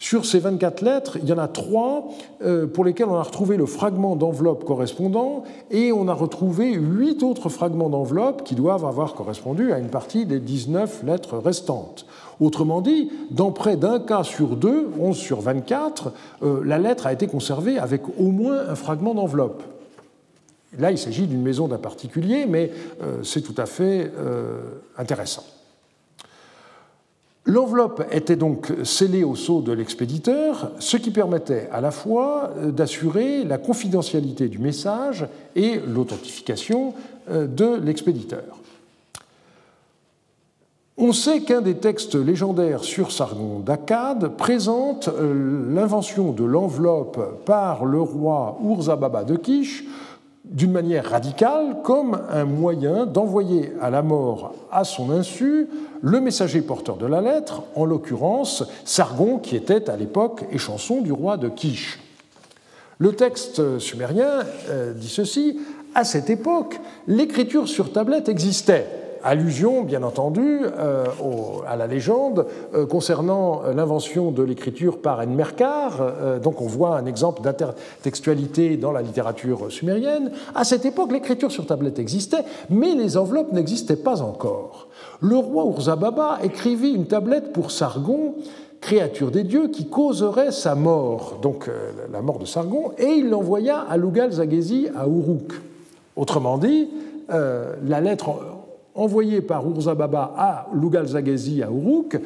sur 0.00 0.24
ces 0.24 0.38
24 0.38 0.80
lettres, 0.80 1.18
il 1.22 1.28
y 1.28 1.32
en 1.34 1.38
a 1.38 1.46
trois 1.46 2.08
euh, 2.42 2.66
pour 2.66 2.86
lesquelles 2.86 3.08
on 3.10 3.16
a 3.16 3.22
retrouvé 3.22 3.58
le 3.58 3.66
fragment 3.66 4.16
d'enveloppe 4.16 4.64
correspondant 4.64 5.44
et 5.70 5.92
on 5.92 6.08
a 6.08 6.14
retrouvé 6.14 6.72
huit 6.72 7.22
autres 7.22 7.50
fragments 7.50 7.90
d'enveloppe 7.90 8.42
qui 8.42 8.54
doivent 8.54 8.86
avoir 8.86 9.12
correspondu 9.14 9.74
à 9.74 9.78
une 9.78 9.90
partie 9.90 10.24
des 10.24 10.40
19 10.40 11.02
lettres 11.04 11.36
restantes. 11.36 12.06
Autrement 12.40 12.80
dit, 12.80 13.10
dans 13.30 13.52
près 13.52 13.76
d'un 13.76 14.00
cas 14.00 14.24
sur 14.24 14.56
deux, 14.56 14.88
11 14.98 15.14
sur 15.14 15.42
24, 15.42 16.12
euh, 16.42 16.62
la 16.64 16.78
lettre 16.78 17.06
a 17.06 17.12
été 17.12 17.26
conservée 17.26 17.78
avec 17.78 18.00
au 18.18 18.30
moins 18.30 18.70
un 18.70 18.76
fragment 18.76 19.14
d'enveloppe. 19.14 19.62
Là, 20.78 20.92
il 20.92 20.98
s'agit 20.98 21.26
d'une 21.26 21.42
maison 21.42 21.68
d'un 21.68 21.76
particulier, 21.76 22.46
mais 22.48 22.72
euh, 23.02 23.22
c'est 23.22 23.42
tout 23.42 23.54
à 23.58 23.66
fait 23.66 24.10
intéressant. 24.96 25.44
L'enveloppe 27.46 28.04
était 28.12 28.36
donc 28.36 28.72
scellée 28.84 29.24
au 29.24 29.34
sceau 29.34 29.62
de 29.62 29.72
l'expéditeur, 29.72 30.72
ce 30.78 30.98
qui 30.98 31.10
permettait 31.10 31.68
à 31.72 31.80
la 31.80 31.90
fois 31.90 32.50
euh, 32.58 32.70
d'assurer 32.70 33.44
la 33.44 33.56
confidentialité 33.56 34.48
du 34.48 34.58
message 34.58 35.26
et 35.56 35.80
l'authentification 35.86 36.92
euh, 37.30 37.46
de 37.46 37.76
l'expéditeur. 37.82 38.60
On 40.98 41.14
sait 41.14 41.40
qu'un 41.40 41.62
des 41.62 41.76
textes 41.76 42.14
légendaires 42.14 42.84
sur 42.84 43.10
Sargon 43.10 43.60
d'Akkad 43.60 44.36
présente 44.36 45.08
euh, 45.08 45.72
l'invention 45.72 46.32
de 46.32 46.44
l'enveloppe 46.44 47.42
par 47.46 47.86
le 47.86 48.02
roi 48.02 48.58
Urzababa 48.62 49.24
de 49.24 49.36
Kish 49.36 49.84
d'une 50.44 50.72
manière 50.72 51.10
radicale 51.10 51.78
comme 51.84 52.20
un 52.30 52.44
moyen 52.44 53.06
d'envoyer 53.06 53.72
à 53.80 53.90
la 53.90 54.02
mort 54.02 54.54
à 54.72 54.84
son 54.84 55.10
insu 55.10 55.68
le 56.02 56.20
messager 56.20 56.62
porteur 56.62 56.96
de 56.96 57.06
la 57.06 57.20
lettre, 57.20 57.62
en 57.76 57.84
l'occurrence 57.84 58.64
Sargon, 58.84 59.38
qui 59.38 59.54
était 59.54 59.90
à 59.90 59.96
l'époque 59.96 60.44
échanson 60.50 61.02
du 61.02 61.12
roi 61.12 61.36
de 61.36 61.48
Kish. 61.48 62.00
Le 62.98 63.14
texte 63.14 63.78
sumérien 63.78 64.44
euh, 64.68 64.92
dit 64.92 65.08
ceci, 65.08 65.58
à 65.94 66.04
cette 66.04 66.30
époque, 66.30 66.78
l'écriture 67.06 67.68
sur 67.68 67.92
tablette 67.92 68.28
existait 68.28 68.99
allusion, 69.22 69.82
bien 69.82 70.02
entendu, 70.02 70.60
euh, 70.64 71.04
à 71.68 71.76
la 71.76 71.86
légende 71.86 72.46
euh, 72.74 72.86
concernant 72.86 73.62
euh, 73.64 73.74
l'invention 73.74 74.30
de 74.30 74.42
l'écriture 74.42 74.98
par 74.98 75.20
Enmerkar. 75.20 76.40
Donc 76.42 76.60
on 76.60 76.66
voit 76.66 76.96
un 76.96 77.06
exemple 77.06 77.42
d'intertextualité 77.42 78.76
dans 78.76 78.92
la 78.92 79.02
littérature 79.02 79.70
sumérienne. 79.70 80.32
À 80.54 80.64
cette 80.64 80.84
époque, 80.84 81.12
l'écriture 81.12 81.50
sur 81.50 81.66
tablette 81.66 81.98
existait, 81.98 82.44
mais 82.68 82.94
les 82.94 83.16
enveloppes 83.16 83.52
n'existaient 83.52 83.96
pas 83.96 84.22
encore. 84.22 84.88
Le 85.20 85.36
roi 85.36 85.64
Urzababa 85.66 86.38
écrivit 86.42 86.92
une 86.92 87.06
tablette 87.06 87.52
pour 87.52 87.70
Sargon 87.70 88.34
créature 88.80 89.30
des 89.30 89.44
dieux 89.44 89.68
qui 89.68 89.88
causerait 89.88 90.52
sa 90.52 90.74
mort, 90.74 91.38
donc 91.42 91.70
la 92.10 92.22
mort 92.22 92.38
de 92.38 92.46
Sargon, 92.46 92.92
et 92.96 93.08
il 93.08 93.28
l'envoya 93.28 93.80
à 93.80 93.98
Lugal 93.98 94.30
à 94.40 95.06
Uruk. 95.06 95.52
Autrement 96.16 96.56
dit, 96.56 96.88
la 97.28 98.00
lettre 98.00 98.40
envoyé 99.00 99.40
par 99.40 99.66
Urzababa 99.66 100.34
à 100.36 100.66
Lugal-Zaghazi 100.74 101.62
à 101.62 101.68
Uruk, 101.68 102.20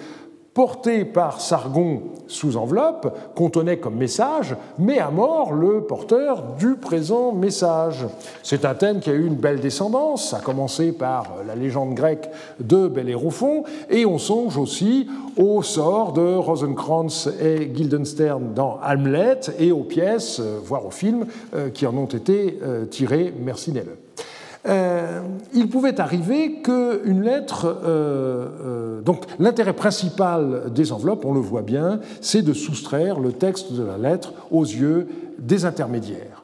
porté 0.54 1.04
par 1.04 1.40
Sargon 1.40 2.02
sous 2.28 2.56
enveloppe, 2.56 3.12
contenait 3.34 3.78
comme 3.78 3.96
message 3.96 4.56
mais 4.78 4.98
à 4.98 5.10
mort 5.10 5.52
le 5.52 5.82
porteur 5.82 6.54
du 6.58 6.76
présent 6.76 7.32
message. 7.32 8.06
C'est 8.42 8.64
un 8.64 8.74
thème 8.74 9.00
qui 9.00 9.10
a 9.10 9.14
eu 9.14 9.26
une 9.26 9.34
belle 9.34 9.60
descendance, 9.60 10.32
à 10.32 10.38
commencer 10.38 10.92
par 10.92 11.34
la 11.46 11.56
légende 11.56 11.94
grecque 11.94 12.30
de 12.60 12.88
Bellérophon, 12.88 13.64
et 13.90 14.06
on 14.06 14.18
songe 14.18 14.56
aussi 14.56 15.08
au 15.36 15.62
sort 15.62 16.12
de 16.12 16.34
Rosencrantz 16.36 17.28
et 17.40 17.66
Guildenstern 17.66 18.54
dans 18.54 18.78
Hamlet 18.84 19.40
et 19.58 19.72
aux 19.72 19.84
pièces, 19.84 20.40
voire 20.64 20.86
aux 20.86 20.90
films, 20.90 21.26
euh, 21.54 21.70
qui 21.70 21.86
en 21.86 21.96
ont 21.96 22.06
été 22.06 22.60
euh, 22.62 22.84
tirées. 22.84 23.34
Merci 23.36 23.72
Nelle. 23.72 24.03
Euh, 24.66 25.20
il 25.52 25.68
pouvait 25.68 26.00
arriver 26.00 26.62
qu'une 26.62 27.22
lettre. 27.22 27.66
Euh, 27.66 28.48
euh, 28.64 29.00
donc, 29.02 29.24
l'intérêt 29.38 29.74
principal 29.74 30.72
des 30.74 30.92
enveloppes, 30.92 31.24
on 31.24 31.34
le 31.34 31.40
voit 31.40 31.62
bien, 31.62 32.00
c'est 32.20 32.42
de 32.42 32.52
soustraire 32.52 33.20
le 33.20 33.32
texte 33.32 33.72
de 33.72 33.82
la 33.82 33.98
lettre 33.98 34.32
aux 34.50 34.64
yeux 34.64 35.08
des 35.38 35.64
intermédiaires. 35.64 36.42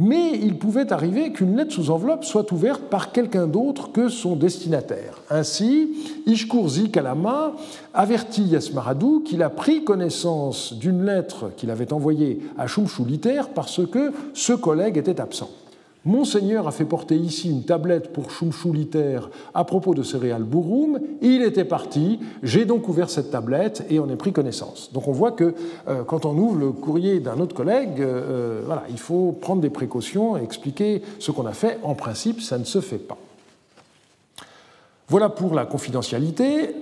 Mais 0.00 0.38
il 0.40 0.58
pouvait 0.58 0.92
arriver 0.92 1.32
qu'une 1.32 1.56
lettre 1.56 1.72
sous 1.72 1.90
enveloppe 1.90 2.24
soit 2.24 2.52
ouverte 2.52 2.82
par 2.82 3.10
quelqu'un 3.10 3.48
d'autre 3.48 3.90
que 3.90 4.08
son 4.08 4.36
destinataire. 4.36 5.22
Ainsi, 5.28 5.90
Ishkurzi 6.24 6.92
Kalama 6.92 7.54
avertit 7.94 8.44
Yasmaradou 8.44 9.24
qu'il 9.26 9.42
a 9.42 9.50
pris 9.50 9.82
connaissance 9.82 10.72
d'une 10.74 11.04
lettre 11.04 11.50
qu'il 11.56 11.70
avait 11.72 11.92
envoyée 11.92 12.40
à 12.56 12.68
Shumshuliter 12.68 13.42
parce 13.56 13.84
que 13.88 14.12
ce 14.34 14.52
collègue 14.52 14.98
était 14.98 15.20
absent. 15.20 15.50
Monseigneur 16.08 16.66
a 16.66 16.70
fait 16.70 16.86
porter 16.86 17.16
ici 17.16 17.50
une 17.50 17.64
tablette 17.64 18.14
pour 18.14 18.30
Chumchuliter 18.30 19.20
à 19.52 19.64
propos 19.64 19.94
de 19.94 20.02
céréales 20.02 20.42
Bouroum. 20.42 20.98
Il 21.20 21.42
était 21.42 21.66
parti. 21.66 22.18
J'ai 22.42 22.64
donc 22.64 22.88
ouvert 22.88 23.10
cette 23.10 23.30
tablette 23.30 23.84
et 23.90 24.00
on 24.00 24.08
est 24.08 24.16
pris 24.16 24.32
connaissance. 24.32 24.90
Donc 24.94 25.06
on 25.06 25.12
voit 25.12 25.32
que 25.32 25.54
euh, 25.86 26.04
quand 26.04 26.24
on 26.24 26.34
ouvre 26.38 26.58
le 26.58 26.72
courrier 26.72 27.20
d'un 27.20 27.38
autre 27.40 27.54
collègue, 27.54 28.00
euh, 28.00 28.62
euh, 28.70 28.76
il 28.88 28.98
faut 28.98 29.32
prendre 29.32 29.60
des 29.60 29.68
précautions 29.68 30.38
et 30.38 30.42
expliquer 30.42 31.02
ce 31.18 31.30
qu'on 31.30 31.44
a 31.44 31.52
fait. 31.52 31.78
En 31.82 31.94
principe, 31.94 32.40
ça 32.40 32.56
ne 32.56 32.64
se 32.64 32.80
fait 32.80 32.96
pas. 32.96 33.18
Voilà 35.08 35.28
pour 35.28 35.54
la 35.54 35.66
confidentialité 35.66 36.74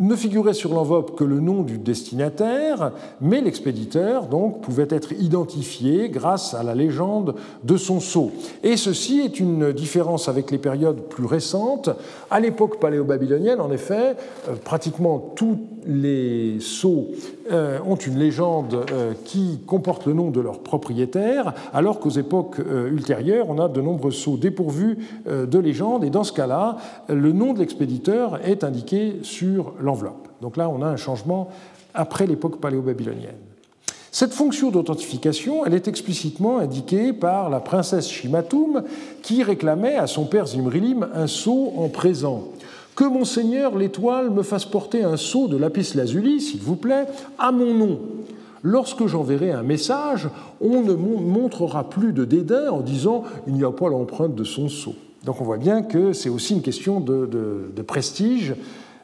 ne 0.00 0.16
figurait 0.16 0.54
sur 0.54 0.74
l'enveloppe 0.74 1.16
que 1.16 1.22
le 1.22 1.38
nom 1.38 1.62
du 1.62 1.78
destinataire, 1.78 2.92
mais 3.20 3.40
l'expéditeur 3.40 4.26
donc 4.26 4.60
pouvait 4.60 4.88
être 4.90 5.12
identifié 5.12 6.08
grâce 6.08 6.52
à 6.52 6.64
la 6.64 6.74
légende 6.74 7.36
de 7.62 7.76
son 7.76 8.00
sceau. 8.00 8.32
Et 8.64 8.76
ceci 8.76 9.20
est 9.20 9.38
une 9.38 9.72
différence 9.72 10.28
avec 10.28 10.50
les 10.50 10.58
périodes 10.58 11.02
plus 11.02 11.26
récentes. 11.26 11.90
À 12.30 12.40
l'époque 12.40 12.80
paléo-babylonienne, 12.80 13.60
en 13.60 13.70
effet, 13.70 14.16
euh, 14.48 14.56
pratiquement 14.64 15.32
tous 15.36 15.58
les 15.86 16.58
sceaux 16.60 17.08
euh, 17.50 17.78
ont 17.86 17.96
une 17.96 18.18
légende 18.18 18.86
euh, 18.92 19.12
qui 19.24 19.60
comporte 19.66 20.06
le 20.06 20.12
nom 20.12 20.30
de 20.30 20.40
leur 20.40 20.60
propriétaire, 20.60 21.54
alors 21.72 22.00
qu'aux 22.00 22.10
époques 22.10 22.58
ultérieures, 22.58 23.46
on 23.48 23.58
a 23.58 23.68
de 23.68 23.80
nombreux 23.80 24.10
sceaux 24.10 24.36
dépourvus 24.36 24.98
de 25.26 25.58
légende, 25.58 26.04
et 26.04 26.10
dans 26.10 26.24
ce 26.24 26.32
cas-là, 26.32 26.76
le 27.08 27.32
nom 27.32 27.52
de 27.52 27.58
l'expéditeur 27.58 28.40
est 28.44 28.64
indiqué 28.64 29.18
sur 29.22 29.74
l'enveloppe. 29.80 30.28
Donc 30.40 30.56
là, 30.56 30.68
on 30.68 30.82
a 30.82 30.86
un 30.86 30.96
changement 30.96 31.48
après 31.94 32.26
l'époque 32.26 32.60
paléo-babylonienne. 32.60 33.36
Cette 34.14 34.32
fonction 34.32 34.70
d'authentification, 34.70 35.66
elle 35.66 35.74
est 35.74 35.88
explicitement 35.88 36.58
indiquée 36.58 37.12
par 37.12 37.50
la 37.50 37.58
princesse 37.58 38.08
Shimatum 38.08 38.84
qui 39.22 39.42
réclamait 39.42 39.96
à 39.96 40.06
son 40.06 40.24
père 40.24 40.46
Zimrilim 40.46 41.08
un 41.12 41.26
sceau 41.26 41.72
en 41.76 41.88
présent. 41.88 42.44
Que 42.94 43.04
monseigneur 43.04 43.76
l'étoile 43.76 44.30
me 44.30 44.42
fasse 44.44 44.64
porter 44.64 45.02
un 45.02 45.16
sceau 45.16 45.48
de 45.48 45.56
lapis 45.56 45.94
lazuli, 45.96 46.40
s'il 46.40 46.60
vous 46.60 46.76
plaît, 46.76 47.06
à 47.40 47.50
mon 47.50 47.74
nom. 47.74 48.00
Lorsque 48.62 49.06
j'enverrai 49.06 49.50
un 49.50 49.64
message, 49.64 50.28
on 50.60 50.82
ne 50.82 50.94
montrera 50.94 51.90
plus 51.90 52.12
de 52.12 52.24
dédain 52.24 52.70
en 52.70 52.80
disant 52.80 53.24
il 53.48 53.54
n'y 53.54 53.64
a 53.64 53.72
pas 53.72 53.88
l'empreinte 53.88 54.36
de 54.36 54.44
son 54.44 54.68
sceau. 54.68 54.94
Donc 55.24 55.40
on 55.40 55.44
voit 55.44 55.56
bien 55.56 55.82
que 55.82 56.12
c'est 56.12 56.28
aussi 56.28 56.54
une 56.54 56.62
question 56.62 57.00
de, 57.00 57.82
prestige 57.86 58.54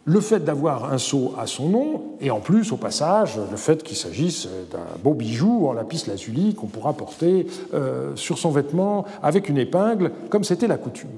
le 0.04 0.20
fait 0.20 0.44
d'avoir 0.44 0.92
un 0.92 0.98
sceau 0.98 1.34
à 1.38 1.46
son 1.46 1.68
nom, 1.68 2.02
et 2.20 2.30
en 2.30 2.40
plus, 2.40 2.72
au 2.72 2.76
passage, 2.76 3.38
le 3.50 3.56
fait 3.56 3.82
qu'il 3.82 3.96
s'agisse 3.96 4.48
d'un 4.72 4.78
beau 5.04 5.12
bijou 5.12 5.68
en 5.68 5.72
lapis 5.72 6.04
lazuli 6.06 6.54
qu'on 6.54 6.68
pourra 6.68 6.94
porter 6.94 7.46
euh, 7.74 8.12
sur 8.16 8.38
son 8.38 8.50
vêtement 8.50 9.04
avec 9.22 9.48
une 9.48 9.58
épingle, 9.58 10.10
comme 10.30 10.42
c'était 10.42 10.68
la 10.68 10.78
coutume. 10.78 11.10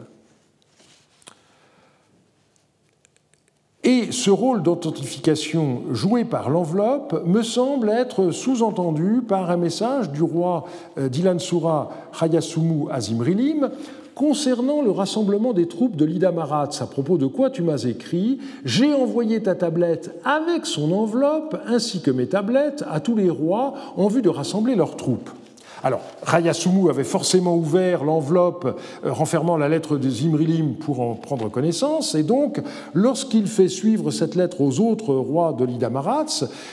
Et 3.84 4.12
ce 4.12 4.30
rôle 4.30 4.62
d'authentification 4.62 5.82
joué 5.90 6.24
par 6.24 6.50
l'enveloppe 6.50 7.26
me 7.26 7.42
semble 7.42 7.90
être 7.90 8.30
sous-entendu 8.30 9.22
par 9.26 9.50
un 9.50 9.56
message 9.56 10.10
du 10.10 10.22
roi 10.22 10.66
euh, 10.98 11.08
d'Ilansura 11.08 11.90
Hayasumu 12.20 12.88
Azimrilim, 12.90 13.70
Concernant 14.14 14.82
le 14.82 14.90
rassemblement 14.90 15.54
des 15.54 15.66
troupes 15.66 15.96
de 15.96 16.04
l'Ida 16.04 16.28
à 16.28 16.86
propos 16.86 17.16
de 17.16 17.26
quoi 17.26 17.48
tu 17.48 17.62
m'as 17.62 17.84
écrit, 17.84 18.38
j'ai 18.62 18.92
envoyé 18.92 19.42
ta 19.42 19.54
tablette 19.54 20.14
avec 20.22 20.66
son 20.66 20.92
enveloppe 20.92 21.56
ainsi 21.66 22.02
que 22.02 22.10
mes 22.10 22.26
tablettes 22.26 22.84
à 22.90 23.00
tous 23.00 23.16
les 23.16 23.30
rois 23.30 23.72
en 23.96 24.08
vue 24.08 24.20
de 24.20 24.28
rassembler 24.28 24.74
leurs 24.74 24.96
troupes. 24.96 25.30
Alors, 25.84 26.00
Rayasumu 26.22 26.90
avait 26.90 27.02
forcément 27.02 27.56
ouvert 27.56 28.04
l'enveloppe 28.04 28.78
euh, 29.04 29.12
renfermant 29.12 29.56
la 29.56 29.68
lettre 29.68 29.96
de 29.96 30.08
Zimrilim 30.08 30.74
pour 30.74 31.00
en 31.00 31.14
prendre 31.14 31.48
connaissance, 31.48 32.14
et 32.14 32.22
donc, 32.22 32.60
lorsqu'il 32.94 33.48
fait 33.48 33.68
suivre 33.68 34.10
cette 34.12 34.36
lettre 34.36 34.60
aux 34.60 34.78
autres 34.80 35.14
rois 35.14 35.52
de 35.52 35.64
l'Ida 35.64 35.90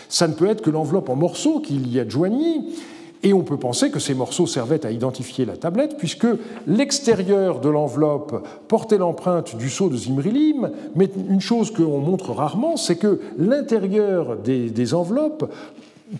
ça 0.09 0.27
ne 0.27 0.33
peut 0.33 0.47
être 0.47 0.61
que 0.61 0.69
l'enveloppe 0.69 1.09
en 1.09 1.15
morceaux 1.15 1.59
qu'il 1.59 1.91
y 1.91 1.99
a 1.99 2.07
joigni, 2.07 2.75
et 3.21 3.33
on 3.33 3.41
peut 3.41 3.57
penser 3.57 3.91
que 3.91 3.99
ces 3.99 4.13
morceaux 4.13 4.47
servaient 4.47 4.85
à 4.85 4.91
identifier 4.91 5.43
la 5.43 5.57
tablette, 5.57 5.97
puisque 5.97 6.27
l'extérieur 6.67 7.59
de 7.59 7.69
l'enveloppe 7.69 8.47
portait 8.67 8.97
l'empreinte 8.97 9.57
du 9.57 9.69
sceau 9.69 9.89
de 9.89 9.97
Zimrilim, 9.97 10.69
mais 10.95 11.09
une 11.29 11.41
chose 11.41 11.71
qu'on 11.71 11.99
montre 11.99 12.31
rarement, 12.31 12.77
c'est 12.77 12.95
que 12.95 13.19
l'intérieur 13.37 14.37
des, 14.37 14.93
enveloppes 14.93 15.51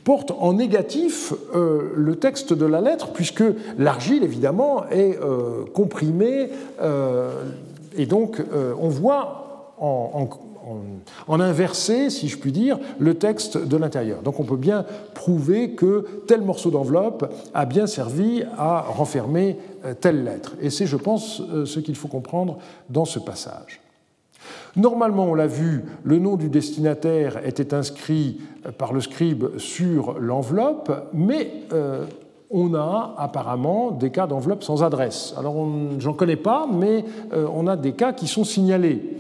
porte 0.04 0.32
en 0.32 0.54
négatif 0.54 1.34
euh, 1.56 1.92
le 1.96 2.16
texte 2.16 2.54
de 2.54 2.66
la 2.66 2.82
lettre, 2.82 3.12
puisque 3.12 3.44
l'argile, 3.78 4.24
évidemment, 4.24 4.88
est 4.90 5.18
euh, 5.18 5.66
comprimée, 5.74 6.50
euh, 6.82 7.32
et 7.98 8.06
donc 8.06 8.42
on 8.80 8.88
voit 8.88 9.74
en, 9.80 10.30
en, 11.28 11.40
inversé, 11.40 12.10
si 12.12 12.28
je 12.28 12.38
puis 12.38 12.52
dire, 12.52 12.78
le 13.00 13.16
texte 13.16 13.58
de 13.58 13.78
l'intérieur. 13.78 14.22
Donc 14.22 14.40
on 14.40 14.44
peut 14.44 14.56
bien 14.56 14.86
prouver 15.16 15.72
que 15.72 16.06
tel 16.28 16.42
morceau 16.42 16.70
d'enveloppe 16.70 17.34
a 17.54 17.66
bien 17.66 17.88
servi 17.88 18.44
à 18.58 18.82
renfermer 18.82 19.58
telle 20.02 20.24
lettre. 20.24 20.54
Et 20.62 20.70
c'est, 20.70 20.86
je 20.86 20.98
pense, 20.98 21.42
ce 21.66 21.80
qu'il 21.80 21.96
faut 21.96 22.08
comprendre 22.08 22.60
dans 22.90 23.06
ce 23.06 23.20
passage. 23.20 23.82
Normalement, 24.76 25.26
on 25.26 25.34
l'a 25.34 25.48
vu, 25.48 25.84
le 26.04 26.20
nom 26.20 26.36
du 26.36 26.50
destinataire 26.50 27.46
était 27.46 27.74
inscrit 27.74 28.40
euh, 28.66 28.72
par 28.72 28.94
le 28.94 29.02
scribe 29.02 29.58
sur 29.58 30.20
l'enveloppe, 30.20 31.10
mais 31.14 31.64
on 32.52 32.74
a 32.74 33.16
apparemment 33.18 33.92
des 33.92 34.10
cas 34.10 34.26
d'enveloppe 34.26 34.64
sans 34.64 34.84
adresse. 34.84 35.36
Alors, 35.38 35.68
j'en 36.00 36.14
connais 36.14 36.36
pas, 36.36 36.68
mais 36.72 37.06
on 37.32 37.68
a 37.68 37.76
des 37.76 37.92
cas 37.92 38.12
qui 38.12 38.26
sont 38.26 38.44
signalés. 38.44 39.18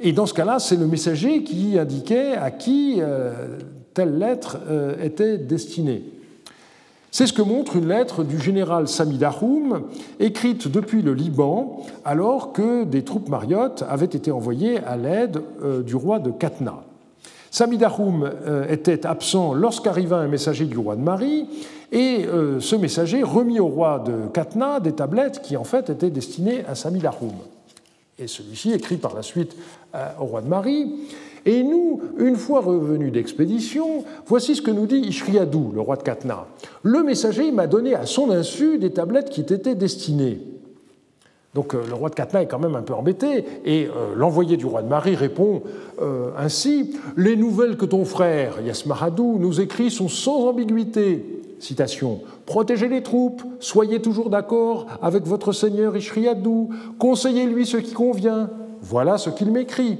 Et 0.00 0.12
dans 0.12 0.26
ce 0.26 0.34
cas-là, 0.34 0.58
c'est 0.58 0.76
le 0.76 0.86
messager 0.86 1.42
qui 1.42 1.78
indiquait 1.78 2.34
à 2.34 2.50
qui 2.50 2.96
euh, 2.98 3.58
telle 3.94 4.18
lettre 4.18 4.58
euh, 4.68 5.02
était 5.02 5.38
destinée. 5.38 6.04
C'est 7.16 7.26
ce 7.26 7.32
que 7.32 7.40
montre 7.40 7.76
une 7.76 7.88
lettre 7.88 8.24
du 8.24 8.38
général 8.38 8.88
Sami 8.88 9.16
Dahoum, 9.16 9.84
écrite 10.20 10.68
depuis 10.68 11.00
le 11.00 11.14
Liban, 11.14 11.80
alors 12.04 12.52
que 12.52 12.84
des 12.84 13.04
troupes 13.04 13.30
mariottes 13.30 13.82
avaient 13.88 14.04
été 14.04 14.30
envoyées 14.30 14.80
à 14.80 14.98
l'aide 14.98 15.40
euh, 15.62 15.82
du 15.82 15.96
roi 15.96 16.18
de 16.18 16.30
Katna. 16.30 16.84
Sami 17.50 17.78
Dahoum 17.78 18.30
était 18.68 19.06
absent 19.06 19.54
lorsqu'arriva 19.54 20.18
un 20.18 20.28
messager 20.28 20.66
du 20.66 20.76
roi 20.76 20.94
de 20.94 21.00
Marie, 21.00 21.46
et 21.90 22.26
ce 22.60 22.76
messager 22.76 23.22
remit 23.22 23.60
au 23.60 23.68
roi 23.68 24.04
de 24.04 24.28
Katna 24.34 24.78
des 24.78 24.92
tablettes 24.92 25.40
qui 25.40 25.56
en 25.56 25.64
fait 25.64 25.88
étaient 25.88 26.10
destinées 26.10 26.66
à 26.68 26.74
Sami 26.74 26.98
Dahoum. 26.98 27.32
Et 28.18 28.28
celui-ci 28.28 28.72
écrit 28.72 28.96
par 28.96 29.14
la 29.14 29.22
suite 29.22 29.56
euh, 29.94 30.08
au 30.20 30.24
roi 30.24 30.40
de 30.40 30.48
Marie. 30.48 30.90
Et 31.46 31.62
nous, 31.62 32.00
une 32.18 32.34
fois 32.34 32.60
revenus 32.60 33.12
d'expédition, 33.12 34.04
voici 34.26 34.56
ce 34.56 34.62
que 34.62 34.72
nous 34.72 34.86
dit 34.86 34.98
Ishriadou, 34.98 35.70
le 35.72 35.80
roi 35.80 35.94
de 35.94 36.02
Katna. 36.02 36.48
Le 36.82 37.04
messager 37.04 37.52
m'a 37.52 37.68
donné 37.68 37.94
à 37.94 38.04
son 38.04 38.32
insu 38.32 38.78
des 38.78 38.90
tablettes 38.90 39.30
qui 39.30 39.44
t'étaient 39.44 39.76
destinées. 39.76 40.40
Donc 41.54 41.74
euh, 41.74 41.82
le 41.88 41.94
roi 41.94 42.10
de 42.10 42.16
Katna 42.16 42.42
est 42.42 42.48
quand 42.48 42.58
même 42.58 42.74
un 42.74 42.82
peu 42.82 42.94
embêté, 42.94 43.44
et 43.64 43.86
euh, 43.86 44.14
l'envoyé 44.16 44.56
du 44.56 44.66
roi 44.66 44.82
de 44.82 44.88
Marie 44.88 45.14
répond 45.14 45.62
ainsi 46.36 46.94
Les 47.16 47.36
nouvelles 47.36 47.78
que 47.78 47.86
ton 47.86 48.04
frère, 48.04 48.60
Yasmaradou, 48.60 49.38
nous 49.38 49.62
écrit 49.62 49.90
sont 49.90 50.08
sans 50.08 50.48
ambiguïté. 50.48 51.24
Citation 51.58 52.20
Protégez 52.44 52.88
les 52.88 53.02
troupes, 53.02 53.42
soyez 53.60 54.02
toujours 54.02 54.30
d'accord 54.30 54.86
avec 55.00 55.24
votre 55.24 55.52
seigneur 55.52 55.96
Ishriadou, 55.96 56.70
conseillez-lui 56.98 57.64
ce 57.64 57.76
qui 57.78 57.92
convient. 57.92 58.50
Voilà 58.82 59.16
ce 59.16 59.30
qu'il 59.30 59.50
m'écrit. 59.50 59.98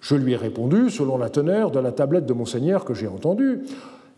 Je 0.00 0.14
lui 0.14 0.32
ai 0.32 0.36
répondu 0.36 0.90
selon 0.90 1.18
la 1.18 1.30
teneur 1.30 1.70
de 1.70 1.80
la 1.80 1.92
tablette 1.92 2.26
de 2.26 2.32
mon 2.32 2.46
seigneur 2.46 2.84
que 2.84 2.94
j'ai 2.94 3.08
entendue. 3.08 3.60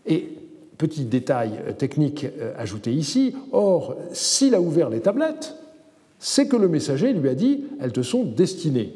Et 0.05 0.39
petit 0.79 1.03
détail 1.03 1.51
technique 1.77 2.25
euh, 2.25 2.53
ajouté 2.57 2.91
ici, 2.91 3.35
or, 3.51 3.95
s'il 4.11 4.55
a 4.55 4.61
ouvert 4.61 4.89
les 4.89 5.01
tablettes, 5.01 5.55
c'est 6.17 6.47
que 6.47 6.55
le 6.55 6.67
messager 6.67 7.13
lui 7.13 7.29
a 7.29 7.35
dit 7.35 7.65
Elles 7.79 7.91
te 7.91 8.01
sont 8.01 8.23
destinées. 8.23 8.93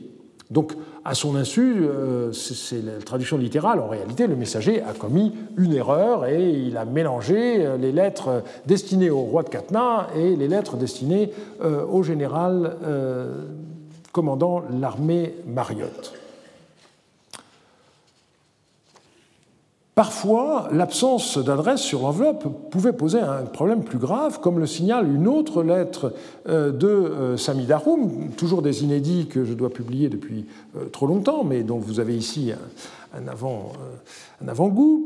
Donc, 0.50 0.74
à 1.06 1.14
son 1.16 1.36
insu, 1.36 1.82
euh, 1.82 2.32
c'est 2.32 2.84
la 2.84 3.00
traduction 3.04 3.38
littérale, 3.38 3.80
en 3.80 3.88
réalité, 3.88 4.28
le 4.28 4.36
messager 4.36 4.82
a 4.82 4.94
commis 4.94 5.34
une 5.58 5.74
erreur 5.74 6.26
et 6.26 6.50
il 6.50 6.78
a 6.78 6.86
mélangé 6.86 7.66
euh, 7.66 7.76
les 7.76 7.92
lettres 7.92 8.44
destinées 8.66 9.10
au 9.10 9.22
roi 9.22 9.44
de 9.44 9.50
Katna 9.50 10.08
et 10.16 10.36
les 10.36 10.48
lettres 10.48 10.78
destinées 10.78 11.32
au 11.62 12.04
général 12.04 12.78
commandant 14.12 14.64
l'armée 14.80 15.34
Mariotte. 15.48 16.22
Parfois, 19.96 20.70
l'absence 20.72 21.38
d'adresse 21.38 21.82
sur 21.82 22.02
l'enveloppe 22.02 22.48
pouvait 22.72 22.94
poser 22.94 23.20
un 23.20 23.44
problème 23.44 23.84
plus 23.84 24.00
grave, 24.00 24.39
comme 24.39 24.58
le 24.58 24.66
signale 24.66 25.08
une 25.08 25.28
autre 25.28 25.62
lettre 25.62 26.14
euh, 26.50 26.72
de 26.72 26.88
euh, 26.88 27.38
Sami 27.38 27.68
Daroum, 27.68 28.32
toujours 28.36 28.64
des 28.64 28.84
inédits 28.84 29.28
que 29.28 29.46
je 29.46 29.54
dois 29.54 29.70
publier 29.70 30.10
depuis 30.10 30.48
euh, 30.76 30.86
trop 30.86 31.06
longtemps, 31.06 31.44
mais 31.44 31.62
dont 31.62 31.78
vous 31.78 32.00
avez 32.00 32.16
ici 32.16 32.52
un 33.14 34.48
avant-goût. 34.48 35.06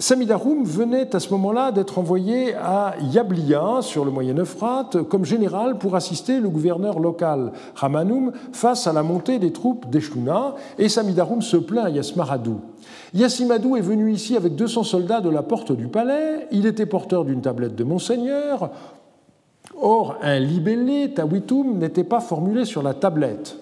Samidaroum 0.00 0.64
venait 0.64 1.14
à 1.14 1.20
ce 1.20 1.28
moment-là 1.32 1.72
d'être 1.72 1.98
envoyé 1.98 2.54
à 2.54 2.94
Yablia, 3.12 3.82
sur 3.82 4.06
le 4.06 4.10
Moyen 4.10 4.38
Euphrate, 4.38 5.02
comme 5.02 5.26
général 5.26 5.76
pour 5.76 5.94
assister 5.94 6.40
le 6.40 6.48
gouverneur 6.48 7.00
local 7.00 7.52
Ramanoum 7.74 8.32
face 8.52 8.86
à 8.86 8.94
la 8.94 9.02
montée 9.02 9.38
des 9.38 9.52
troupes 9.52 9.90
d'Eshlouna, 9.90 10.54
et 10.78 10.88
Samidaroum 10.88 11.42
se 11.42 11.58
plaint 11.58 11.84
à 11.84 11.90
Yasmaradou. 11.90 12.62
Yassimadou 13.12 13.76
est 13.76 13.82
venu 13.82 14.10
ici 14.10 14.38
avec 14.38 14.54
200 14.54 14.84
soldats 14.84 15.20
de 15.20 15.28
la 15.28 15.42
porte 15.42 15.72
du 15.72 15.88
palais, 15.88 16.48
il 16.50 16.64
était 16.64 16.86
porteur 16.86 17.26
d'une 17.26 17.42
tablette 17.42 17.76
de 17.76 17.84
Monseigneur, 17.84 18.70
or 19.78 20.16
un 20.22 20.38
libellé, 20.38 21.12
Tawitum, 21.12 21.76
n'était 21.76 22.04
pas 22.04 22.20
formulé 22.20 22.64
sur 22.64 22.82
la 22.82 22.94
tablette. 22.94 23.58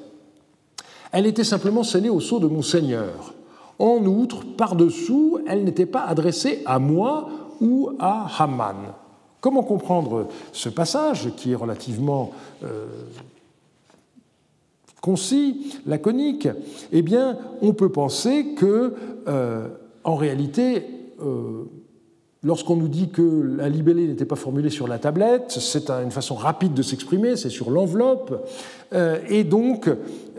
Elle 1.11 1.27
était 1.27 1.43
simplement 1.43 1.83
scellée 1.83 2.11
au 2.11 2.21
sceau 2.21 2.39
de 2.39 2.47
Monseigneur. 2.47 3.35
En 3.79 4.05
outre, 4.07 4.45
par-dessous, 4.45 5.39
elle 5.47 5.65
n'était 5.65 5.87
pas 5.87 6.03
adressée 6.03 6.63
à 6.67 6.79
moi 6.79 7.29
ou 7.61 7.91
à 7.99 8.27
Haman. 8.39 8.77
Comment 9.41 9.63
comprendre 9.63 10.27
ce 10.53 10.69
passage 10.69 11.31
qui 11.37 11.53
est 11.53 11.57
relativement 11.57 12.33
euh, 12.65 12.87
concis, 15.01 15.77
laconique? 15.87 16.49
Eh 16.91 17.03
bien, 17.03 17.39
on 17.63 17.73
peut 17.73 17.91
penser 17.91 18.55
que, 18.57 18.95
euh, 19.29 19.69
en 20.03 20.17
réalité, 20.17 20.85
euh, 21.23 21.65
Lorsqu'on 22.45 22.77
nous 22.77 22.87
dit 22.87 23.09
que 23.09 23.57
la 23.57 23.69
libellé 23.69 24.07
n'était 24.07 24.25
pas 24.25 24.37
formulée 24.37 24.71
sur 24.71 24.87
la 24.87 24.99
tablette, 24.99 25.51
c'est 25.59 25.91
une 25.91 26.13
façon 26.13 26.37
rapide 26.37 26.73
de 26.73 26.83
s'exprimer, 26.83 27.35
c'est 27.35 27.51
sur 27.51 27.69
l'enveloppe. 27.69 28.47
Euh, 28.95 29.19
et 29.29 29.43
donc, 29.43 29.91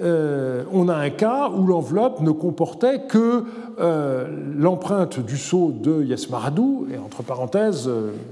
euh, 0.01 0.63
on 0.71 0.87
a 0.87 0.95
un 0.95 1.09
cas 1.09 1.49
où 1.49 1.67
l'enveloppe 1.67 2.21
ne 2.21 2.31
comportait 2.31 3.01
que 3.01 3.43
euh, 3.81 4.27
l'empreinte 4.57 5.19
du 5.19 5.35
sceau 5.35 5.73
de 5.73 6.01
Yasmaradou. 6.01 6.87
Et 6.93 6.97
entre 6.97 7.21
parenthèses, 7.21 7.89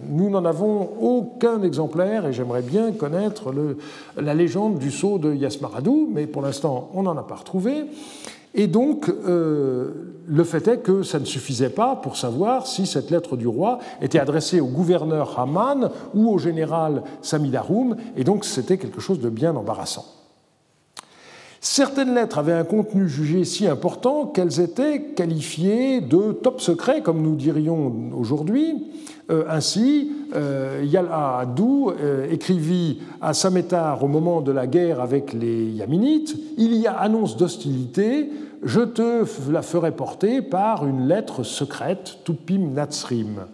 nous 0.09 0.30
n'en 0.30 0.45
avons 0.45 0.89
aucun 1.01 1.61
exemplaire, 1.61 2.26
et 2.26 2.32
j'aimerais 2.32 2.61
bien 2.61 2.93
connaître 2.93 3.53
la 4.15 4.34
légende 4.34 4.80
du 4.80 4.91
sceau 4.91 5.18
de 5.18 5.34
Yasmaradou, 5.34 6.09
mais 6.09 6.26
pour 6.26 6.41
l'instant, 6.41 6.89
on 6.93 7.03
n'en 7.03 7.18
a 7.18 7.24
pas 7.24 7.36
retrouvé. 7.36 7.84
Et 8.53 8.67
donc, 8.67 9.09
euh, 9.09 9.91
le 10.27 10.43
fait 10.43 10.67
est 10.67 10.79
que 10.79 11.03
ça 11.03 11.19
ne 11.19 11.25
suffisait 11.25 11.69
pas 11.69 11.95
pour 11.95 12.17
savoir 12.17 12.67
si 12.67 12.85
cette 12.85 13.11
lettre 13.11 13.37
du 13.37 13.47
roi 13.47 13.79
était 14.01 14.19
adressée 14.19 14.59
au 14.59 14.67
gouverneur 14.67 15.39
Haman 15.39 15.89
ou 16.13 16.29
au 16.29 16.37
général 16.37 17.03
Samidaroum, 17.21 17.95
et 18.15 18.23
donc 18.23 18.45
c'était 18.45 18.77
quelque 18.77 18.99
chose 18.99 19.19
de 19.19 19.29
bien 19.29 19.55
embarrassant. 19.55 20.05
Certaines 21.70 22.15
lettres 22.15 22.39
avaient 22.39 22.53
un 22.53 22.63
contenu 22.63 23.09
jugé 23.09 23.43
si 23.43 23.68
important 23.68 24.26
qu'elles 24.26 24.61
étaient 24.61 25.01
qualifiées 25.01 25.99
de 25.99 26.32
top 26.32 26.61
secret, 26.61 27.01
comme 27.01 27.22
nous 27.22 27.36
dirions 27.36 27.93
aujourd'hui. 28.18 28.86
Euh, 29.30 29.43
ainsi, 29.49 30.13
euh, 30.34 30.86
euh, 30.86 32.32
écrivit 32.32 33.01
à 33.22 33.34
Samétar 33.34 34.01
au 34.01 34.07
moment 34.07 34.39
de 34.39 34.53
la 34.53 34.65
guerre 34.65 35.01
avec 35.01 35.34
les 35.34 35.65
Yaminites 35.65 36.38
Il 36.57 36.74
y 36.74 36.88
a 36.88 36.93
annonce 36.93 37.36
d'hostilité, 37.36 38.30
je 38.63 38.82
te 38.82 39.26
la 39.51 39.61
ferai 39.61 39.91
porter 39.91 40.41
par 40.41 40.88
une 40.88 41.05
lettre 41.05 41.43
secrète, 41.43 42.20
Tupim 42.24 42.72
Natsrim. 42.74 43.45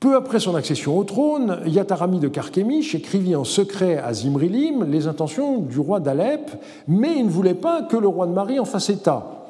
Peu 0.00 0.14
après 0.14 0.38
son 0.38 0.54
accession 0.54 0.96
au 0.96 1.02
trône, 1.02 1.58
Yatarami 1.66 2.20
de 2.20 2.28
Karkemish 2.28 2.94
écrivit 2.94 3.34
en 3.34 3.42
secret 3.42 3.98
à 3.98 4.14
Zimrilim 4.14 4.84
les 4.88 5.08
intentions 5.08 5.58
du 5.58 5.80
roi 5.80 5.98
d'Alep, 5.98 6.52
mais 6.86 7.16
il 7.16 7.24
ne 7.24 7.30
voulait 7.30 7.54
pas 7.54 7.82
que 7.82 7.96
le 7.96 8.06
roi 8.06 8.28
de 8.28 8.32
Marie 8.32 8.60
en 8.60 8.64
fasse 8.64 8.90
état. 8.90 9.48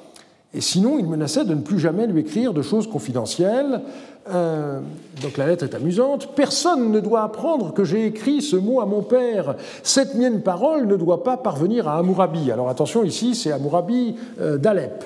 Et 0.54 0.62
sinon, 0.62 0.98
il 0.98 1.06
menaçait 1.06 1.44
de 1.44 1.52
ne 1.52 1.60
plus 1.60 1.78
jamais 1.78 2.06
lui 2.06 2.22
écrire 2.22 2.54
de 2.54 2.62
choses 2.62 2.88
confidentielles. 2.88 3.82
Euh, 4.30 4.80
donc 5.22 5.36
la 5.36 5.46
lettre 5.46 5.64
est 5.64 5.74
amusante. 5.74 6.30
Personne 6.34 6.92
ne 6.92 7.00
doit 7.00 7.24
apprendre 7.24 7.74
que 7.74 7.84
j'ai 7.84 8.06
écrit 8.06 8.40
ce 8.40 8.56
mot 8.56 8.80
à 8.80 8.86
mon 8.86 9.02
père. 9.02 9.54
Cette 9.82 10.14
mienne 10.14 10.40
parole 10.40 10.86
ne 10.86 10.96
doit 10.96 11.24
pas 11.24 11.36
parvenir 11.36 11.88
à 11.88 11.98
Amourabi. 11.98 12.50
Alors 12.50 12.70
attention, 12.70 13.04
ici, 13.04 13.34
c'est 13.34 13.52
Amourabi 13.52 14.16
euh, 14.40 14.56
d'Alep. 14.56 15.04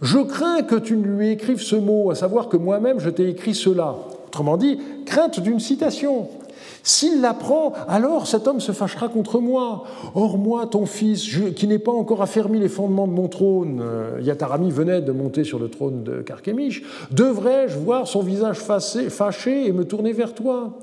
Je 0.00 0.20
crains 0.20 0.62
que 0.62 0.76
tu 0.76 0.96
ne 0.96 1.04
lui 1.04 1.28
écrives 1.28 1.60
ce 1.60 1.76
mot, 1.76 2.10
à 2.10 2.14
savoir 2.14 2.48
que 2.48 2.56
moi-même 2.56 3.00
je 3.00 3.10
t'ai 3.10 3.28
écrit 3.28 3.54
cela. 3.54 3.96
Autrement 4.38 4.56
dit, 4.56 4.78
crainte 5.04 5.40
d'une 5.40 5.58
citation. 5.58 6.28
S'il 6.84 7.20
l'apprend, 7.20 7.72
alors 7.88 8.28
cet 8.28 8.46
homme 8.46 8.60
se 8.60 8.70
fâchera 8.70 9.08
contre 9.08 9.40
moi. 9.40 9.82
Or 10.14 10.38
moi, 10.38 10.68
ton 10.68 10.86
fils, 10.86 11.28
qui 11.56 11.66
n'ai 11.66 11.80
pas 11.80 11.90
encore 11.90 12.22
affermi 12.22 12.60
les 12.60 12.68
fondements 12.68 13.08
de 13.08 13.12
mon 13.12 13.26
trône, 13.26 13.80
euh, 13.82 14.20
Yatarami 14.22 14.70
venait 14.70 15.00
de 15.00 15.10
monter 15.10 15.42
sur 15.42 15.58
le 15.58 15.68
trône 15.68 16.04
de 16.04 16.22
Carchemish, 16.22 16.84
devrais-je 17.10 17.78
voir 17.78 18.06
son 18.06 18.20
visage 18.20 18.58
fâché 18.60 19.66
et 19.66 19.72
me 19.72 19.84
tourner 19.84 20.12
vers 20.12 20.32
toi? 20.34 20.78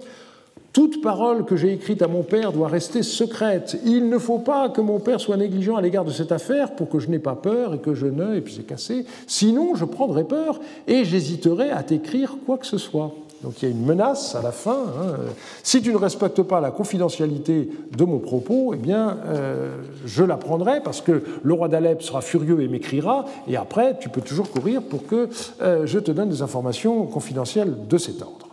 Toute 0.73 1.01
parole 1.01 1.45
que 1.45 1.55
j'ai 1.55 1.71
écrite 1.71 2.01
à 2.01 2.09
mon 2.09 2.23
père 2.23 2.51
doit 2.51 2.67
rester 2.67 3.03
secrète. 3.03 3.79
Il 3.85 4.09
ne 4.09 4.17
faut 4.17 4.39
pas 4.39 4.67
que 4.67 4.81
mon 4.81 4.99
père 4.99 5.21
soit 5.21 5.37
négligent 5.37 5.77
à 5.77 5.81
l'égard 5.81 6.03
de 6.03 6.11
cette 6.11 6.33
affaire 6.33 6.75
pour 6.75 6.89
que 6.89 6.99
je 6.99 7.07
n'ai 7.07 7.19
pas 7.19 7.35
peur 7.35 7.73
et 7.73 7.77
que 7.77 7.93
je 7.93 8.07
ne, 8.07 8.35
et 8.35 8.41
puis 8.41 8.55
c'est 8.57 8.67
cassé. 8.67 9.05
Sinon, 9.27 9.75
je 9.75 9.85
prendrai 9.85 10.25
peur 10.25 10.59
et 10.89 11.05
j'hésiterai 11.05 11.71
à 11.71 11.81
t'écrire 11.83 12.35
quoi 12.45 12.57
que 12.57 12.65
ce 12.65 12.77
soit. 12.77 13.13
Donc 13.45 13.61
il 13.61 13.69
y 13.69 13.71
a 13.71 13.71
une 13.71 13.85
menace 13.85 14.33
à 14.33 14.41
la 14.41 14.51
fin. 14.51 14.85
Hein. 14.99 15.17
Si 15.61 15.79
tu 15.79 15.91
ne 15.91 15.97
respectes 15.97 16.41
pas 16.41 16.59
la 16.59 16.71
confidentialité 16.71 17.69
de 17.95 18.03
mon 18.03 18.17
propos, 18.17 18.71
eh 18.73 18.77
bien, 18.77 19.19
euh, 19.27 19.77
je 20.03 20.23
la 20.23 20.35
prendrai 20.35 20.81
parce 20.81 20.99
que 20.99 21.21
le 21.43 21.53
roi 21.53 21.67
d'Alep 21.67 22.01
sera 22.01 22.21
furieux 22.21 22.59
et 22.61 22.67
m'écrira. 22.67 23.25
Et 23.47 23.55
après, 23.55 23.99
tu 23.99 24.09
peux 24.09 24.21
toujours 24.21 24.49
courir 24.49 24.81
pour 24.81 25.05
que 25.05 25.29
euh, 25.61 25.85
je 25.85 25.99
te 25.99 26.09
donne 26.09 26.29
des 26.29 26.41
informations 26.41 27.05
confidentielles 27.05 27.75
de 27.87 27.97
cet 27.99 28.23
ordre. 28.23 28.44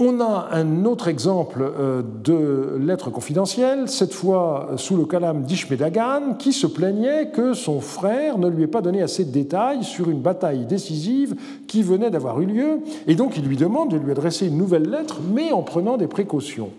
On 0.00 0.20
a 0.20 0.50
un 0.52 0.84
autre 0.84 1.08
exemple 1.08 1.60
euh, 1.60 2.02
de 2.22 2.78
lettre 2.78 3.10
confidentielle, 3.10 3.88
cette 3.88 4.14
fois 4.14 4.74
sous 4.76 4.96
le 4.96 5.04
calame 5.06 5.42
d'Ishmedagan, 5.42 6.34
qui 6.38 6.52
se 6.52 6.68
plaignait 6.68 7.30
que 7.30 7.52
son 7.52 7.80
frère 7.80 8.38
ne 8.38 8.48
lui 8.48 8.62
ait 8.62 8.68
pas 8.68 8.80
donné 8.80 9.02
assez 9.02 9.24
de 9.24 9.32
détails 9.32 9.82
sur 9.82 10.08
une 10.08 10.20
bataille 10.20 10.66
décisive 10.66 11.34
qui 11.66 11.82
venait 11.82 12.10
d'avoir 12.10 12.40
eu 12.40 12.46
lieu, 12.46 12.78
et 13.08 13.16
donc 13.16 13.36
il 13.36 13.44
lui 13.44 13.56
demande 13.56 13.90
de 13.90 13.96
lui 13.96 14.12
adresser 14.12 14.46
une 14.46 14.56
nouvelle 14.56 14.88
lettre, 14.88 15.18
mais 15.34 15.50
en 15.50 15.62
prenant 15.62 15.96
des 15.96 16.06
précautions. 16.06 16.70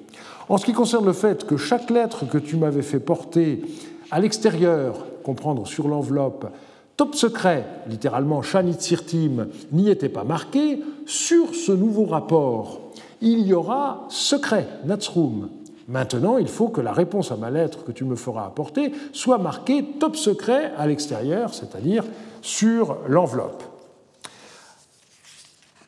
En 0.47 0.57
ce 0.57 0.63
qui 0.63 0.71
concerne 0.71 1.05
le 1.05 1.11
fait 1.11 1.45
que 1.45 1.57
chaque 1.57 1.89
lettre 1.89 2.25
que 2.25 2.37
tu 2.37 2.55
m'avais 2.55 2.81
fait 2.83 3.01
porter 3.01 3.63
à 4.11 4.21
l'extérieur, 4.21 5.05
comprendre 5.23 5.67
sur 5.67 5.89
l'enveloppe, 5.89 6.47
top 6.95 7.15
secret, 7.15 7.65
littéralement 7.89 8.41
Shanit 8.41 8.79
Sirtim, 8.79 9.47
n'y 9.73 9.89
était 9.89 10.07
pas 10.07 10.23
marqué, 10.23 10.79
sur 11.05 11.53
ce 11.53 11.73
nouveau 11.73 12.05
rapport 12.05 12.88
il 13.21 13.45
y 13.45 13.53
aura 13.53 14.05
secret, 14.09 14.67
Natsrum. 14.85 15.49
Maintenant, 15.87 16.37
il 16.37 16.47
faut 16.47 16.67
que 16.67 16.81
la 16.81 16.93
réponse 16.93 17.31
à 17.31 17.35
ma 17.35 17.49
lettre 17.49 17.83
que 17.83 17.91
tu 17.91 18.03
me 18.03 18.15
feras 18.15 18.45
apporter 18.45 18.91
soit 19.11 19.39
marquée 19.39 19.83
top 19.99 20.15
secret 20.15 20.71
à 20.77 20.85
l'extérieur, 20.85 21.53
c'est-à-dire 21.53 22.03
sur 22.41 22.97
l'enveloppe. 23.07 23.63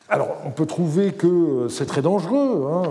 Alors, 0.08 0.28
on 0.44 0.50
peut 0.50 0.66
trouver 0.66 1.12
que 1.12 1.68
c'est 1.70 1.86
très 1.86 2.02
dangereux. 2.02 2.68
Hein. 2.70 2.82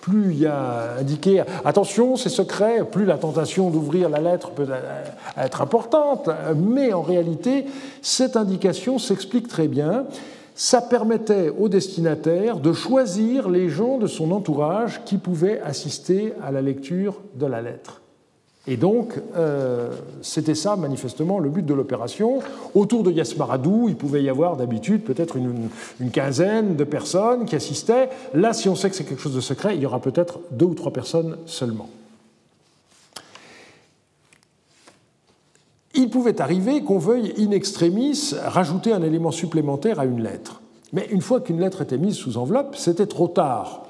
Plus 0.00 0.32
il 0.32 0.38
y 0.38 0.46
a 0.46 0.94
indiqué 0.98 1.42
attention, 1.66 2.16
c'est 2.16 2.30
secret, 2.30 2.84
plus 2.84 3.04
la 3.04 3.18
tentation 3.18 3.68
d'ouvrir 3.68 4.08
la 4.08 4.20
lettre 4.20 4.52
peut 4.52 4.66
être 5.36 5.60
importante. 5.60 6.30
Mais 6.56 6.94
en 6.94 7.02
réalité, 7.02 7.66
cette 8.00 8.36
indication 8.36 8.98
s'explique 8.98 9.48
très 9.48 9.68
bien 9.68 10.06
ça 10.54 10.80
permettait 10.80 11.50
au 11.50 11.68
destinataire 11.68 12.58
de 12.58 12.72
choisir 12.72 13.48
les 13.48 13.68
gens 13.68 13.98
de 13.98 14.06
son 14.06 14.30
entourage 14.30 15.02
qui 15.04 15.18
pouvaient 15.18 15.60
assister 15.60 16.32
à 16.42 16.50
la 16.50 16.62
lecture 16.62 17.20
de 17.34 17.46
la 17.46 17.62
lettre. 17.62 18.00
Et 18.66 18.76
donc, 18.76 19.14
euh, 19.36 19.90
c'était 20.20 20.54
ça, 20.54 20.76
manifestement, 20.76 21.38
le 21.38 21.48
but 21.48 21.64
de 21.64 21.72
l'opération. 21.72 22.40
Autour 22.74 23.02
de 23.02 23.10
Yasmaradou, 23.10 23.86
il 23.88 23.96
pouvait 23.96 24.22
y 24.22 24.28
avoir 24.28 24.56
d'habitude 24.56 25.02
peut-être 25.02 25.36
une, 25.36 25.70
quinzaine 26.12 26.76
de 26.76 26.84
personnes 26.84 27.46
qui 27.46 27.56
assistaient. 27.56 28.10
Là, 28.34 28.52
si 28.52 28.68
on 28.68 28.74
sait 28.74 28.90
que 28.90 28.96
c'est 28.96 29.04
quelque 29.04 29.22
chose 29.22 29.34
de 29.34 29.40
secret, 29.40 29.74
il 29.76 29.82
y 29.82 29.86
aura 29.86 30.00
peut-être 30.00 30.40
deux 30.50 30.66
ou 30.66 30.74
trois 30.74 30.92
personnes 30.92 31.36
seulement. 31.46 31.88
Il 36.00 36.08
pouvait 36.08 36.40
arriver 36.40 36.82
qu'on 36.82 36.96
veuille 36.96 37.34
in 37.38 37.50
extremis 37.50 38.32
rajouter 38.42 38.94
un 38.94 39.02
élément 39.02 39.30
supplémentaire 39.30 40.00
à 40.00 40.06
une 40.06 40.22
lettre. 40.22 40.62
Mais 40.94 41.06
une 41.10 41.20
fois 41.20 41.42
qu'une 41.42 41.60
lettre 41.60 41.82
était 41.82 41.98
mise 41.98 42.14
sous 42.14 42.38
enveloppe, 42.38 42.74
c'était 42.74 43.04
trop 43.04 43.28
tard. 43.28 43.82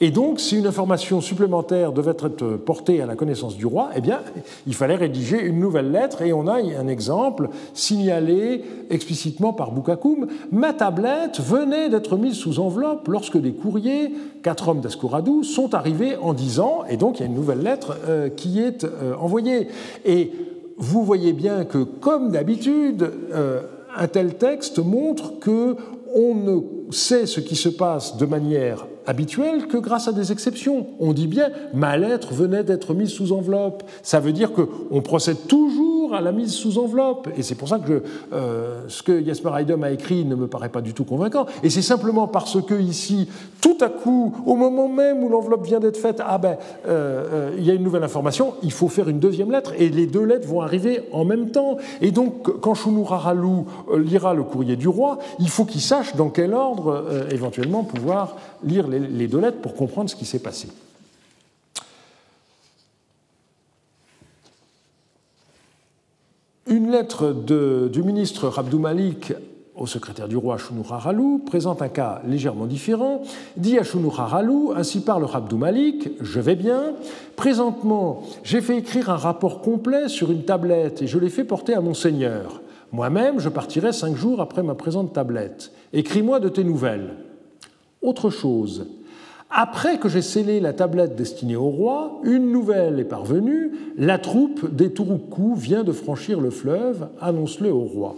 Et 0.00 0.12
donc, 0.12 0.38
si 0.38 0.58
une 0.58 0.66
information 0.66 1.20
supplémentaire 1.20 1.90
devait 1.90 2.12
être 2.12 2.28
portée 2.56 3.00
à 3.00 3.06
la 3.06 3.16
connaissance 3.16 3.56
du 3.56 3.66
roi, 3.66 3.90
eh 3.96 4.00
bien, 4.00 4.20
il 4.68 4.74
fallait 4.74 4.94
rédiger 4.94 5.42
une 5.42 5.58
nouvelle 5.58 5.90
lettre. 5.90 6.22
Et 6.22 6.32
on 6.32 6.46
a 6.46 6.58
un 6.58 6.86
exemple 6.86 7.48
signalé 7.74 8.62
explicitement 8.88 9.52
par 9.52 9.72
Boukakoum. 9.72 10.28
Ma 10.52 10.72
tablette 10.72 11.40
venait 11.40 11.88
d'être 11.88 12.16
mise 12.16 12.36
sous 12.36 12.60
enveloppe 12.60 13.08
lorsque 13.08 13.38
des 13.38 13.54
courriers, 13.54 14.12
quatre 14.44 14.68
hommes 14.68 14.80
d'Escoradou, 14.80 15.42
sont 15.42 15.74
arrivés 15.74 16.16
en 16.16 16.32
disant, 16.32 16.84
et 16.88 16.96
donc 16.96 17.18
il 17.18 17.22
y 17.22 17.24
a 17.24 17.26
une 17.26 17.34
nouvelle 17.34 17.62
lettre 17.62 17.96
euh, 18.06 18.28
qui 18.28 18.60
est 18.60 18.84
euh, 18.84 19.16
envoyée. 19.18 19.66
Et 20.04 20.30
vous 20.76 21.04
voyez 21.04 21.32
bien 21.32 21.64
que, 21.64 21.78
comme 21.78 22.30
d'habitude, 22.30 23.10
euh, 23.32 23.62
un 23.96 24.08
tel 24.08 24.34
texte 24.34 24.78
montre 24.78 25.38
que 25.38 25.76
on 26.14 26.34
ne 26.34 26.92
sait 26.92 27.26
ce 27.26 27.40
qui 27.40 27.56
se 27.56 27.68
passe 27.68 28.16
de 28.16 28.26
manière 28.26 28.86
habituelle 29.06 29.66
que 29.66 29.76
grâce 29.76 30.08
à 30.08 30.12
des 30.12 30.32
exceptions. 30.32 30.86
On 31.00 31.12
dit 31.12 31.26
bien 31.26 31.50
ma 31.74 31.96
lettre 31.96 32.32
venait 32.34 32.64
d'être 32.64 32.94
mise 32.94 33.10
sous 33.10 33.32
enveloppe. 33.32 33.82
Ça 34.02 34.20
veut 34.20 34.32
dire 34.32 34.50
qu'on 34.52 35.00
procède 35.02 35.46
toujours 35.46 35.86
à 36.14 36.20
la 36.20 36.32
mise 36.32 36.52
sous 36.52 36.78
enveloppe. 36.78 37.28
Et 37.36 37.42
c'est 37.42 37.54
pour 37.54 37.68
ça 37.68 37.78
que 37.78 38.02
euh, 38.32 38.82
ce 38.88 39.02
que 39.02 39.24
Jasper 39.24 39.50
Heidem 39.58 39.82
a 39.82 39.90
écrit 39.90 40.24
ne 40.24 40.34
me 40.34 40.46
paraît 40.46 40.68
pas 40.68 40.80
du 40.80 40.94
tout 40.94 41.04
convaincant. 41.04 41.46
Et 41.62 41.70
c'est 41.70 41.82
simplement 41.82 42.28
parce 42.28 42.60
que 42.62 42.74
ici, 42.74 43.28
tout 43.60 43.78
à 43.80 43.88
coup, 43.88 44.34
au 44.46 44.56
moment 44.56 44.88
même 44.88 45.22
où 45.22 45.28
l'enveloppe 45.28 45.66
vient 45.66 45.80
d'être 45.80 45.96
faite, 45.96 46.20
ah 46.24 46.38
ben, 46.38 46.56
euh, 46.86 47.24
euh, 47.32 47.56
il 47.58 47.64
y 47.64 47.70
a 47.70 47.74
une 47.74 47.82
nouvelle 47.82 48.04
information, 48.04 48.54
il 48.62 48.72
faut 48.72 48.88
faire 48.88 49.08
une 49.08 49.18
deuxième 49.18 49.50
lettre, 49.50 49.72
et 49.78 49.88
les 49.88 50.06
deux 50.06 50.24
lettres 50.24 50.46
vont 50.46 50.60
arriver 50.60 51.00
en 51.12 51.24
même 51.24 51.50
temps. 51.50 51.76
Et 52.00 52.10
donc, 52.10 52.60
quand 52.60 52.74
Shunuraralu 52.74 53.64
lira 53.96 54.34
le 54.34 54.42
courrier 54.42 54.76
du 54.76 54.88
roi, 54.88 55.18
il 55.38 55.48
faut 55.48 55.64
qu'il 55.64 55.80
sache 55.80 56.14
dans 56.16 56.28
quel 56.28 56.54
ordre, 56.54 57.04
éventuellement, 57.30 57.84
pouvoir 57.84 58.36
lire 58.64 58.88
les 58.88 58.95
deux 58.98 59.40
lettres 59.40 59.60
pour 59.60 59.74
comprendre 59.74 60.10
ce 60.10 60.16
qui 60.16 60.24
s'est 60.24 60.38
passé. 60.38 60.68
Une 66.66 66.90
lettre 66.90 67.32
du 67.32 68.02
ministre 68.02 68.48
Rabdou 68.48 68.78
Malik 68.78 69.32
au 69.76 69.86
secrétaire 69.86 70.26
du 70.26 70.36
roi 70.36 70.56
Haralou 70.90 71.38
présente 71.44 71.82
un 71.82 71.88
cas 71.88 72.22
légèrement 72.26 72.66
différent. 72.66 73.22
Dit 73.56 73.78
à 73.78 73.82
Haralou, 74.18 74.72
ainsi 74.74 75.00
parle 75.00 75.24
Rabdou 75.24 75.58
Malik, 75.58 76.08
je 76.20 76.40
vais 76.40 76.56
bien. 76.56 76.94
Présentement, 77.36 78.22
j'ai 78.42 78.62
fait 78.62 78.78
écrire 78.78 79.10
un 79.10 79.16
rapport 79.16 79.60
complet 79.60 80.08
sur 80.08 80.32
une 80.32 80.44
tablette 80.44 81.02
et 81.02 81.06
je 81.06 81.18
l'ai 81.18 81.28
fait 81.28 81.44
porter 81.44 81.74
à 81.74 81.80
mon 81.80 81.94
seigneur. 81.94 82.62
Moi-même, 82.90 83.38
je 83.38 83.48
partirai 83.48 83.92
cinq 83.92 84.16
jours 84.16 84.40
après 84.40 84.62
ma 84.62 84.74
présente 84.74 85.12
tablette. 85.12 85.72
Écris-moi 85.92 86.40
de 86.40 86.48
tes 86.48 86.64
nouvelles. 86.64 87.14
Autre 88.06 88.30
chose, 88.30 88.86
après 89.50 89.98
que 89.98 90.08
j'ai 90.08 90.22
scellé 90.22 90.60
la 90.60 90.72
tablette 90.72 91.16
destinée 91.16 91.56
au 91.56 91.70
roi, 91.70 92.20
une 92.22 92.52
nouvelle 92.52 93.00
est 93.00 93.04
parvenue. 93.04 93.72
La 93.98 94.18
troupe 94.18 94.72
des 94.72 94.92
Touroukou 94.92 95.56
vient 95.56 95.82
de 95.82 95.90
franchir 95.90 96.40
le 96.40 96.50
fleuve, 96.50 97.08
annonce-le 97.20 97.72
au 97.72 97.80
roi. 97.80 98.14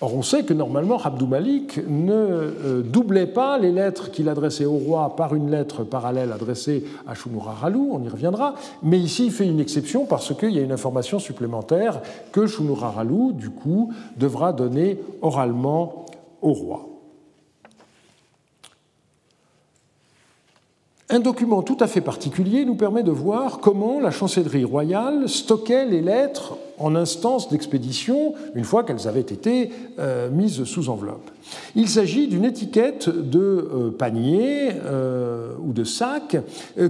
Or, 0.00 0.14
on 0.14 0.22
sait 0.22 0.44
que 0.44 0.54
normalement, 0.54 0.98
Abdou 1.02 1.26
Malik 1.26 1.80
ne 1.88 2.12
euh, 2.12 2.82
doublait 2.82 3.26
pas 3.26 3.58
les 3.58 3.72
lettres 3.72 4.12
qu'il 4.12 4.28
adressait 4.28 4.64
au 4.64 4.76
roi 4.76 5.16
par 5.16 5.34
une 5.34 5.50
lettre 5.50 5.82
parallèle 5.82 6.30
adressée 6.30 6.84
à 7.08 7.14
Shunuraralou, 7.14 7.90
on 7.94 8.04
y 8.04 8.08
reviendra, 8.08 8.54
mais 8.84 9.00
ici 9.00 9.26
il 9.26 9.32
fait 9.32 9.48
une 9.48 9.58
exception 9.58 10.06
parce 10.06 10.32
qu'il 10.36 10.50
y 10.50 10.60
a 10.60 10.62
une 10.62 10.70
information 10.70 11.18
supplémentaire 11.18 12.00
que 12.30 12.46
Shunuraralou, 12.46 13.32
du 13.32 13.50
coup, 13.50 13.92
devra 14.16 14.52
donner 14.52 15.00
oralement 15.20 16.06
au 16.42 16.52
roi. 16.52 16.95
Un 21.08 21.20
document 21.20 21.62
tout 21.62 21.76
à 21.78 21.86
fait 21.86 22.00
particulier 22.00 22.64
nous 22.64 22.74
permet 22.74 23.04
de 23.04 23.12
voir 23.12 23.60
comment 23.60 24.00
la 24.00 24.10
chancellerie 24.10 24.64
royale 24.64 25.28
stockait 25.28 25.86
les 25.86 26.00
lettres 26.00 26.56
en 26.78 26.96
instance 26.96 27.48
d'expédition 27.48 28.34
une 28.56 28.64
fois 28.64 28.82
qu'elles 28.82 29.06
avaient 29.06 29.20
été 29.20 29.70
euh, 30.00 30.28
mises 30.30 30.64
sous 30.64 30.88
enveloppe. 30.88 31.30
Il 31.76 31.88
s'agit 31.88 32.26
d'une 32.26 32.44
étiquette 32.44 33.08
de 33.08 33.38
euh, 33.38 33.90
panier 33.96 34.70
euh, 34.84 35.52
ou 35.64 35.72
de 35.72 35.84
sac 35.84 36.38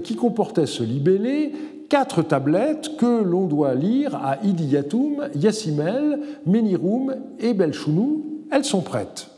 qui 0.03 0.17
comportait 0.17 0.67
ce 0.67 0.83
libellé 0.83 1.53
quatre 1.91 2.23
tablettes 2.23 2.97
que 2.97 3.23
l'on 3.23 3.45
doit 3.45 3.75
lire 3.75 4.15
à 4.17 4.39
Idiyatum, 4.43 5.29
Yassimel, 5.35 6.21
Menirum 6.47 7.15
et 7.39 7.53
Belchounou. 7.53 8.25
Elles 8.51 8.65
sont 8.65 8.81
prêtes. 8.81 9.29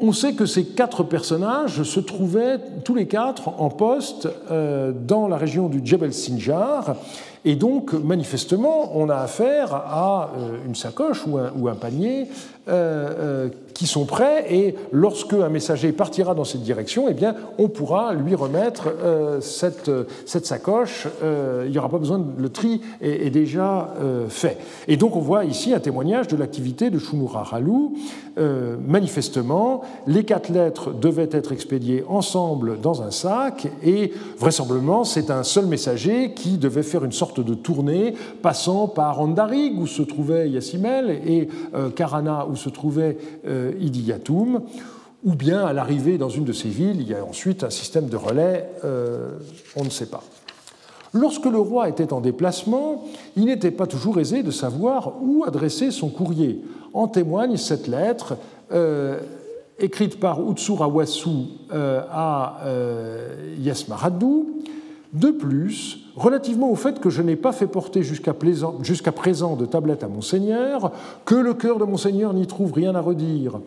On 0.00 0.12
sait 0.12 0.32
que 0.32 0.44
ces 0.44 0.64
quatre 0.64 1.04
personnages 1.04 1.84
se 1.84 2.00
trouvaient 2.00 2.58
tous 2.84 2.96
les 2.96 3.06
quatre 3.06 3.48
en 3.60 3.68
poste 3.68 4.28
euh, 4.50 4.92
dans 4.92 5.28
la 5.28 5.36
région 5.36 5.68
du 5.68 5.80
Jebel 5.84 6.12
Sinjar. 6.12 6.96
Et 7.44 7.56
donc, 7.56 7.92
manifestement, 7.92 8.96
on 8.96 9.08
a 9.10 9.16
affaire 9.16 9.74
à 9.74 10.30
euh, 10.36 10.56
une 10.66 10.74
sacoche 10.74 11.24
ou 11.26 11.68
un, 11.68 11.74
panier 11.74 12.26
euh, 12.68 13.46
euh, 13.46 13.48
qui 13.74 13.86
sont 13.86 14.04
prêts, 14.04 14.46
et 14.50 14.74
lorsque 14.92 15.34
un 15.34 15.48
messager 15.48 15.92
partira 15.92 16.34
dans 16.34 16.44
cette 16.44 16.62
direction, 16.62 17.06
eh 17.08 17.14
bien, 17.14 17.34
on 17.58 17.68
pourra 17.68 18.14
lui 18.14 18.34
remettre 18.34 18.94
cette, 19.40 19.90
cette, 20.26 20.46
sacoche. 20.46 21.06
il 21.64 21.70
n'y 21.70 21.78
aura 21.78 21.88
pas 21.88 21.98
besoin, 21.98 22.18
de, 22.18 22.24
le 22.40 22.48
tri 22.48 22.80
est, 23.00 23.30
déjà 23.30 23.94
fait. 24.28 24.58
Et 24.88 24.96
donc, 24.96 25.16
on 25.16 25.20
voit 25.20 25.44
ici 25.44 25.74
un 25.74 25.80
témoignage 25.80 26.28
de 26.28 26.36
l'activité 26.36 26.90
de 26.90 26.98
Shunura 26.98 27.44
Halou. 27.52 27.94
manifestement, 28.86 29.82
les 30.06 30.24
quatre 30.24 30.50
lettres 30.50 30.92
devaient 30.92 31.30
être 31.32 31.52
expédiées 31.52 32.04
ensemble 32.08 32.80
dans 32.80 33.02
un 33.02 33.10
sac, 33.10 33.68
et 33.82 34.12
vraisemblablement, 34.38 35.04
c'est 35.04 35.30
un 35.30 35.42
seul 35.42 35.66
messager 35.66 36.32
qui 36.34 36.58
devait 36.58 36.82
faire 36.82 37.04
une 37.04 37.12
sorte 37.12 37.40
de 37.40 37.54
tournée, 37.54 38.14
passant 38.42 38.88
par 38.88 39.20
Andarig, 39.20 39.78
où 39.78 39.86
se 39.86 40.02
trouvait 40.02 40.48
Yassimel, 40.48 41.20
et 41.26 41.48
euh, 41.74 41.90
Karana, 41.90 42.46
où 42.50 42.56
se 42.56 42.68
trouvait 42.68 43.16
euh, 43.72 44.58
ou 45.24 45.34
bien 45.34 45.64
à 45.64 45.72
l'arrivée 45.72 46.18
dans 46.18 46.28
une 46.28 46.44
de 46.44 46.52
ces 46.52 46.68
villes, 46.68 47.00
il 47.00 47.08
y 47.08 47.14
a 47.14 47.24
ensuite 47.24 47.64
un 47.64 47.70
système 47.70 48.08
de 48.08 48.16
relais, 48.16 48.68
euh, 48.84 49.30
on 49.76 49.84
ne 49.84 49.90
sait 49.90 50.06
pas. 50.06 50.22
Lorsque 51.12 51.46
le 51.46 51.58
roi 51.58 51.88
était 51.88 52.12
en 52.12 52.20
déplacement, 52.20 53.04
il 53.36 53.46
n'était 53.46 53.70
pas 53.70 53.86
toujours 53.86 54.18
aisé 54.18 54.42
de 54.42 54.50
savoir 54.50 55.22
où 55.22 55.44
adresser 55.46 55.90
son 55.90 56.08
courrier. 56.08 56.60
En 56.92 57.08
témoigne 57.08 57.56
cette 57.56 57.86
lettre 57.86 58.36
écrite 59.78 60.18
par 60.18 60.40
Utsurawasu 60.50 61.28
à 61.70 62.58
Yasmaradou. 63.60 64.60
De 65.12 65.30
plus, 65.30 66.03
relativement 66.16 66.70
au 66.70 66.74
fait 66.74 67.00
que 67.00 67.10
je 67.10 67.22
n'ai 67.22 67.36
pas 67.36 67.52
fait 67.52 67.66
porter 67.66 68.02
jusqu'à 68.02 68.32
présent 68.32 69.56
de 69.56 69.66
tablette 69.66 70.04
à 70.04 70.08
Monseigneur, 70.08 70.92
que 71.24 71.34
le 71.34 71.54
cœur 71.54 71.78
de 71.78 71.84
Monseigneur 71.84 72.34
n'y 72.34 72.46
trouve 72.46 72.72
rien 72.72 72.94
à 72.94 73.00
redire. 73.00 73.60